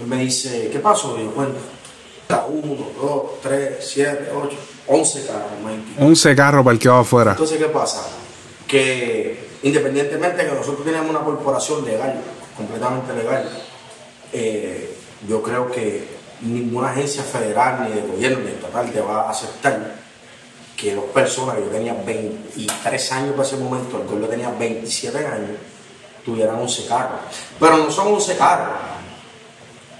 Él 0.00 0.06
me 0.06 0.16
dice, 0.18 0.68
¿qué 0.70 0.80
pasó? 0.80 1.16
Y 1.18 1.24
yo, 1.24 1.30
cuenta. 1.30 1.60
1, 2.28 2.86
2, 3.00 3.22
3, 3.42 3.76
7, 3.80 4.30
8, 4.34 4.56
11 4.86 5.26
carros. 5.26 5.48
11 5.98 6.36
carros 6.36 6.64
parqueados 6.64 7.06
afuera. 7.06 7.30
Entonces, 7.32 7.58
¿qué 7.58 7.66
pasa? 7.66 8.06
Que 8.66 9.48
independientemente 9.62 10.42
de 10.42 10.48
que 10.50 10.54
nosotros 10.54 10.84
tenemos 10.84 11.10
una 11.10 11.20
corporación 11.20 11.84
legal, 11.84 12.20
completamente 12.56 13.12
legal, 13.14 13.48
eh, 14.32 14.96
yo 15.28 15.42
creo 15.42 15.70
que 15.70 16.06
ninguna 16.42 16.90
agencia 16.90 17.22
federal, 17.22 17.86
ni 17.88 17.94
de 17.94 18.06
gobierno, 18.06 18.40
ni 18.40 18.50
estatal 18.50 18.90
te 18.90 19.00
va 19.00 19.22
a 19.22 19.30
aceptar 19.30 19.94
que 20.76 20.94
dos 20.94 21.04
personas, 21.06 21.56
yo 21.58 21.66
tenía 21.66 21.94
23 21.94 23.12
años 23.12 23.30
para 23.32 23.46
ese 23.46 23.56
momento, 23.56 23.96
el 23.96 24.04
gobierno 24.04 24.26
tenía 24.28 24.50
27 24.50 25.18
años, 25.18 25.58
tuvieran 26.24 26.56
11 26.56 26.86
carros. 26.86 27.20
Pero 27.58 27.78
no 27.78 27.90
son 27.90 28.08
11 28.08 28.36
carros, 28.36 28.76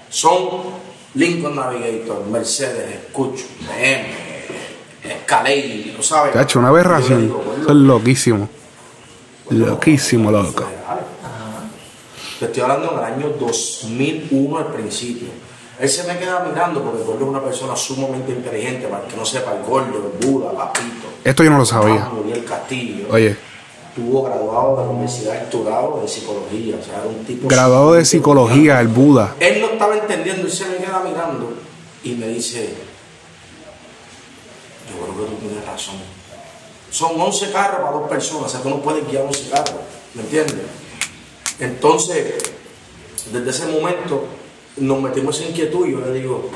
son 0.09 0.84
Lincoln 1.15 1.55
Navigator, 1.55 2.25
Mercedes, 2.27 2.95
Escucho, 2.95 3.45
BM, 3.61 4.05
Escalade, 5.03 5.93
¿lo 5.95 6.03
sabes? 6.03 6.33
Te 6.33 6.39
ha 6.39 6.41
hecho 6.43 6.59
una 6.59 6.69
aberración. 6.69 7.33
Eso 7.61 7.69
es 7.69 7.75
loquísimo. 7.75 8.49
Loquísimo, 9.49 10.31
loco. 10.31 10.65
Te 12.39 12.45
estoy 12.45 12.63
hablando 12.63 12.91
en 12.91 12.97
el 12.97 13.05
año 13.05 13.29
2001 13.39 14.57
al 14.57 14.67
principio. 14.67 15.29
Él 15.79 15.89
se 15.89 16.03
me 16.03 16.17
queda 16.17 16.45
mirando 16.49 16.81
porque 16.81 16.99
el 16.99 17.05
gordo 17.05 17.23
es 17.23 17.29
una 17.29 17.41
persona 17.41 17.75
sumamente 17.75 18.31
inteligente, 18.31 18.87
para 18.87 19.03
el 19.03 19.09
que 19.09 19.17
no 19.17 19.25
sepa, 19.25 19.53
el 19.53 19.63
gordo, 19.63 20.11
el 20.19 20.27
Buda, 20.27 20.51
Papito. 20.51 21.07
Esto 21.23 21.43
yo 21.43 21.49
no 21.49 21.57
lo 21.59 21.65
sabía. 21.65 22.09
Castillo. 22.47 23.07
Oye, 23.09 23.37
Estuvo 23.95 24.23
graduado 24.23 24.77
de 24.77 24.83
la 24.83 24.89
Universidad 24.89 25.35
Esturado 25.37 26.01
de 26.01 26.07
Psicología. 26.07 26.75
O 26.81 26.83
sea, 26.83 26.95
era 26.95 27.07
un 27.07 27.23
tipo... 27.23 27.47
graduado 27.47 27.93
de 27.93 28.03
psicología, 28.03 28.81
el 28.81 28.89
Buda. 28.89 29.35
Él 29.39 29.61
no 29.61 29.67
estaba 29.67 29.95
entendiendo 29.95 30.45
y 30.45 30.51
se 30.51 30.65
me 30.65 30.77
queda 30.77 31.01
mirando 31.05 31.53
y 32.03 32.11
me 32.15 32.27
dice, 32.27 32.73
yo 34.91 35.01
creo 35.01 35.25
que 35.25 35.31
tú 35.31 35.47
tienes 35.47 35.65
razón. 35.65 35.95
Son 36.91 37.19
11 37.19 37.51
carros 37.51 37.79
para 37.79 37.91
dos 37.91 38.09
personas, 38.09 38.45
o 38.45 38.49
sea, 38.49 38.61
tú 38.61 38.69
no 38.69 38.81
puedes 38.81 39.07
guiar 39.09 39.23
11 39.23 39.49
carros, 39.49 39.75
¿me 40.13 40.23
entiendes? 40.23 40.55
Entonces, 41.59 42.33
desde 43.31 43.49
ese 43.49 43.65
momento 43.67 44.25
nos 44.77 45.01
metimos 45.01 45.39
en 45.41 45.49
inquietud 45.49 45.87
y 45.87 45.93
yo 45.93 46.01
le 46.01 46.13
digo, 46.13 46.49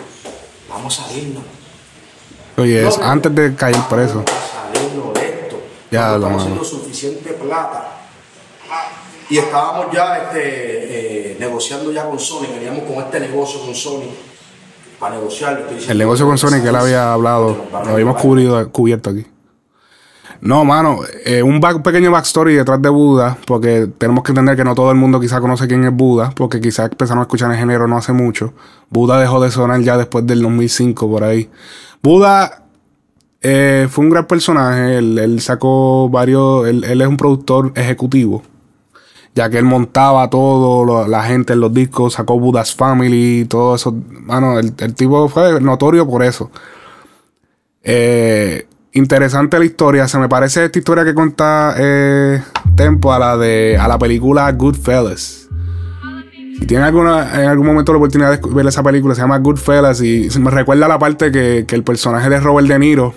vamos 0.69 0.99
a 0.99 1.03
salirnos, 1.07 1.43
Oye, 2.57 2.85
es 2.85 2.97
antes 2.97 3.33
de 3.33 3.55
caer 3.55 3.77
preso. 3.89 4.23
salirnos 4.25 5.13
de 5.13 5.19
esto. 5.21 5.28
Ya, 5.91 6.17
lo 6.17 6.27
haciendo 6.27 6.63
suficiente 6.63 7.31
plata. 7.33 7.87
Y 9.29 9.37
estábamos 9.37 9.87
ya 9.93 10.17
este, 10.17 11.33
eh, 11.33 11.37
negociando 11.39 11.91
ya 11.91 12.05
con 12.07 12.19
Sony, 12.19 12.47
veníamos 12.53 12.83
con 12.83 13.03
este 13.03 13.19
negocio 13.19 13.61
con 13.61 13.75
Sony 13.75 14.05
para 14.99 15.15
negociar. 15.15 15.67
El 15.87 15.97
negocio 15.97 16.25
con 16.25 16.37
Sony 16.37 16.61
que 16.61 16.69
él 16.69 16.75
había 16.75 17.13
hablado, 17.13 17.65
lo 17.71 17.77
habíamos 17.93 18.17
cubrido, 18.21 18.71
cubierto 18.71 19.11
aquí. 19.11 19.25
No, 20.41 20.63
mano, 20.63 20.99
eh, 21.25 21.43
un 21.43 21.59
back- 21.59 21.81
pequeño 21.83 22.11
backstory 22.11 22.55
detrás 22.55 22.81
de 22.81 22.87
Buda, 22.89 23.37
porque 23.45 23.89
tenemos 23.97 24.23
que 24.23 24.31
entender 24.31 24.55
que 24.55 24.63
no 24.63 24.73
todo 24.73 24.89
el 24.89 24.95
mundo 24.97 25.19
quizá 25.19 25.41
conoce 25.41 25.67
quién 25.67 25.83
es 25.83 25.91
Buda, 25.93 26.31
porque 26.35 26.61
quizás 26.61 26.89
empezaron 26.89 27.19
a 27.19 27.23
escuchar 27.23 27.51
el 27.51 27.57
género 27.57 27.87
no 27.87 27.97
hace 27.97 28.13
mucho. 28.13 28.53
Buda 28.89 29.19
dejó 29.19 29.41
de 29.41 29.51
sonar 29.51 29.81
ya 29.81 29.97
después 29.97 30.25
del 30.25 30.41
2005, 30.41 31.09
por 31.09 31.23
ahí. 31.25 31.49
Buda 32.01 32.63
eh, 33.41 33.87
fue 33.89 34.03
un 34.03 34.09
gran 34.09 34.25
personaje, 34.25 34.97
él, 34.97 35.39
sacó 35.39 36.09
varios, 36.09 36.67
él, 36.67 36.83
es 36.83 37.07
un 37.07 37.15
productor 37.15 37.71
ejecutivo, 37.75 38.43
ya 39.33 39.49
que 39.49 39.57
él 39.57 39.63
montaba 39.63 40.29
todo, 40.29 41.07
la 41.07 41.23
gente 41.23 41.53
en 41.53 41.61
los 41.61 41.73
discos, 41.73 42.13
sacó 42.13 42.37
Buda's 42.37 42.75
Family, 42.75 43.45
todo 43.45 43.75
eso. 43.75 43.95
Mano, 44.09 44.59
el, 44.59 44.73
tipo 44.93 45.29
fue 45.29 45.61
notorio 45.61 46.05
por 46.05 46.21
eso. 46.23 46.51
Eh, 47.81 48.67
interesante 48.91 49.57
la 49.57 49.65
historia. 49.65 50.07
Se 50.09 50.17
me 50.17 50.27
parece 50.27 50.65
esta 50.65 50.77
historia 50.77 51.05
que 51.05 51.13
cuenta 51.13 51.75
eh, 51.77 52.43
Tempo 52.75 53.13
a 53.13 53.19
la 53.19 53.37
de 53.37 53.77
a 53.79 53.87
la 53.87 53.97
película 53.97 54.51
Goodfellas. 54.51 55.47
Si 56.59 56.65
tienen 56.65 56.85
alguna, 56.87 57.41
en 57.41 57.47
algún 57.47 57.67
momento 57.67 57.93
la 57.93 57.99
oportunidad 57.99 58.37
de 58.37 58.53
ver 58.53 58.67
esa 58.67 58.83
película, 58.83 59.15
se 59.15 59.21
llama 59.21 59.37
Goodfellas 59.37 60.01
y 60.01 60.27
me 60.39 60.51
recuerda 60.51 60.89
la 60.89 60.99
parte 60.99 61.31
que, 61.31 61.63
que 61.65 61.75
el 61.75 61.83
personaje 61.83 62.29
de 62.29 62.41
Robert 62.41 62.67
De 62.67 62.77
Niro 62.77 63.13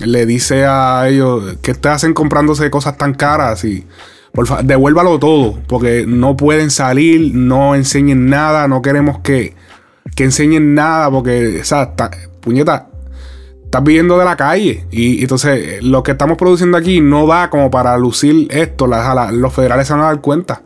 le 0.00 0.26
dice 0.26 0.64
a 0.66 1.08
ellos 1.08 1.56
que 1.62 1.74
te 1.74 1.88
hacen 1.88 2.14
comprándose 2.14 2.70
cosas 2.70 2.96
tan 2.98 3.14
caras 3.14 3.64
y 3.64 3.86
por 4.32 4.64
devuélvalo 4.64 5.18
todo, 5.20 5.60
porque 5.68 6.04
no 6.08 6.36
pueden 6.36 6.70
salir, 6.70 7.32
no 7.34 7.74
enseñen 7.76 8.26
nada, 8.26 8.66
no 8.66 8.82
queremos 8.82 9.20
que, 9.20 9.54
que 10.16 10.24
enseñen 10.24 10.74
nada, 10.74 11.08
porque, 11.10 11.60
o 11.60 11.64
sea, 11.64 11.94
ta- 11.94 12.10
puñeta, 12.40 12.88
estás 13.64 13.84
viviendo 13.84 14.18
de 14.18 14.24
la 14.24 14.34
calle. 14.36 14.86
Y, 14.90 15.22
entonces, 15.22 15.82
lo 15.84 16.02
que 16.02 16.10
estamos 16.12 16.36
produciendo 16.36 16.76
aquí 16.76 17.00
no 17.00 17.26
da 17.28 17.48
como 17.48 17.70
para 17.70 17.96
lucir 17.96 18.48
esto. 18.50 18.88
la- 18.88 19.14
la- 19.14 19.30
los 19.30 19.52
federales 19.54 19.86
se 19.86 19.92
van 19.92 20.02
a 20.02 20.06
dar 20.06 20.20
cuenta. 20.20 20.62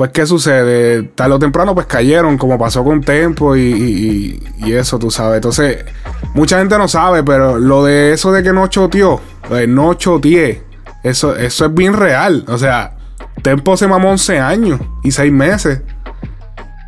Pues, 0.00 0.12
¿qué 0.12 0.24
sucede? 0.24 1.02
Tarde 1.14 1.34
o 1.34 1.38
temprano, 1.38 1.74
pues 1.74 1.84
cayeron, 1.84 2.38
como 2.38 2.58
pasó 2.58 2.82
con 2.82 3.02
Tempo 3.02 3.54
y, 3.54 4.40
eso, 4.64 4.98
tú 4.98 5.10
sabes. 5.10 5.36
Entonces, 5.36 5.84
mucha 6.32 6.58
gente 6.58 6.78
no 6.78 6.88
sabe, 6.88 7.22
pero 7.22 7.58
lo 7.58 7.84
de 7.84 8.14
eso 8.14 8.32
de 8.32 8.42
que 8.42 8.50
no 8.50 8.66
choteó, 8.68 9.20
pues 9.46 9.68
no 9.68 9.92
choteé, 9.92 10.64
eso, 11.02 11.36
eso 11.36 11.66
es 11.66 11.74
bien 11.74 11.92
real. 11.92 12.46
O 12.48 12.56
sea, 12.56 12.96
Tempo 13.42 13.76
se 13.76 13.86
mamó 13.88 14.08
11 14.12 14.38
años 14.38 14.80
y 15.02 15.10
6 15.10 15.30
meses. 15.30 15.82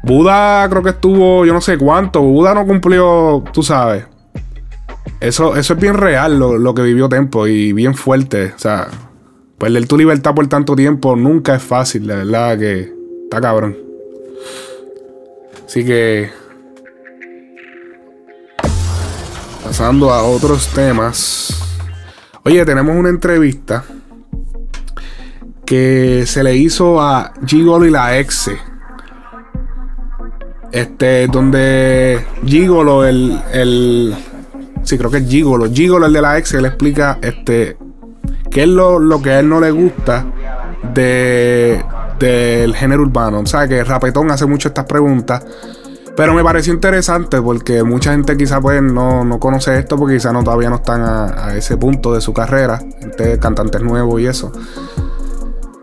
Buda 0.04 0.66
creo 0.70 0.82
que 0.82 0.88
estuvo, 0.88 1.44
yo 1.44 1.52
no 1.52 1.60
sé 1.60 1.76
cuánto. 1.76 2.22
Buda 2.22 2.54
no 2.54 2.66
cumplió, 2.66 3.44
tú 3.52 3.62
sabes. 3.62 4.06
Eso, 5.20 5.54
eso 5.54 5.74
es 5.74 5.78
bien 5.78 5.98
real 5.98 6.38
lo, 6.38 6.56
lo 6.56 6.72
que 6.72 6.80
vivió 6.80 7.10
Tempo 7.10 7.46
y 7.46 7.74
bien 7.74 7.94
fuerte. 7.94 8.54
O 8.56 8.58
sea, 8.58 8.88
perder 9.58 9.86
tu 9.86 9.98
libertad 9.98 10.34
por 10.34 10.46
tanto 10.46 10.74
tiempo 10.74 11.14
nunca 11.14 11.56
es 11.56 11.62
fácil, 11.62 12.06
de 12.06 12.16
verdad 12.16 12.58
que 12.58 13.01
está 13.32 13.40
cabrón. 13.40 13.76
Así 15.66 15.84
que. 15.84 16.30
Pasando 19.64 20.10
a 20.10 20.22
otros 20.24 20.68
temas. 20.68 21.58
Oye, 22.44 22.62
tenemos 22.66 22.94
una 22.94 23.08
entrevista 23.08 23.84
que 25.64 26.24
se 26.26 26.42
le 26.42 26.56
hizo 26.56 27.00
a 27.00 27.32
Gigolo 27.46 27.86
y 27.86 27.90
la 27.90 28.18
exe. 28.18 28.58
Este, 30.70 31.26
donde 31.28 32.26
Gigolo, 32.44 33.06
el, 33.06 33.40
el. 33.52 34.14
Sí, 34.82 34.98
creo 34.98 35.10
que 35.10 35.18
es 35.18 35.28
Gigolo. 35.28 35.70
Gigolo, 35.72 36.04
el 36.04 36.12
de 36.12 36.20
la 36.20 36.36
ex, 36.36 36.52
él 36.52 36.66
explica 36.66 37.18
este. 37.22 37.78
qué 38.50 38.64
es 38.64 38.68
lo, 38.68 38.98
lo 38.98 39.22
que 39.22 39.30
a 39.30 39.40
él 39.40 39.48
no 39.48 39.58
le 39.58 39.70
gusta 39.70 40.26
de, 40.92 41.82
del 42.26 42.74
género 42.74 43.02
urbano. 43.02 43.40
O 43.40 43.46
sea, 43.46 43.66
que 43.68 43.82
Rapetón 43.84 44.30
hace 44.30 44.46
mucho 44.46 44.68
estas 44.68 44.84
preguntas. 44.86 45.44
Pero 46.14 46.34
me 46.34 46.44
pareció 46.44 46.74
interesante 46.74 47.40
porque 47.40 47.82
mucha 47.82 48.12
gente 48.12 48.36
quizá 48.36 48.60
pues 48.60 48.82
no, 48.82 49.24
no 49.24 49.40
conoce 49.40 49.78
esto 49.78 49.96
porque 49.96 50.14
quizá 50.16 50.30
no, 50.32 50.44
todavía 50.44 50.68
no 50.68 50.76
están 50.76 51.00
a, 51.00 51.46
a 51.48 51.56
ese 51.56 51.76
punto 51.78 52.12
de 52.12 52.20
su 52.20 52.32
carrera. 52.34 52.78
Gente, 53.00 53.38
cantantes 53.38 53.80
nuevos 53.82 54.20
y 54.20 54.26
eso. 54.26 54.52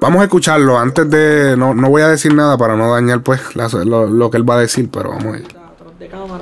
Vamos 0.02 0.22
a 0.22 0.24
escucharlo 0.26 0.78
antes 0.78 1.10
de. 1.10 1.56
No, 1.58 1.74
no 1.74 1.90
voy 1.90 2.04
a 2.04 2.08
decir 2.08 2.34
nada 2.34 2.58
para 2.58 2.76
no 2.78 2.92
dañar 2.94 3.22
pues 3.22 3.56
la- 3.56 3.68
lo, 3.84 4.06
lo 4.08 4.30
que 4.30 4.38
él 4.38 4.50
va 4.50 4.56
a 4.56 4.60
decir, 4.60 4.90
pero 4.92 5.10
vamos 5.10 5.36
a 5.36 5.38
ir. 5.40 5.48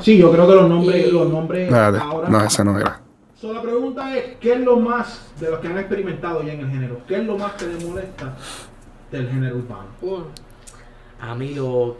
Sí, 0.02 0.18
yo 0.18 0.32
creo 0.32 0.48
que 0.48 0.54
los 0.56 0.70
nombres, 0.70 1.12
los 1.12 1.30
nombres 1.32 1.74
ahora. 1.74 2.30
No, 2.30 2.44
ese 2.44 2.64
no 2.64 2.78
era. 2.78 3.00
So, 3.40 3.54
la 3.54 3.62
pregunta 3.62 4.16
es, 4.18 4.36
¿qué 4.42 4.54
es 4.54 4.60
lo 4.60 4.80
más 4.80 5.22
de 5.40 5.50
los 5.52 5.60
que 5.60 5.68
han 5.68 5.78
experimentado 5.78 6.44
ya 6.44 6.54
en 6.54 6.60
el 6.62 6.70
género? 6.72 7.00
¿Qué 7.08 7.18
es 7.20 7.26
lo 7.26 7.38
más 7.38 7.54
que 7.54 7.68
les 7.68 7.86
molesta 7.86 8.36
del 9.12 9.30
género 9.30 9.58
urbano? 9.58 10.26
A 11.22 11.34
mí 11.36 11.54
lo, 11.56 11.98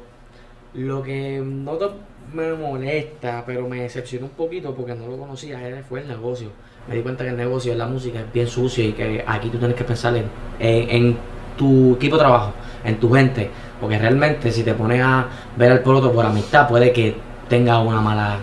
lo 0.74 1.02
que 1.04 1.42
no 1.44 1.78
me 2.34 2.54
molesta, 2.54 3.44
pero 3.46 3.68
me 3.68 3.82
decepciona 3.84 4.26
un 4.26 4.32
poquito 4.32 4.76
porque 4.76 4.94
no 4.94 5.08
lo 5.08 5.18
conocía, 5.18 5.66
era- 5.66 5.82
fue 5.84 6.02
el 6.02 6.08
negocio. 6.08 6.50
Me 6.88 6.96
di 6.96 7.02
cuenta 7.02 7.24
que 7.24 7.32
el 7.32 7.38
negocio 7.38 7.72
de 7.72 7.78
la 7.78 7.88
música 7.88 8.20
es 8.20 8.32
bien 8.34 8.48
sucio 8.48 8.84
y 8.84 8.94
que 8.94 9.24
aquí 9.26 9.50
tú 9.50 9.58
tienes 9.58 9.76
que 9.76 9.84
pensar 9.84 10.16
en, 10.16 10.26
en, 10.60 10.90
en 10.90 11.18
tu 11.58 11.96
equipo 11.96 12.16
de 12.16 12.22
trabajo, 12.22 12.54
en 12.84 13.00
tu 13.00 13.12
gente. 13.12 13.50
Porque 13.82 13.98
realmente 13.98 14.52
si 14.52 14.64
te 14.64 14.74
pones 14.74 15.02
a 15.04 15.28
ver 15.58 15.72
al 15.72 15.82
poroto 15.82 16.12
por 16.12 16.26
amistad, 16.26 16.68
puede 16.68 16.92
que 16.94 17.16
tenga 17.50 17.80
una 17.80 18.02
mala, 18.02 18.40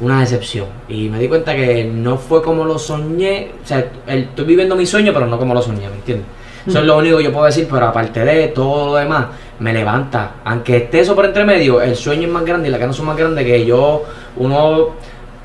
una 0.00 0.20
decepción. 0.20 0.66
Y 0.88 1.08
me 1.08 1.18
di 1.18 1.28
cuenta 1.28 1.54
que 1.54 1.84
no 1.84 2.16
fue 2.18 2.42
como 2.42 2.64
lo 2.64 2.78
soñé. 2.78 3.50
O 3.62 3.66
sea, 3.66 3.90
el- 4.06 4.24
estoy 4.24 4.44
viviendo 4.44 4.76
mi 4.76 4.86
sueño, 4.86 5.12
pero 5.12 5.26
no 5.26 5.38
como 5.38 5.54
lo 5.54 5.62
soñé, 5.62 5.88
¿me 5.88 5.96
entiendes? 5.96 6.26
Eso 6.66 6.78
es 6.80 6.84
lo 6.84 6.98
único 6.98 7.16
que 7.18 7.24
yo 7.24 7.32
puedo 7.32 7.46
decir, 7.46 7.66
pero 7.70 7.86
aparte 7.86 8.20
de 8.24 8.48
todo 8.48 8.86
lo 8.86 8.94
demás, 8.96 9.26
me 9.58 9.72
levanta. 9.72 10.32
Aunque 10.44 10.76
esté 10.76 11.00
eso 11.00 11.14
por 11.14 11.24
entre 11.24 11.44
medio, 11.44 11.80
el 11.80 11.96
sueño 11.96 12.26
es 12.26 12.32
más 12.32 12.44
grande 12.44 12.68
y 12.68 12.70
la 12.70 12.78
ganas 12.78 12.96
son 12.96 13.06
más 13.06 13.16
grandes 13.16 13.44
que 13.44 13.64
yo. 13.64 14.04
Uno 14.36 14.88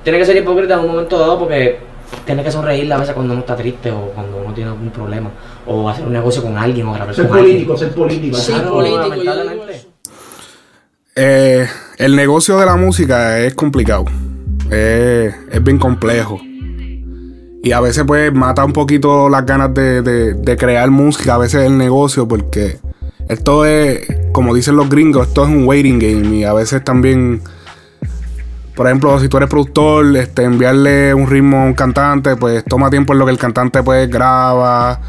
tiene 0.03 0.19
que 0.19 0.25
ser 0.25 0.35
hipócrita 0.37 0.73
en 0.75 0.81
un 0.81 0.87
momento 0.87 1.17
dado 1.17 1.39
porque 1.39 1.79
tiene 2.25 2.43
que 2.43 2.51
sonreír 2.51 2.91
a 2.93 2.97
veces 2.97 3.13
cuando 3.13 3.33
uno 3.33 3.41
está 3.41 3.55
triste 3.55 3.91
o 3.91 4.11
cuando 4.13 4.37
uno 4.37 4.53
tiene 4.53 4.69
algún 4.71 4.89
problema. 4.89 5.29
O 5.67 5.89
hacer 5.89 6.05
un 6.05 6.13
negocio 6.13 6.43
con 6.43 6.57
alguien 6.57 6.87
o 6.87 6.93
grabar 6.93 7.15
Ser 7.15 7.27
con 7.27 7.37
alguien. 7.39 7.65
político, 7.65 7.77
ser 7.77 7.91
político. 7.93 8.37
Claro, 8.45 8.71
político, 8.73 9.07
lamentablemente. 9.07 9.81
Eh, 11.15 11.65
el 11.97 12.15
negocio 12.15 12.57
de 12.59 12.65
la 12.65 12.75
música 12.75 13.39
es 13.39 13.53
complicado. 13.55 14.05
Eh, 14.69 15.33
es 15.51 15.63
bien 15.63 15.77
complejo. 15.79 16.39
Y 17.65 17.71
a 17.71 17.79
veces 17.79 18.03
pues 18.05 18.31
mata 18.31 18.63
un 18.63 18.73
poquito 18.73 19.27
las 19.27 19.43
ganas 19.43 19.73
de, 19.73 20.03
de- 20.03 20.55
crear 20.55 20.91
música, 20.91 21.33
a 21.33 21.37
veces 21.39 21.65
el 21.65 21.75
negocio, 21.79 22.27
porque 22.27 22.77
esto 23.27 23.65
es, 23.65 24.01
como 24.31 24.53
dicen 24.53 24.75
los 24.75 24.87
gringos, 24.87 25.29
esto 25.29 25.45
es 25.45 25.49
un 25.49 25.65
waiting 25.67 25.97
game 25.97 26.35
y 26.37 26.43
a 26.43 26.53
veces 26.53 26.83
también, 26.83 27.41
por 28.75 28.85
ejemplo, 28.85 29.19
si 29.19 29.29
tú 29.29 29.37
eres 29.37 29.49
productor, 29.49 30.15
este, 30.15 30.43
enviarle 30.43 31.11
un 31.15 31.25
ritmo 31.25 31.57
a 31.61 31.65
un 31.65 31.73
cantante, 31.73 32.35
pues 32.35 32.63
toma 32.65 32.91
tiempo 32.91 33.13
en 33.13 33.19
lo 33.19 33.25
que 33.25 33.31
el 33.31 33.39
cantante 33.39 33.81
pues 33.81 34.07
graba. 34.11 35.01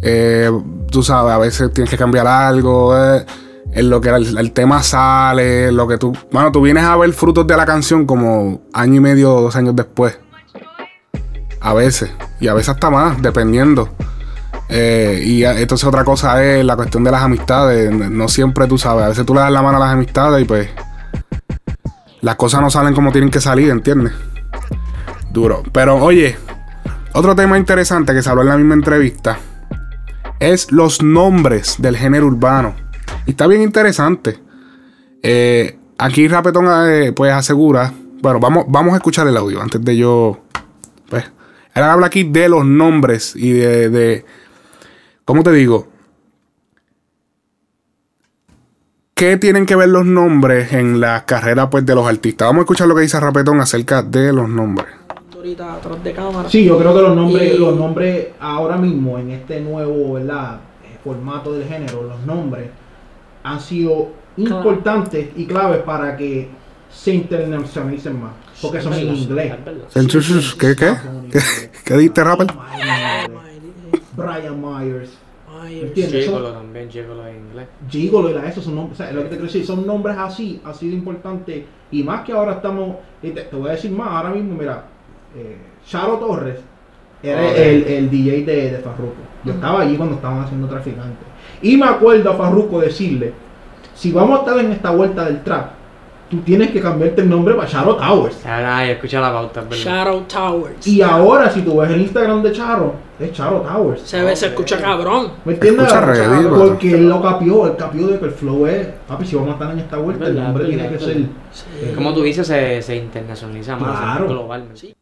Eh, 0.00 0.50
tú 0.90 1.02
sabes, 1.02 1.34
a 1.34 1.38
veces 1.38 1.70
tienes 1.74 1.90
que 1.90 1.98
cambiar 1.98 2.26
algo. 2.26 2.96
eh, 2.96 3.26
en 3.72 3.90
lo 3.90 4.00
que 4.00 4.08
el, 4.08 4.38
el 4.38 4.52
tema 4.52 4.82
sale, 4.82 5.70
lo 5.70 5.86
que 5.86 5.98
tú. 5.98 6.16
Bueno, 6.32 6.50
tú 6.50 6.62
vienes 6.62 6.84
a 6.84 6.96
ver 6.96 7.12
frutos 7.12 7.46
de 7.46 7.56
la 7.58 7.66
canción 7.66 8.06
como 8.06 8.62
año 8.72 8.94
y 8.94 9.00
medio, 9.00 9.28
dos 9.40 9.56
años 9.56 9.74
después. 9.76 10.16
A 11.64 11.74
veces. 11.74 12.12
Y 12.38 12.46
a 12.46 12.54
veces 12.54 12.68
hasta 12.68 12.90
más, 12.90 13.20
dependiendo. 13.20 13.88
Eh, 14.68 15.22
y 15.24 15.44
entonces 15.44 15.86
otra 15.86 16.04
cosa 16.04 16.44
es 16.44 16.64
la 16.64 16.76
cuestión 16.76 17.02
de 17.02 17.10
las 17.10 17.22
amistades. 17.22 17.90
No 17.90 18.28
siempre 18.28 18.68
tú 18.68 18.78
sabes. 18.78 19.04
A 19.04 19.08
veces 19.08 19.26
tú 19.26 19.34
le 19.34 19.40
das 19.40 19.50
la 19.50 19.62
mano 19.62 19.78
a 19.78 19.80
las 19.80 19.92
amistades 19.94 20.42
y 20.42 20.44
pues. 20.44 20.68
Las 22.20 22.36
cosas 22.36 22.60
no 22.60 22.70
salen 22.70 22.94
como 22.94 23.12
tienen 23.12 23.30
que 23.30 23.40
salir, 23.40 23.70
¿entiendes? 23.70 24.12
Duro. 25.30 25.62
Pero 25.72 25.96
oye, 25.96 26.36
otro 27.12 27.34
tema 27.34 27.58
interesante 27.58 28.14
que 28.14 28.22
se 28.22 28.30
habló 28.30 28.42
en 28.42 28.48
la 28.48 28.56
misma 28.56 28.74
entrevista 28.74 29.38
es 30.40 30.70
los 30.70 31.02
nombres 31.02 31.76
del 31.78 31.96
género 31.96 32.26
urbano. 32.26 32.74
Y 33.26 33.30
está 33.30 33.46
bien 33.46 33.62
interesante. 33.62 34.38
Eh, 35.22 35.78
aquí 35.98 36.28
Rapetón 36.28 36.66
eh, 36.88 37.12
pues 37.12 37.32
asegura. 37.32 37.92
Bueno, 38.20 38.40
vamos, 38.40 38.64
vamos 38.68 38.94
a 38.94 38.96
escuchar 38.96 39.26
el 39.28 39.36
audio 39.36 39.60
antes 39.60 39.82
de 39.82 39.96
yo. 39.96 40.43
Él 41.74 41.82
habla 41.82 42.06
aquí 42.06 42.24
de 42.24 42.48
los 42.48 42.64
nombres 42.64 43.34
y 43.36 43.52
de. 43.52 43.90
de 43.90 44.24
¿Cómo 45.24 45.42
te 45.42 45.52
digo? 45.52 45.88
¿Qué 49.14 49.36
tienen 49.36 49.64
que 49.64 49.76
ver 49.76 49.88
los 49.88 50.04
nombres 50.04 50.72
en 50.72 51.00
la 51.00 51.24
carrera 51.24 51.70
pues, 51.70 51.86
de 51.86 51.94
los 51.94 52.06
artistas? 52.06 52.46
Vamos 52.48 52.60
a 52.60 52.64
escuchar 52.64 52.88
lo 52.88 52.94
que 52.96 53.02
dice 53.02 53.18
Rapetón 53.20 53.60
acerca 53.60 54.02
de 54.02 54.32
los 54.32 54.48
nombres. 54.48 54.86
Ahorita 55.34 55.74
atrás 55.74 56.02
de 56.02 56.12
cámara. 56.12 56.48
Sí, 56.48 56.64
yo 56.64 56.78
creo 56.78 56.94
que 56.94 57.02
los 57.02 57.14
nombres, 57.16 57.54
Y- 57.54 57.58
los 57.58 57.76
nombres 57.76 58.28
ahora 58.40 58.76
mismo 58.76 59.18
en 59.18 59.30
este 59.30 59.60
nuevo 59.60 60.14
¿verdad? 60.14 60.60
eh, 60.84 60.98
formato 61.04 61.52
del 61.52 61.64
género, 61.68 62.02
los 62.02 62.20
nombres 62.26 62.70
han 63.44 63.60
sido 63.60 64.08
importantes 64.36 65.28
y 65.36 65.46
claves 65.46 65.82
para 65.82 66.16
que 66.16 66.48
se 66.90 67.14
internacionalicen 67.14 68.20
más, 68.20 68.32
porque 68.62 68.80
son 68.80 68.94
en 68.94 69.14
inglés. 69.14 69.52
Entonces, 69.94 70.54
¿Qué? 70.54 70.74
¿Qué? 70.76 70.94
¿Qué, 71.32 71.40
¿Qué 71.84 71.94
dijiste, 71.96 72.24
rapper? 72.24 72.46
Brian 74.16 74.60
Myers. 74.60 75.10
¿Entiendes? 75.66 76.26
Gigolo 76.26 76.52
también, 76.52 76.90
Gigolo 76.90 77.26
en 77.26 77.36
inglés. 77.36 77.66
Gigolo 77.88 78.30
y 78.30 78.34
la 78.34 78.48
eso 78.48 78.60
son 78.60 78.74
nombres, 78.76 79.00
o 79.00 79.02
sea, 79.02 79.12
lo 79.12 79.20
que 79.22 79.28
te 79.28 79.36
quiero 79.36 79.44
decir, 79.46 79.64
son 79.64 79.86
nombres 79.86 80.16
así, 80.18 80.60
ha 80.64 80.74
sido 80.74 80.94
importante 80.94 81.66
y 81.90 82.02
más 82.02 82.22
que 82.22 82.32
ahora 82.32 82.52
estamos, 82.54 82.96
y 83.22 83.30
te, 83.30 83.42
te 83.42 83.56
voy 83.56 83.68
a 83.70 83.72
decir 83.72 83.90
más, 83.90 84.08
ahora 84.08 84.30
mismo, 84.30 84.56
mira, 84.58 84.84
eh, 85.34 85.56
Charo 85.88 86.18
Torres 86.18 86.58
era 87.22 87.40
Ok. 87.48 87.56
el, 87.56 87.82
el 87.84 88.10
DJ 88.10 88.44
de, 88.44 88.70
de 88.72 88.78
Farruko. 88.78 89.14
Yo 89.44 89.52
estaba 89.54 89.80
allí 89.80 89.96
cuando 89.96 90.16
estaban 90.16 90.40
haciendo 90.44 90.68
traficantes. 90.68 91.26
Y 91.62 91.76
me 91.78 91.86
acuerdo 91.86 92.30
a 92.30 92.34
Farruko 92.36 92.80
decirle, 92.80 93.32
si 93.94 94.12
vamos 94.12 94.40
a 94.40 94.42
estar 94.42 94.58
en 94.62 94.70
esta 94.72 94.90
vuelta 94.90 95.24
del 95.24 95.42
trap, 95.42 95.70
tú 96.36 96.42
tienes 96.42 96.70
que 96.70 96.80
cambiarte 96.80 97.22
el 97.22 97.28
nombre 97.30 97.54
para 97.54 97.68
Charo 97.68 97.96
Towers. 97.96 98.36
Ay, 98.46 98.90
escucha 98.90 99.20
la 99.20 99.32
pauta, 99.32 99.60
verdad. 99.62 99.76
Shadow 99.76 100.20
Towers. 100.22 100.86
Y 100.86 101.02
ahora 101.02 101.50
si 101.50 101.62
tú 101.62 101.76
ves 101.78 101.90
el 101.90 102.00
Instagram 102.02 102.42
de 102.42 102.52
Charo, 102.52 102.94
es 103.18 103.32
Charo 103.32 103.60
Towers. 103.60 104.02
Se 104.02 104.22
ve, 104.22 104.34
se 104.36 104.46
escucha 104.46 104.80
cabrón. 104.80 105.32
¿Me 105.44 105.54
entiendes? 105.54 105.88
Charo. 105.88 106.56
Porque 106.56 106.92
él 106.94 107.08
lo 107.08 107.22
capió, 107.22 107.66
él 107.66 107.76
capió 107.76 108.06
de 108.08 108.18
que 108.18 108.24
el 108.26 108.30
flow 108.32 108.66
es, 108.66 108.86
papi, 109.08 109.26
si 109.26 109.36
vamos 109.36 109.50
a 109.50 109.52
estar 109.54 109.70
en 109.72 109.78
esta 109.78 109.96
vuelta, 109.98 110.26
el 110.26 110.34
nombre 110.36 110.64
verdad, 110.64 110.76
tiene 110.78 110.98
que 110.98 111.04
verdad. 111.06 111.28
ser... 111.84 111.94
Como 111.94 112.12
tú 112.14 112.22
dices, 112.22 112.46
se, 112.46 112.82
se 112.82 112.96
internacionaliza 112.96 113.76
más, 113.76 113.98
Claro. 114.00 114.24
es 114.24 114.30
global. 114.30 114.64
Sí. 114.74 114.94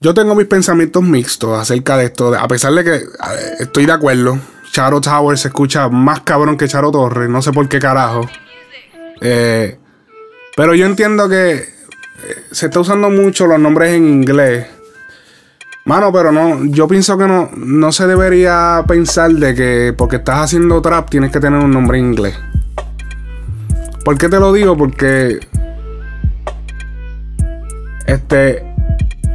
Yo 0.00 0.12
tengo 0.14 0.34
mis 0.34 0.46
pensamientos 0.46 1.02
mixtos 1.02 1.58
acerca 1.58 1.96
de 1.96 2.06
esto. 2.06 2.34
A 2.34 2.46
pesar 2.48 2.72
de 2.74 2.84
que 2.84 3.00
estoy 3.60 3.86
de 3.86 3.92
acuerdo, 3.92 4.38
Charo 4.70 5.00
Tower 5.00 5.38
se 5.38 5.48
escucha 5.48 5.88
más 5.88 6.20
cabrón 6.20 6.56
que 6.56 6.68
Charo 6.68 6.90
Torres. 6.90 7.28
No 7.30 7.40
sé 7.40 7.52
por 7.52 7.66
qué 7.68 7.78
carajo. 7.78 8.22
Eh, 9.20 9.78
pero 10.56 10.74
yo 10.74 10.86
entiendo 10.86 11.28
que 11.28 11.54
eh, 11.54 11.66
se 12.50 12.66
está 12.66 12.80
usando 12.80 13.10
mucho 13.10 13.46
los 13.46 13.58
nombres 13.58 13.94
en 13.94 14.06
inglés. 14.06 14.66
Mano, 15.84 16.12
pero 16.12 16.32
no, 16.32 16.64
yo 16.64 16.88
pienso 16.88 17.16
que 17.16 17.26
no, 17.26 17.50
no 17.56 17.92
se 17.92 18.06
debería 18.06 18.84
pensar 18.88 19.30
de 19.32 19.54
que 19.54 19.94
porque 19.96 20.16
estás 20.16 20.40
haciendo 20.40 20.82
trap 20.82 21.08
tienes 21.10 21.30
que 21.30 21.38
tener 21.38 21.62
un 21.62 21.70
nombre 21.70 21.98
en 21.98 22.06
inglés. 22.06 22.34
¿Por 24.04 24.18
qué 24.18 24.28
te 24.28 24.40
lo 24.40 24.52
digo? 24.52 24.76
Porque 24.76 25.38
este 28.06 28.64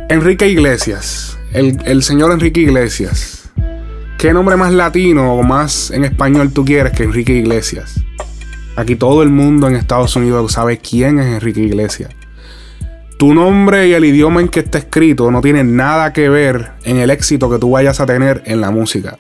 Enrique 0.09 0.47
Iglesias, 0.47 1.37
el, 1.53 1.77
el 1.85 2.03
señor 2.03 2.31
Enrique 2.31 2.61
Iglesias. 2.61 3.49
¿Qué 4.17 4.33
nombre 4.33 4.55
más 4.55 4.71
latino 4.73 5.33
o 5.33 5.43
más 5.43 5.89
en 5.91 6.03
español 6.03 6.51
tú 6.51 6.63
quieres 6.65 6.93
que 6.93 7.03
Enrique 7.03 7.33
Iglesias? 7.33 7.95
Aquí 8.75 8.95
todo 8.95 9.21
el 9.21 9.29
mundo 9.29 9.67
en 9.67 9.75
Estados 9.75 10.15
Unidos 10.15 10.53
sabe 10.53 10.77
quién 10.77 11.19
es 11.19 11.27
Enrique 11.27 11.61
Iglesias. 11.61 12.13
Tu 13.17 13.33
nombre 13.33 13.87
y 13.87 13.93
el 13.93 14.05
idioma 14.05 14.41
en 14.41 14.47
que 14.47 14.61
está 14.61 14.79
escrito 14.79 15.29
no 15.29 15.41
tienen 15.41 15.75
nada 15.75 16.13
que 16.13 16.29
ver 16.29 16.71
en 16.83 16.97
el 16.97 17.11
éxito 17.11 17.49
que 17.49 17.59
tú 17.59 17.71
vayas 17.71 17.99
a 17.99 18.05
tener 18.05 18.41
en 18.45 18.61
la 18.61 18.71
música. 18.71 19.19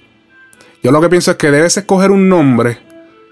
Yo 0.81 0.91
lo 0.91 1.01
que 1.01 1.09
pienso 1.09 1.31
es 1.31 1.37
que 1.37 1.51
debes 1.51 1.77
escoger 1.77 2.09
un 2.09 2.27
nombre 2.27 2.79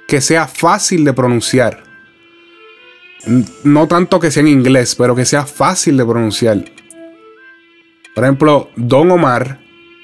que 0.07 0.21
sea 0.21 0.47
fácil 0.47 1.05
de 1.05 1.13
pronunciar. 1.13 1.83
No 3.63 3.87
tanto 3.87 4.19
que 4.19 4.29
sea 4.29 4.41
en 4.41 4.47
inglés, 4.47 4.95
pero 4.95 5.15
que 5.15 5.25
sea 5.25 5.45
fácil 5.45 5.97
de 5.97 6.05
pronunciar. 6.05 6.63
Por 8.13 8.23
ejemplo, 8.23 8.69
Don 8.75 9.09
Omar, 9.11 9.59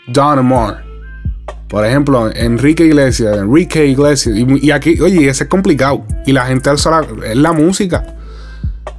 Don 0.08 0.40
Omar. 0.40 0.84
Por 1.68 1.86
ejemplo, 1.86 2.30
Enrique 2.34 2.86
Iglesias, 2.86 3.38
Enrique 3.38 3.86
Iglesias. 3.88 4.38
Y, 4.38 4.72
aquí, 4.72 5.00
oye, 5.02 5.28
ese 5.30 5.46
es 5.46 5.50
complicado. 5.50 6.04
Y 6.26 6.32
la 6.32 6.46
gente 6.46 6.70
al 6.70 6.78
sola- 6.78 7.06
es 7.26 7.36
la 7.36 7.54
música. 7.54 8.04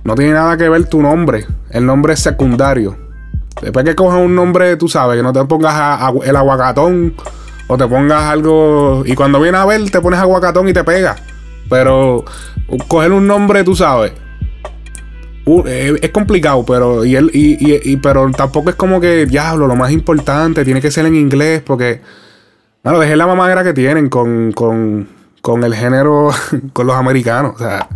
No 0.04 0.14
tiene 0.14 0.32
nada 0.32 0.56
que 0.56 0.68
ver 0.68 0.84
tu 0.86 1.00
nombre. 1.00 1.46
El 1.70 1.86
nombre 1.86 2.14
es 2.14 2.20
secundario. 2.20 2.96
Después 3.62 3.84
que 3.84 3.94
cojas 3.94 4.20
un 4.20 4.34
nombre, 4.34 4.76
tú 4.76 4.88
sabes, 4.88 5.16
que 5.16 5.22
no 5.22 5.32
te 5.32 5.42
pongas 5.44 6.00
el 6.24 6.36
aguacatón 6.36 7.14
o 7.68 7.76
te 7.78 7.86
pongas 7.86 8.22
algo. 8.24 9.02
Y 9.06 9.14
cuando 9.14 9.40
viene 9.40 9.58
a 9.58 9.64
ver, 9.64 9.88
te 9.90 10.00
pones 10.00 10.18
aguacatón 10.20 10.68
y 10.68 10.72
te 10.72 10.84
pega. 10.84 11.16
Pero 11.70 12.24
coger 12.88 13.12
un 13.12 13.26
nombre, 13.26 13.64
tú 13.64 13.74
sabes. 13.74 14.12
Eh, 15.66 15.94
es 16.02 16.10
complicado, 16.10 16.64
pero 16.66 17.04
y 17.04 17.14
él 17.14 17.30
y- 17.32 17.56
y- 17.92 17.96
pero 17.98 18.28
tampoco 18.32 18.70
es 18.70 18.76
como 18.76 19.00
que 19.00 19.26
diablo, 19.26 19.68
lo 19.68 19.76
más 19.76 19.92
importante 19.92 20.64
tiene 20.64 20.80
que 20.80 20.90
ser 20.90 21.06
en 21.06 21.14
inglés 21.14 21.62
porque 21.64 22.00
bueno, 22.86 23.00
dejé 23.00 23.16
la 23.16 23.26
mamadera 23.26 23.64
que 23.64 23.72
tienen 23.72 24.08
con, 24.08 24.52
con, 24.52 25.08
con 25.42 25.64
el 25.64 25.74
género 25.74 26.30
con 26.72 26.86
los 26.86 26.94
americanos, 26.94 27.56
o 27.56 27.58
sea, 27.58 27.88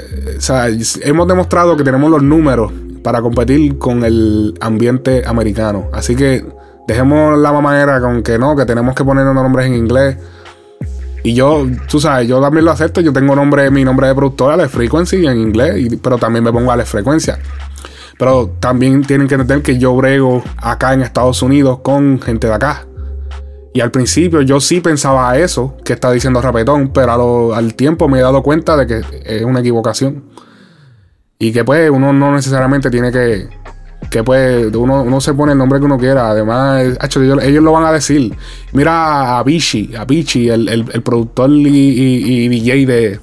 eh, 0.00 0.36
o 0.38 0.40
sea, 0.40 0.68
hemos 1.02 1.28
demostrado 1.28 1.76
que 1.76 1.84
tenemos 1.84 2.10
los 2.10 2.22
números 2.22 2.72
para 3.04 3.20
competir 3.20 3.76
con 3.76 4.02
el 4.02 4.54
ambiente 4.62 5.24
americano, 5.26 5.90
así 5.92 6.16
que 6.16 6.42
dejemos 6.86 7.38
la 7.38 7.52
mamadera 7.52 8.00
con 8.00 8.22
que 8.22 8.38
no, 8.38 8.56
que 8.56 8.64
tenemos 8.64 8.94
que 8.94 9.04
poner 9.04 9.26
nombres 9.26 9.66
en 9.66 9.74
inglés. 9.74 10.16
Y 11.22 11.34
yo, 11.34 11.66
tú 11.86 12.00
sabes, 12.00 12.26
yo 12.28 12.40
también 12.40 12.64
lo 12.64 12.70
acepto. 12.70 13.02
Yo 13.02 13.12
tengo 13.12 13.36
nombre, 13.36 13.70
mi 13.70 13.84
nombre 13.84 14.06
de 14.06 14.14
productor, 14.14 14.52
Alex 14.52 14.70
Frequency 14.70 15.26
en 15.26 15.36
inglés, 15.36 15.98
pero 16.00 16.16
también 16.16 16.44
me 16.44 16.52
pongo 16.52 16.72
Alex 16.72 16.88
Frecuencia. 16.88 17.38
Pero 18.16 18.52
también 18.60 19.02
tienen 19.02 19.28
que 19.28 19.34
entender 19.34 19.60
que 19.60 19.78
yo 19.78 19.94
brego 19.94 20.42
acá 20.56 20.94
en 20.94 21.02
Estados 21.02 21.42
Unidos 21.42 21.80
con 21.82 22.20
gente 22.22 22.46
de 22.46 22.54
acá. 22.54 22.87
Y 23.72 23.80
al 23.80 23.90
principio 23.90 24.42
yo 24.42 24.60
sí 24.60 24.80
pensaba 24.80 25.36
eso 25.36 25.76
que 25.84 25.92
está 25.92 26.10
diciendo 26.10 26.40
Rapetón, 26.40 26.88
pero 26.92 27.52
a 27.54 27.58
al 27.58 27.74
tiempo 27.74 28.08
me 28.08 28.18
he 28.18 28.22
dado 28.22 28.42
cuenta 28.42 28.76
de 28.76 28.86
que 28.86 29.02
es 29.24 29.44
una 29.44 29.60
equivocación. 29.60 30.24
Y 31.38 31.52
que 31.52 31.64
pues 31.64 31.90
uno 31.90 32.12
no 32.12 32.32
necesariamente 32.32 32.90
tiene 32.90 33.12
que. 33.12 33.48
Que 34.10 34.24
pues 34.24 34.74
uno, 34.74 35.02
uno 35.02 35.20
se 35.20 35.34
pone 35.34 35.52
el 35.52 35.58
nombre 35.58 35.78
que 35.78 35.84
uno 35.84 35.98
quiera. 35.98 36.30
Además, 36.30 36.96
acho, 37.00 37.22
ellos, 37.22 37.42
ellos 37.42 37.62
lo 37.62 37.72
van 37.72 37.84
a 37.84 37.92
decir. 37.92 38.34
Mira 38.72 38.92
a 38.92 39.38
Avicii, 39.40 39.94
Avicii, 39.96 40.48
el, 40.48 40.68
el, 40.68 40.84
el 40.92 41.02
productor 41.02 41.50
y 41.50 42.48
DJ 42.48 42.86
de. 42.86 43.20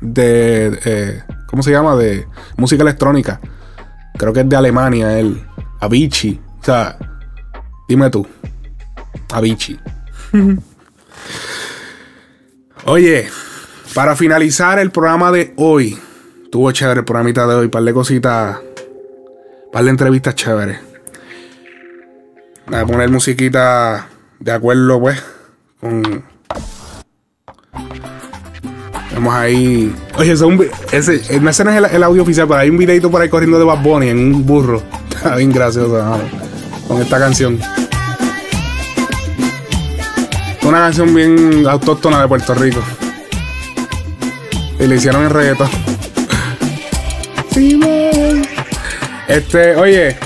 de 0.00 0.78
eh, 0.84 1.22
¿Cómo 1.46 1.62
se 1.62 1.70
llama? 1.70 1.94
De 1.96 2.26
música 2.56 2.82
electrónica. 2.82 3.40
Creo 4.16 4.32
que 4.32 4.40
es 4.40 4.48
de 4.48 4.56
Alemania 4.56 5.18
él. 5.18 5.42
Avicii. 5.80 6.40
O 6.60 6.64
sea, 6.64 6.96
dime 7.88 8.08
tú. 8.08 8.26
Avicii. 9.32 9.78
Oye, 12.84 13.28
para 13.94 14.16
finalizar 14.16 14.78
el 14.78 14.90
programa 14.90 15.30
de 15.30 15.52
hoy, 15.56 15.98
tuvo 16.50 16.72
chévere 16.72 17.00
el 17.00 17.04
programita 17.04 17.46
de 17.46 17.54
hoy, 17.54 17.68
par 17.68 17.82
de 17.82 17.92
cositas, 17.92 18.58
par 19.72 19.84
de 19.84 19.90
entrevistas 19.90 20.34
chéveres. 20.34 20.78
Voy 22.66 22.78
a 22.78 22.86
poner 22.86 23.10
musiquita 23.10 24.08
de 24.40 24.52
acuerdo, 24.52 25.00
pues, 25.00 25.22
con, 25.80 26.24
Tenemos 29.08 29.34
ahí. 29.34 29.94
Oye, 30.16 30.32
ese, 30.32 30.46
vi- 30.46 30.70
ese, 30.90 31.40
no 31.40 31.50
es 31.50 31.60
el, 31.60 32.02
audio 32.02 32.22
oficial, 32.22 32.48
pero 32.48 32.60
hay 32.60 32.70
un 32.70 32.78
videito 32.78 33.10
por 33.10 33.20
ahí 33.20 33.28
corriendo 33.28 33.58
de 33.58 33.64
Bad 33.64 33.82
Bunny 33.82 34.08
en 34.08 34.18
un 34.18 34.46
burro. 34.46 34.82
Está 35.10 35.36
bien 35.36 35.52
gracioso, 35.52 35.92
vamos, 35.92 36.22
con 36.88 37.00
esta 37.02 37.18
canción. 37.18 37.58
Una 40.72 40.80
canción 40.84 41.14
bien 41.14 41.66
autóctona 41.68 42.22
de 42.22 42.28
Puerto 42.28 42.54
Rico. 42.54 42.80
Y 44.80 44.86
le 44.86 44.96
hicieron 44.96 45.22
en 45.22 45.28
reggaetón. 45.28 45.68
Este, 49.28 49.76
oye, 49.76 50.16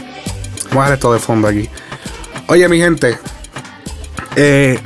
vamos 0.69 0.77
a 0.77 0.79
dejar 0.83 0.93
esto 0.93 1.13
de 1.15 1.19
fondo 1.19 1.49
aquí. 1.49 1.69
Oye, 2.47 2.69
mi 2.69 2.79
gente, 2.79 3.19
eh, 4.37 4.79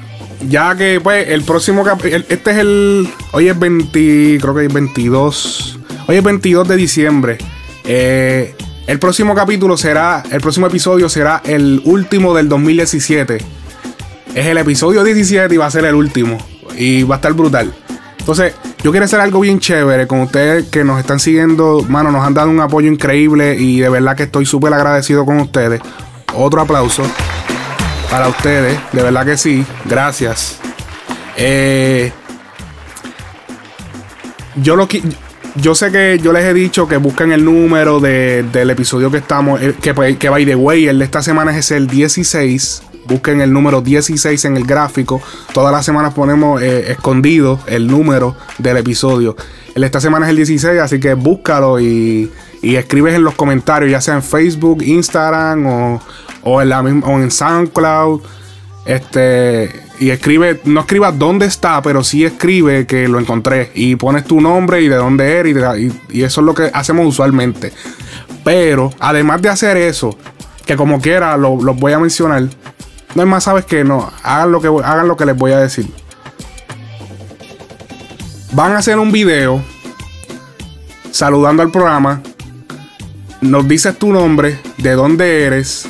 ya 0.49 0.75
que 0.77 0.99
pues 1.03 1.29
el 1.29 1.43
próximo 1.43 1.85
cap- 1.85 2.07
el- 2.07 2.25
este 2.31 2.53
es 2.53 2.57
el 2.57 3.11
hoy 3.33 3.49
es 3.51 3.59
20 3.59 4.39
creo 4.41 4.55
que 4.55 4.65
es 4.65 4.73
22 4.73 5.79
hoy 6.09 6.17
es 6.17 6.23
22 6.25 6.67
de 6.69 6.77
diciembre 6.77 7.37
Eh, 7.85 8.55
el 8.87 8.99
próximo 8.99 9.35
capítulo 9.35 9.77
será 9.77 10.23
el 10.31 10.41
próximo 10.41 10.67
episodio 10.69 11.11
será 11.11 11.43
el 11.45 11.83
último 11.85 12.35
del 12.35 12.49
2017 12.49 13.45
es 14.35 14.47
el 14.47 14.59
episodio 14.59 15.03
17 15.05 15.55
y 15.55 15.59
va 15.59 15.67
a 15.67 15.71
ser 15.71 15.85
el 15.85 15.95
último. 15.95 16.39
Y 16.77 17.03
va 17.03 17.17
a 17.17 17.19
estar 17.19 17.33
brutal. 17.33 17.73
Entonces 18.19 18.55
yo 18.83 18.91
quiero 18.91 19.05
hacer 19.07 19.21
algo 19.21 19.41
bien 19.41 19.59
chévere 19.59 20.07
con 20.07 20.21
ustedes 20.21 20.67
que 20.69 20.85
nos 20.85 21.01
están 21.01 21.19
siguiendo. 21.21 21.85
Mano 21.89 22.11
nos 22.13 22.25
han 22.25 22.35
dado 22.35 22.51
un 22.51 22.61
apoyo 22.61 22.89
increíble 22.89 23.57
y 23.59 23.81
de 23.81 23.89
verdad 23.89 24.17
que 24.17 24.25
estoy 24.25 24.47
súper 24.47 24.73
agradecido 24.73 25.25
con 25.27 25.39
ustedes. 25.41 25.81
Otro 26.35 26.61
aplauso 26.61 27.03
para 28.11 28.29
ustedes, 28.29 28.79
de 28.93 29.03
verdad 29.03 29.25
que 29.25 29.37
sí, 29.37 29.65
gracias. 29.85 30.59
Eh, 31.37 32.13
yo 34.57 34.77
lo 34.77 34.89
yo 35.57 35.75
sé 35.75 35.91
que 35.91 36.19
yo 36.23 36.33
les 36.33 36.45
he 36.45 36.55
dicho 36.55 36.87
que 36.87 36.97
busquen 36.97 37.33
el 37.33 37.45
número 37.45 37.99
de- 38.01 38.45
del 38.53 38.71
episodio 38.71 39.11
que 39.11 39.19
estamos, 39.19 39.61
eh, 39.61 39.75
que, 39.81 39.95
pues, 39.95 40.17
que 40.17 40.29
by 40.29 40.45
the 40.47 40.55
way, 40.55 40.87
el 40.87 40.99
de 41.01 41.05
esta 41.05 41.23
semana 41.23 41.57
es 41.57 41.71
el 41.73 41.87
16. 41.89 42.83
Busquen 43.11 43.41
el 43.41 43.53
número 43.53 43.81
16 43.83 44.45
en 44.45 44.57
el 44.57 44.65
gráfico. 44.65 45.21
Todas 45.53 45.73
las 45.73 45.85
semanas 45.85 46.15
ponemos 46.15 46.63
eh, 46.63 46.93
escondido 46.93 47.59
el 47.67 47.87
número 47.89 48.37
del 48.59 48.77
episodio. 48.79 49.37
Esta 49.75 50.01
semana 50.01 50.27
es 50.27 50.31
el 50.31 50.37
16, 50.37 50.81
así 50.81 51.01
que 51.01 51.15
búscalo 51.15 51.81
y, 51.81 52.31
escribes 52.63 53.15
en 53.15 53.25
los 53.25 53.35
comentarios, 53.35 53.91
ya 53.91 54.01
sea 54.01 54.15
en 54.15 54.23
Facebook, 54.23 54.83
Instagram 54.83 55.67
o, 56.43 56.63
en, 56.63 56.69
la 56.69 56.83
misma, 56.83 57.07
o 57.09 57.19
en 57.19 57.31
SoundCloud. 57.31 58.21
Este, 58.87 59.71
y 59.99 60.11
escribe, 60.11 60.61
no 60.65 60.81
escribas 60.81 61.19
dónde 61.19 61.47
está, 61.47 61.83
pero 61.83 62.03
sí 62.05 62.25
escribe 62.25 62.87
que 62.87 63.09
lo 63.09 63.19
encontré. 63.19 63.71
Y 63.75 63.97
pones 63.97 64.25
tu 64.25 64.41
nombre 64.41 64.83
y 64.83 64.89
de 64.89 64.97
dónde 64.97 65.33
eres. 65.39 65.57
Y, 66.11 66.23
eso 66.23 66.41
es 66.41 66.45
lo 66.45 66.55
que 66.55 66.71
hacemos 66.73 67.07
usualmente. 67.07 67.73
Pero, 68.45 68.93
además 68.99 69.43
de 69.43 69.49
hacer 69.49 69.77
eso, 69.77 70.17
que 70.67 70.77
como 70.77 71.01
quiera 71.01 71.37
lo- 71.37 71.63
los 71.63 71.77
voy 71.77 71.93
a 71.93 71.99
mencionar. 71.99 72.49
No 73.15 73.23
es 73.23 73.29
más, 73.29 73.45
sabes 73.45 73.65
que 73.65 73.85
no. 73.85 74.11
Hagan 74.23 74.53
lo 74.53 74.61
que, 74.61 74.69
hagan 74.69 75.09
lo 75.09 75.17
que 75.17 75.27
les 75.27 75.37
voy 75.37 75.53
a 75.53 75.59
decir. 75.59 75.91
Van 78.53 78.73
a 78.73 78.79
hacer 78.79 78.99
un 78.99 79.13
video 79.13 79.63
saludando 81.11 81.63
al 81.63 81.71
programa. 81.71 82.23
Nos 83.41 83.67
dices 83.67 83.97
tu 83.99 84.13
nombre, 84.13 84.59
de 84.77 84.93
dónde 84.93 85.45
eres, 85.45 85.89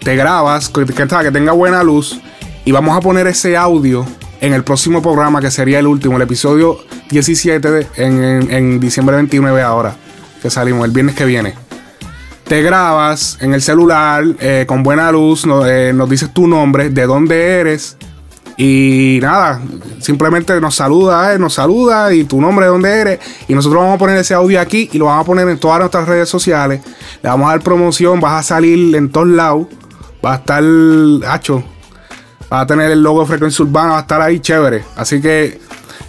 te 0.00 0.16
grabas, 0.16 0.68
que, 0.68 0.84
que, 0.84 1.06
que 1.06 1.30
tenga 1.30 1.52
buena 1.52 1.82
luz 1.82 2.20
y 2.64 2.72
vamos 2.72 2.96
a 2.96 3.00
poner 3.00 3.26
ese 3.28 3.56
audio 3.56 4.04
en 4.40 4.52
el 4.52 4.64
próximo 4.64 5.00
programa 5.00 5.40
que 5.40 5.50
sería 5.52 5.78
el 5.78 5.86
último, 5.86 6.16
el 6.16 6.22
episodio 6.22 6.78
17 7.10 7.70
de- 7.70 7.86
en, 7.96 8.22
en- 8.24 8.50
en 8.50 8.80
diciembre 8.80 9.14
29 9.14 9.62
ahora, 9.62 9.94
que 10.42 10.50
salimos 10.50 10.84
el 10.84 10.90
viernes 10.90 11.14
que 11.14 11.24
viene. 11.24 11.54
Te 12.46 12.60
grabas 12.62 13.38
en 13.40 13.54
el 13.54 13.62
celular 13.62 14.24
eh, 14.40 14.64
con 14.66 14.82
buena 14.82 15.10
luz, 15.10 15.46
no- 15.46 15.64
eh, 15.66 15.92
nos 15.92 16.08
dices 16.10 16.32
tu 16.34 16.46
nombre, 16.46 16.90
de 16.90 17.06
dónde 17.06 17.60
eres 17.60 17.96
y 18.58 19.18
nada, 19.22 19.62
simplemente 20.00 20.60
nos 20.60 20.74
saluda, 20.74 21.32
eh, 21.32 21.38
nos 21.38 21.54
saluda 21.54 22.12
y 22.12 22.24
tu 22.24 22.40
nombre, 22.40 22.66
de 22.66 22.70
dónde 22.72 22.90
eres. 22.92 23.20
Y 23.48 23.54
nosotros 23.54 23.80
vamos 23.80 23.96
a 23.96 23.98
poner 23.98 24.18
ese 24.18 24.34
audio 24.34 24.60
aquí 24.60 24.90
y 24.92 24.98
lo 24.98 25.06
vamos 25.06 25.22
a 25.22 25.26
poner 25.26 25.48
en 25.48 25.58
todas 25.58 25.78
nuestras 25.78 26.06
redes 26.06 26.28
sociales. 26.28 26.82
Le 27.22 27.28
vamos 27.30 27.46
a 27.48 27.52
dar 27.52 27.60
promoción, 27.62 28.20
vas 28.20 28.40
a 28.40 28.42
salir 28.42 28.94
en 28.96 29.10
todos 29.10 29.28
lados. 29.28 29.66
Va 30.24 30.34
a 30.34 30.36
estar, 30.36 30.62
hacho, 31.28 31.64
va 32.52 32.60
a 32.60 32.66
tener 32.66 32.90
el 32.90 33.02
logo 33.02 33.22
de 33.22 33.26
Frecuencia 33.26 33.64
Urbana, 33.64 33.92
va 33.92 33.98
a 33.98 34.02
estar 34.02 34.20
ahí 34.20 34.38
chévere. 34.40 34.84
Así 34.96 35.20
que 35.20 35.58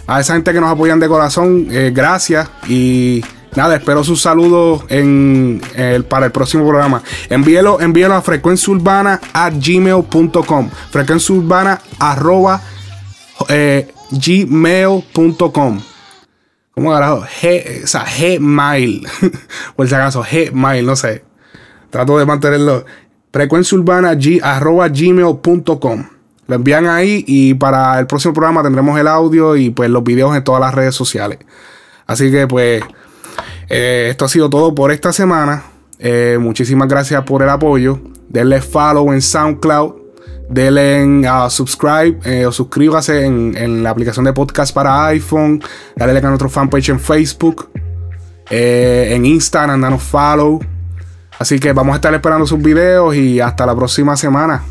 a 0.06 0.20
esa 0.20 0.34
gente 0.34 0.52
que 0.52 0.60
nos 0.60 0.70
apoyan 0.70 1.00
de 1.00 1.08
corazón, 1.08 1.66
eh, 1.70 1.90
gracias. 1.94 2.48
Y 2.68 3.24
nada, 3.56 3.76
espero 3.76 4.04
sus 4.04 4.20
saludos 4.20 4.84
en, 4.88 5.60
para 6.08 6.26
el 6.26 6.32
próximo 6.32 6.66
programa. 6.66 7.02
Envíelo, 7.30 7.80
envíelo 7.80 8.14
a 8.14 8.22
frecuenciaurbana 8.22 9.20
a 9.32 9.50
gmail.com. 9.50 10.70
Frecuenciaurbana 10.90 11.80
arroba 11.98 12.60
eh, 13.48 13.92
gmail.com. 14.10 15.80
¿Cómo 16.74 16.90
carajo? 16.90 17.24
G, 17.40 17.84
o 17.84 17.86
sea, 17.86 18.04
Gmail. 18.04 19.06
Por 19.76 19.88
si 19.88 19.94
acaso, 19.94 20.24
Gmail, 20.28 20.84
no 20.84 20.96
sé. 20.96 21.24
Trato 21.90 22.18
de 22.18 22.26
mantenerlo. 22.26 22.84
Frecuencia 23.32 23.78
urbana 23.78 24.14
g, 24.14 24.40
arroba 24.42 24.88
gmail.com. 24.88 26.04
Lo 26.46 26.54
envían 26.54 26.86
ahí 26.86 27.24
y 27.26 27.54
para 27.54 27.98
el 27.98 28.06
próximo 28.06 28.34
programa 28.34 28.62
tendremos 28.62 28.98
el 28.98 29.08
audio 29.08 29.56
y 29.56 29.70
pues 29.70 29.88
los 29.88 30.04
videos 30.04 30.36
en 30.36 30.44
todas 30.44 30.60
las 30.60 30.74
redes 30.74 30.94
sociales. 30.94 31.38
Así 32.06 32.30
que 32.30 32.46
pues 32.46 32.82
eh, 33.68 34.08
esto 34.10 34.24
ha 34.24 34.28
sido 34.28 34.50
todo 34.50 34.74
por 34.74 34.90
esta 34.92 35.12
semana. 35.12 35.64
Eh, 35.98 36.38
muchísimas 36.40 36.88
gracias 36.88 37.22
por 37.24 37.42
el 37.42 37.48
apoyo. 37.48 38.00
Denle 38.28 38.60
follow 38.60 39.12
en 39.12 39.22
SoundCloud. 39.22 39.94
Denle 40.48 41.00
en 41.00 41.24
ah, 41.26 41.48
subscribe 41.48 42.18
eh, 42.24 42.46
o 42.46 42.52
suscríbase 42.52 43.24
en, 43.24 43.56
en 43.56 43.82
la 43.82 43.90
aplicación 43.90 44.24
de 44.24 44.32
podcast 44.32 44.74
para 44.74 45.06
iPhone. 45.06 45.62
Dale 45.96 46.12
like 46.12 46.26
a 46.26 46.30
nuestro 46.30 46.50
fanpage 46.50 46.90
en 46.90 47.00
Facebook. 47.00 47.70
en 48.50 49.24
Instagram, 49.24 49.80
danos 49.80 50.02
follow. 50.02 50.60
Así 51.38 51.58
que 51.58 51.72
vamos 51.72 51.94
a 51.94 51.96
estar 51.96 52.14
esperando 52.14 52.46
sus 52.46 52.62
videos 52.62 53.14
y 53.16 53.40
hasta 53.40 53.66
la 53.66 53.74
próxima 53.74 54.16
semana. 54.16 54.62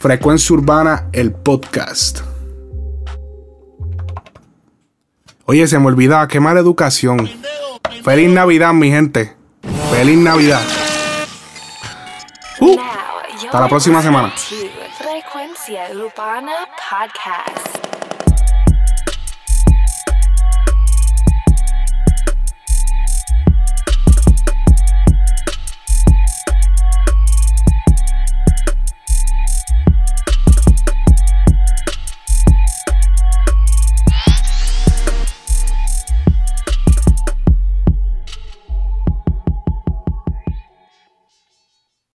Frecuencia 0.00 0.54
Urbana, 0.54 1.08
el 1.12 1.32
podcast. 1.32 2.20
Oye, 5.46 5.66
se 5.66 5.78
me 5.78 5.86
olvidaba, 5.86 6.26
qué 6.26 6.40
mala 6.40 6.60
educación. 6.60 7.28
Feliz 8.04 8.28
Navidad, 8.28 8.74
mi 8.74 8.90
gente. 8.90 9.34
Feliz 9.90 10.18
Navidad. 10.18 10.60
Uh, 12.60 12.78
hasta 13.46 13.60
la 13.60 13.66
próxima 13.66 14.02
semana. 14.02 14.30
Frecuencia 14.98 15.88
Urbana 15.90 16.68
Podcast. 16.76 17.93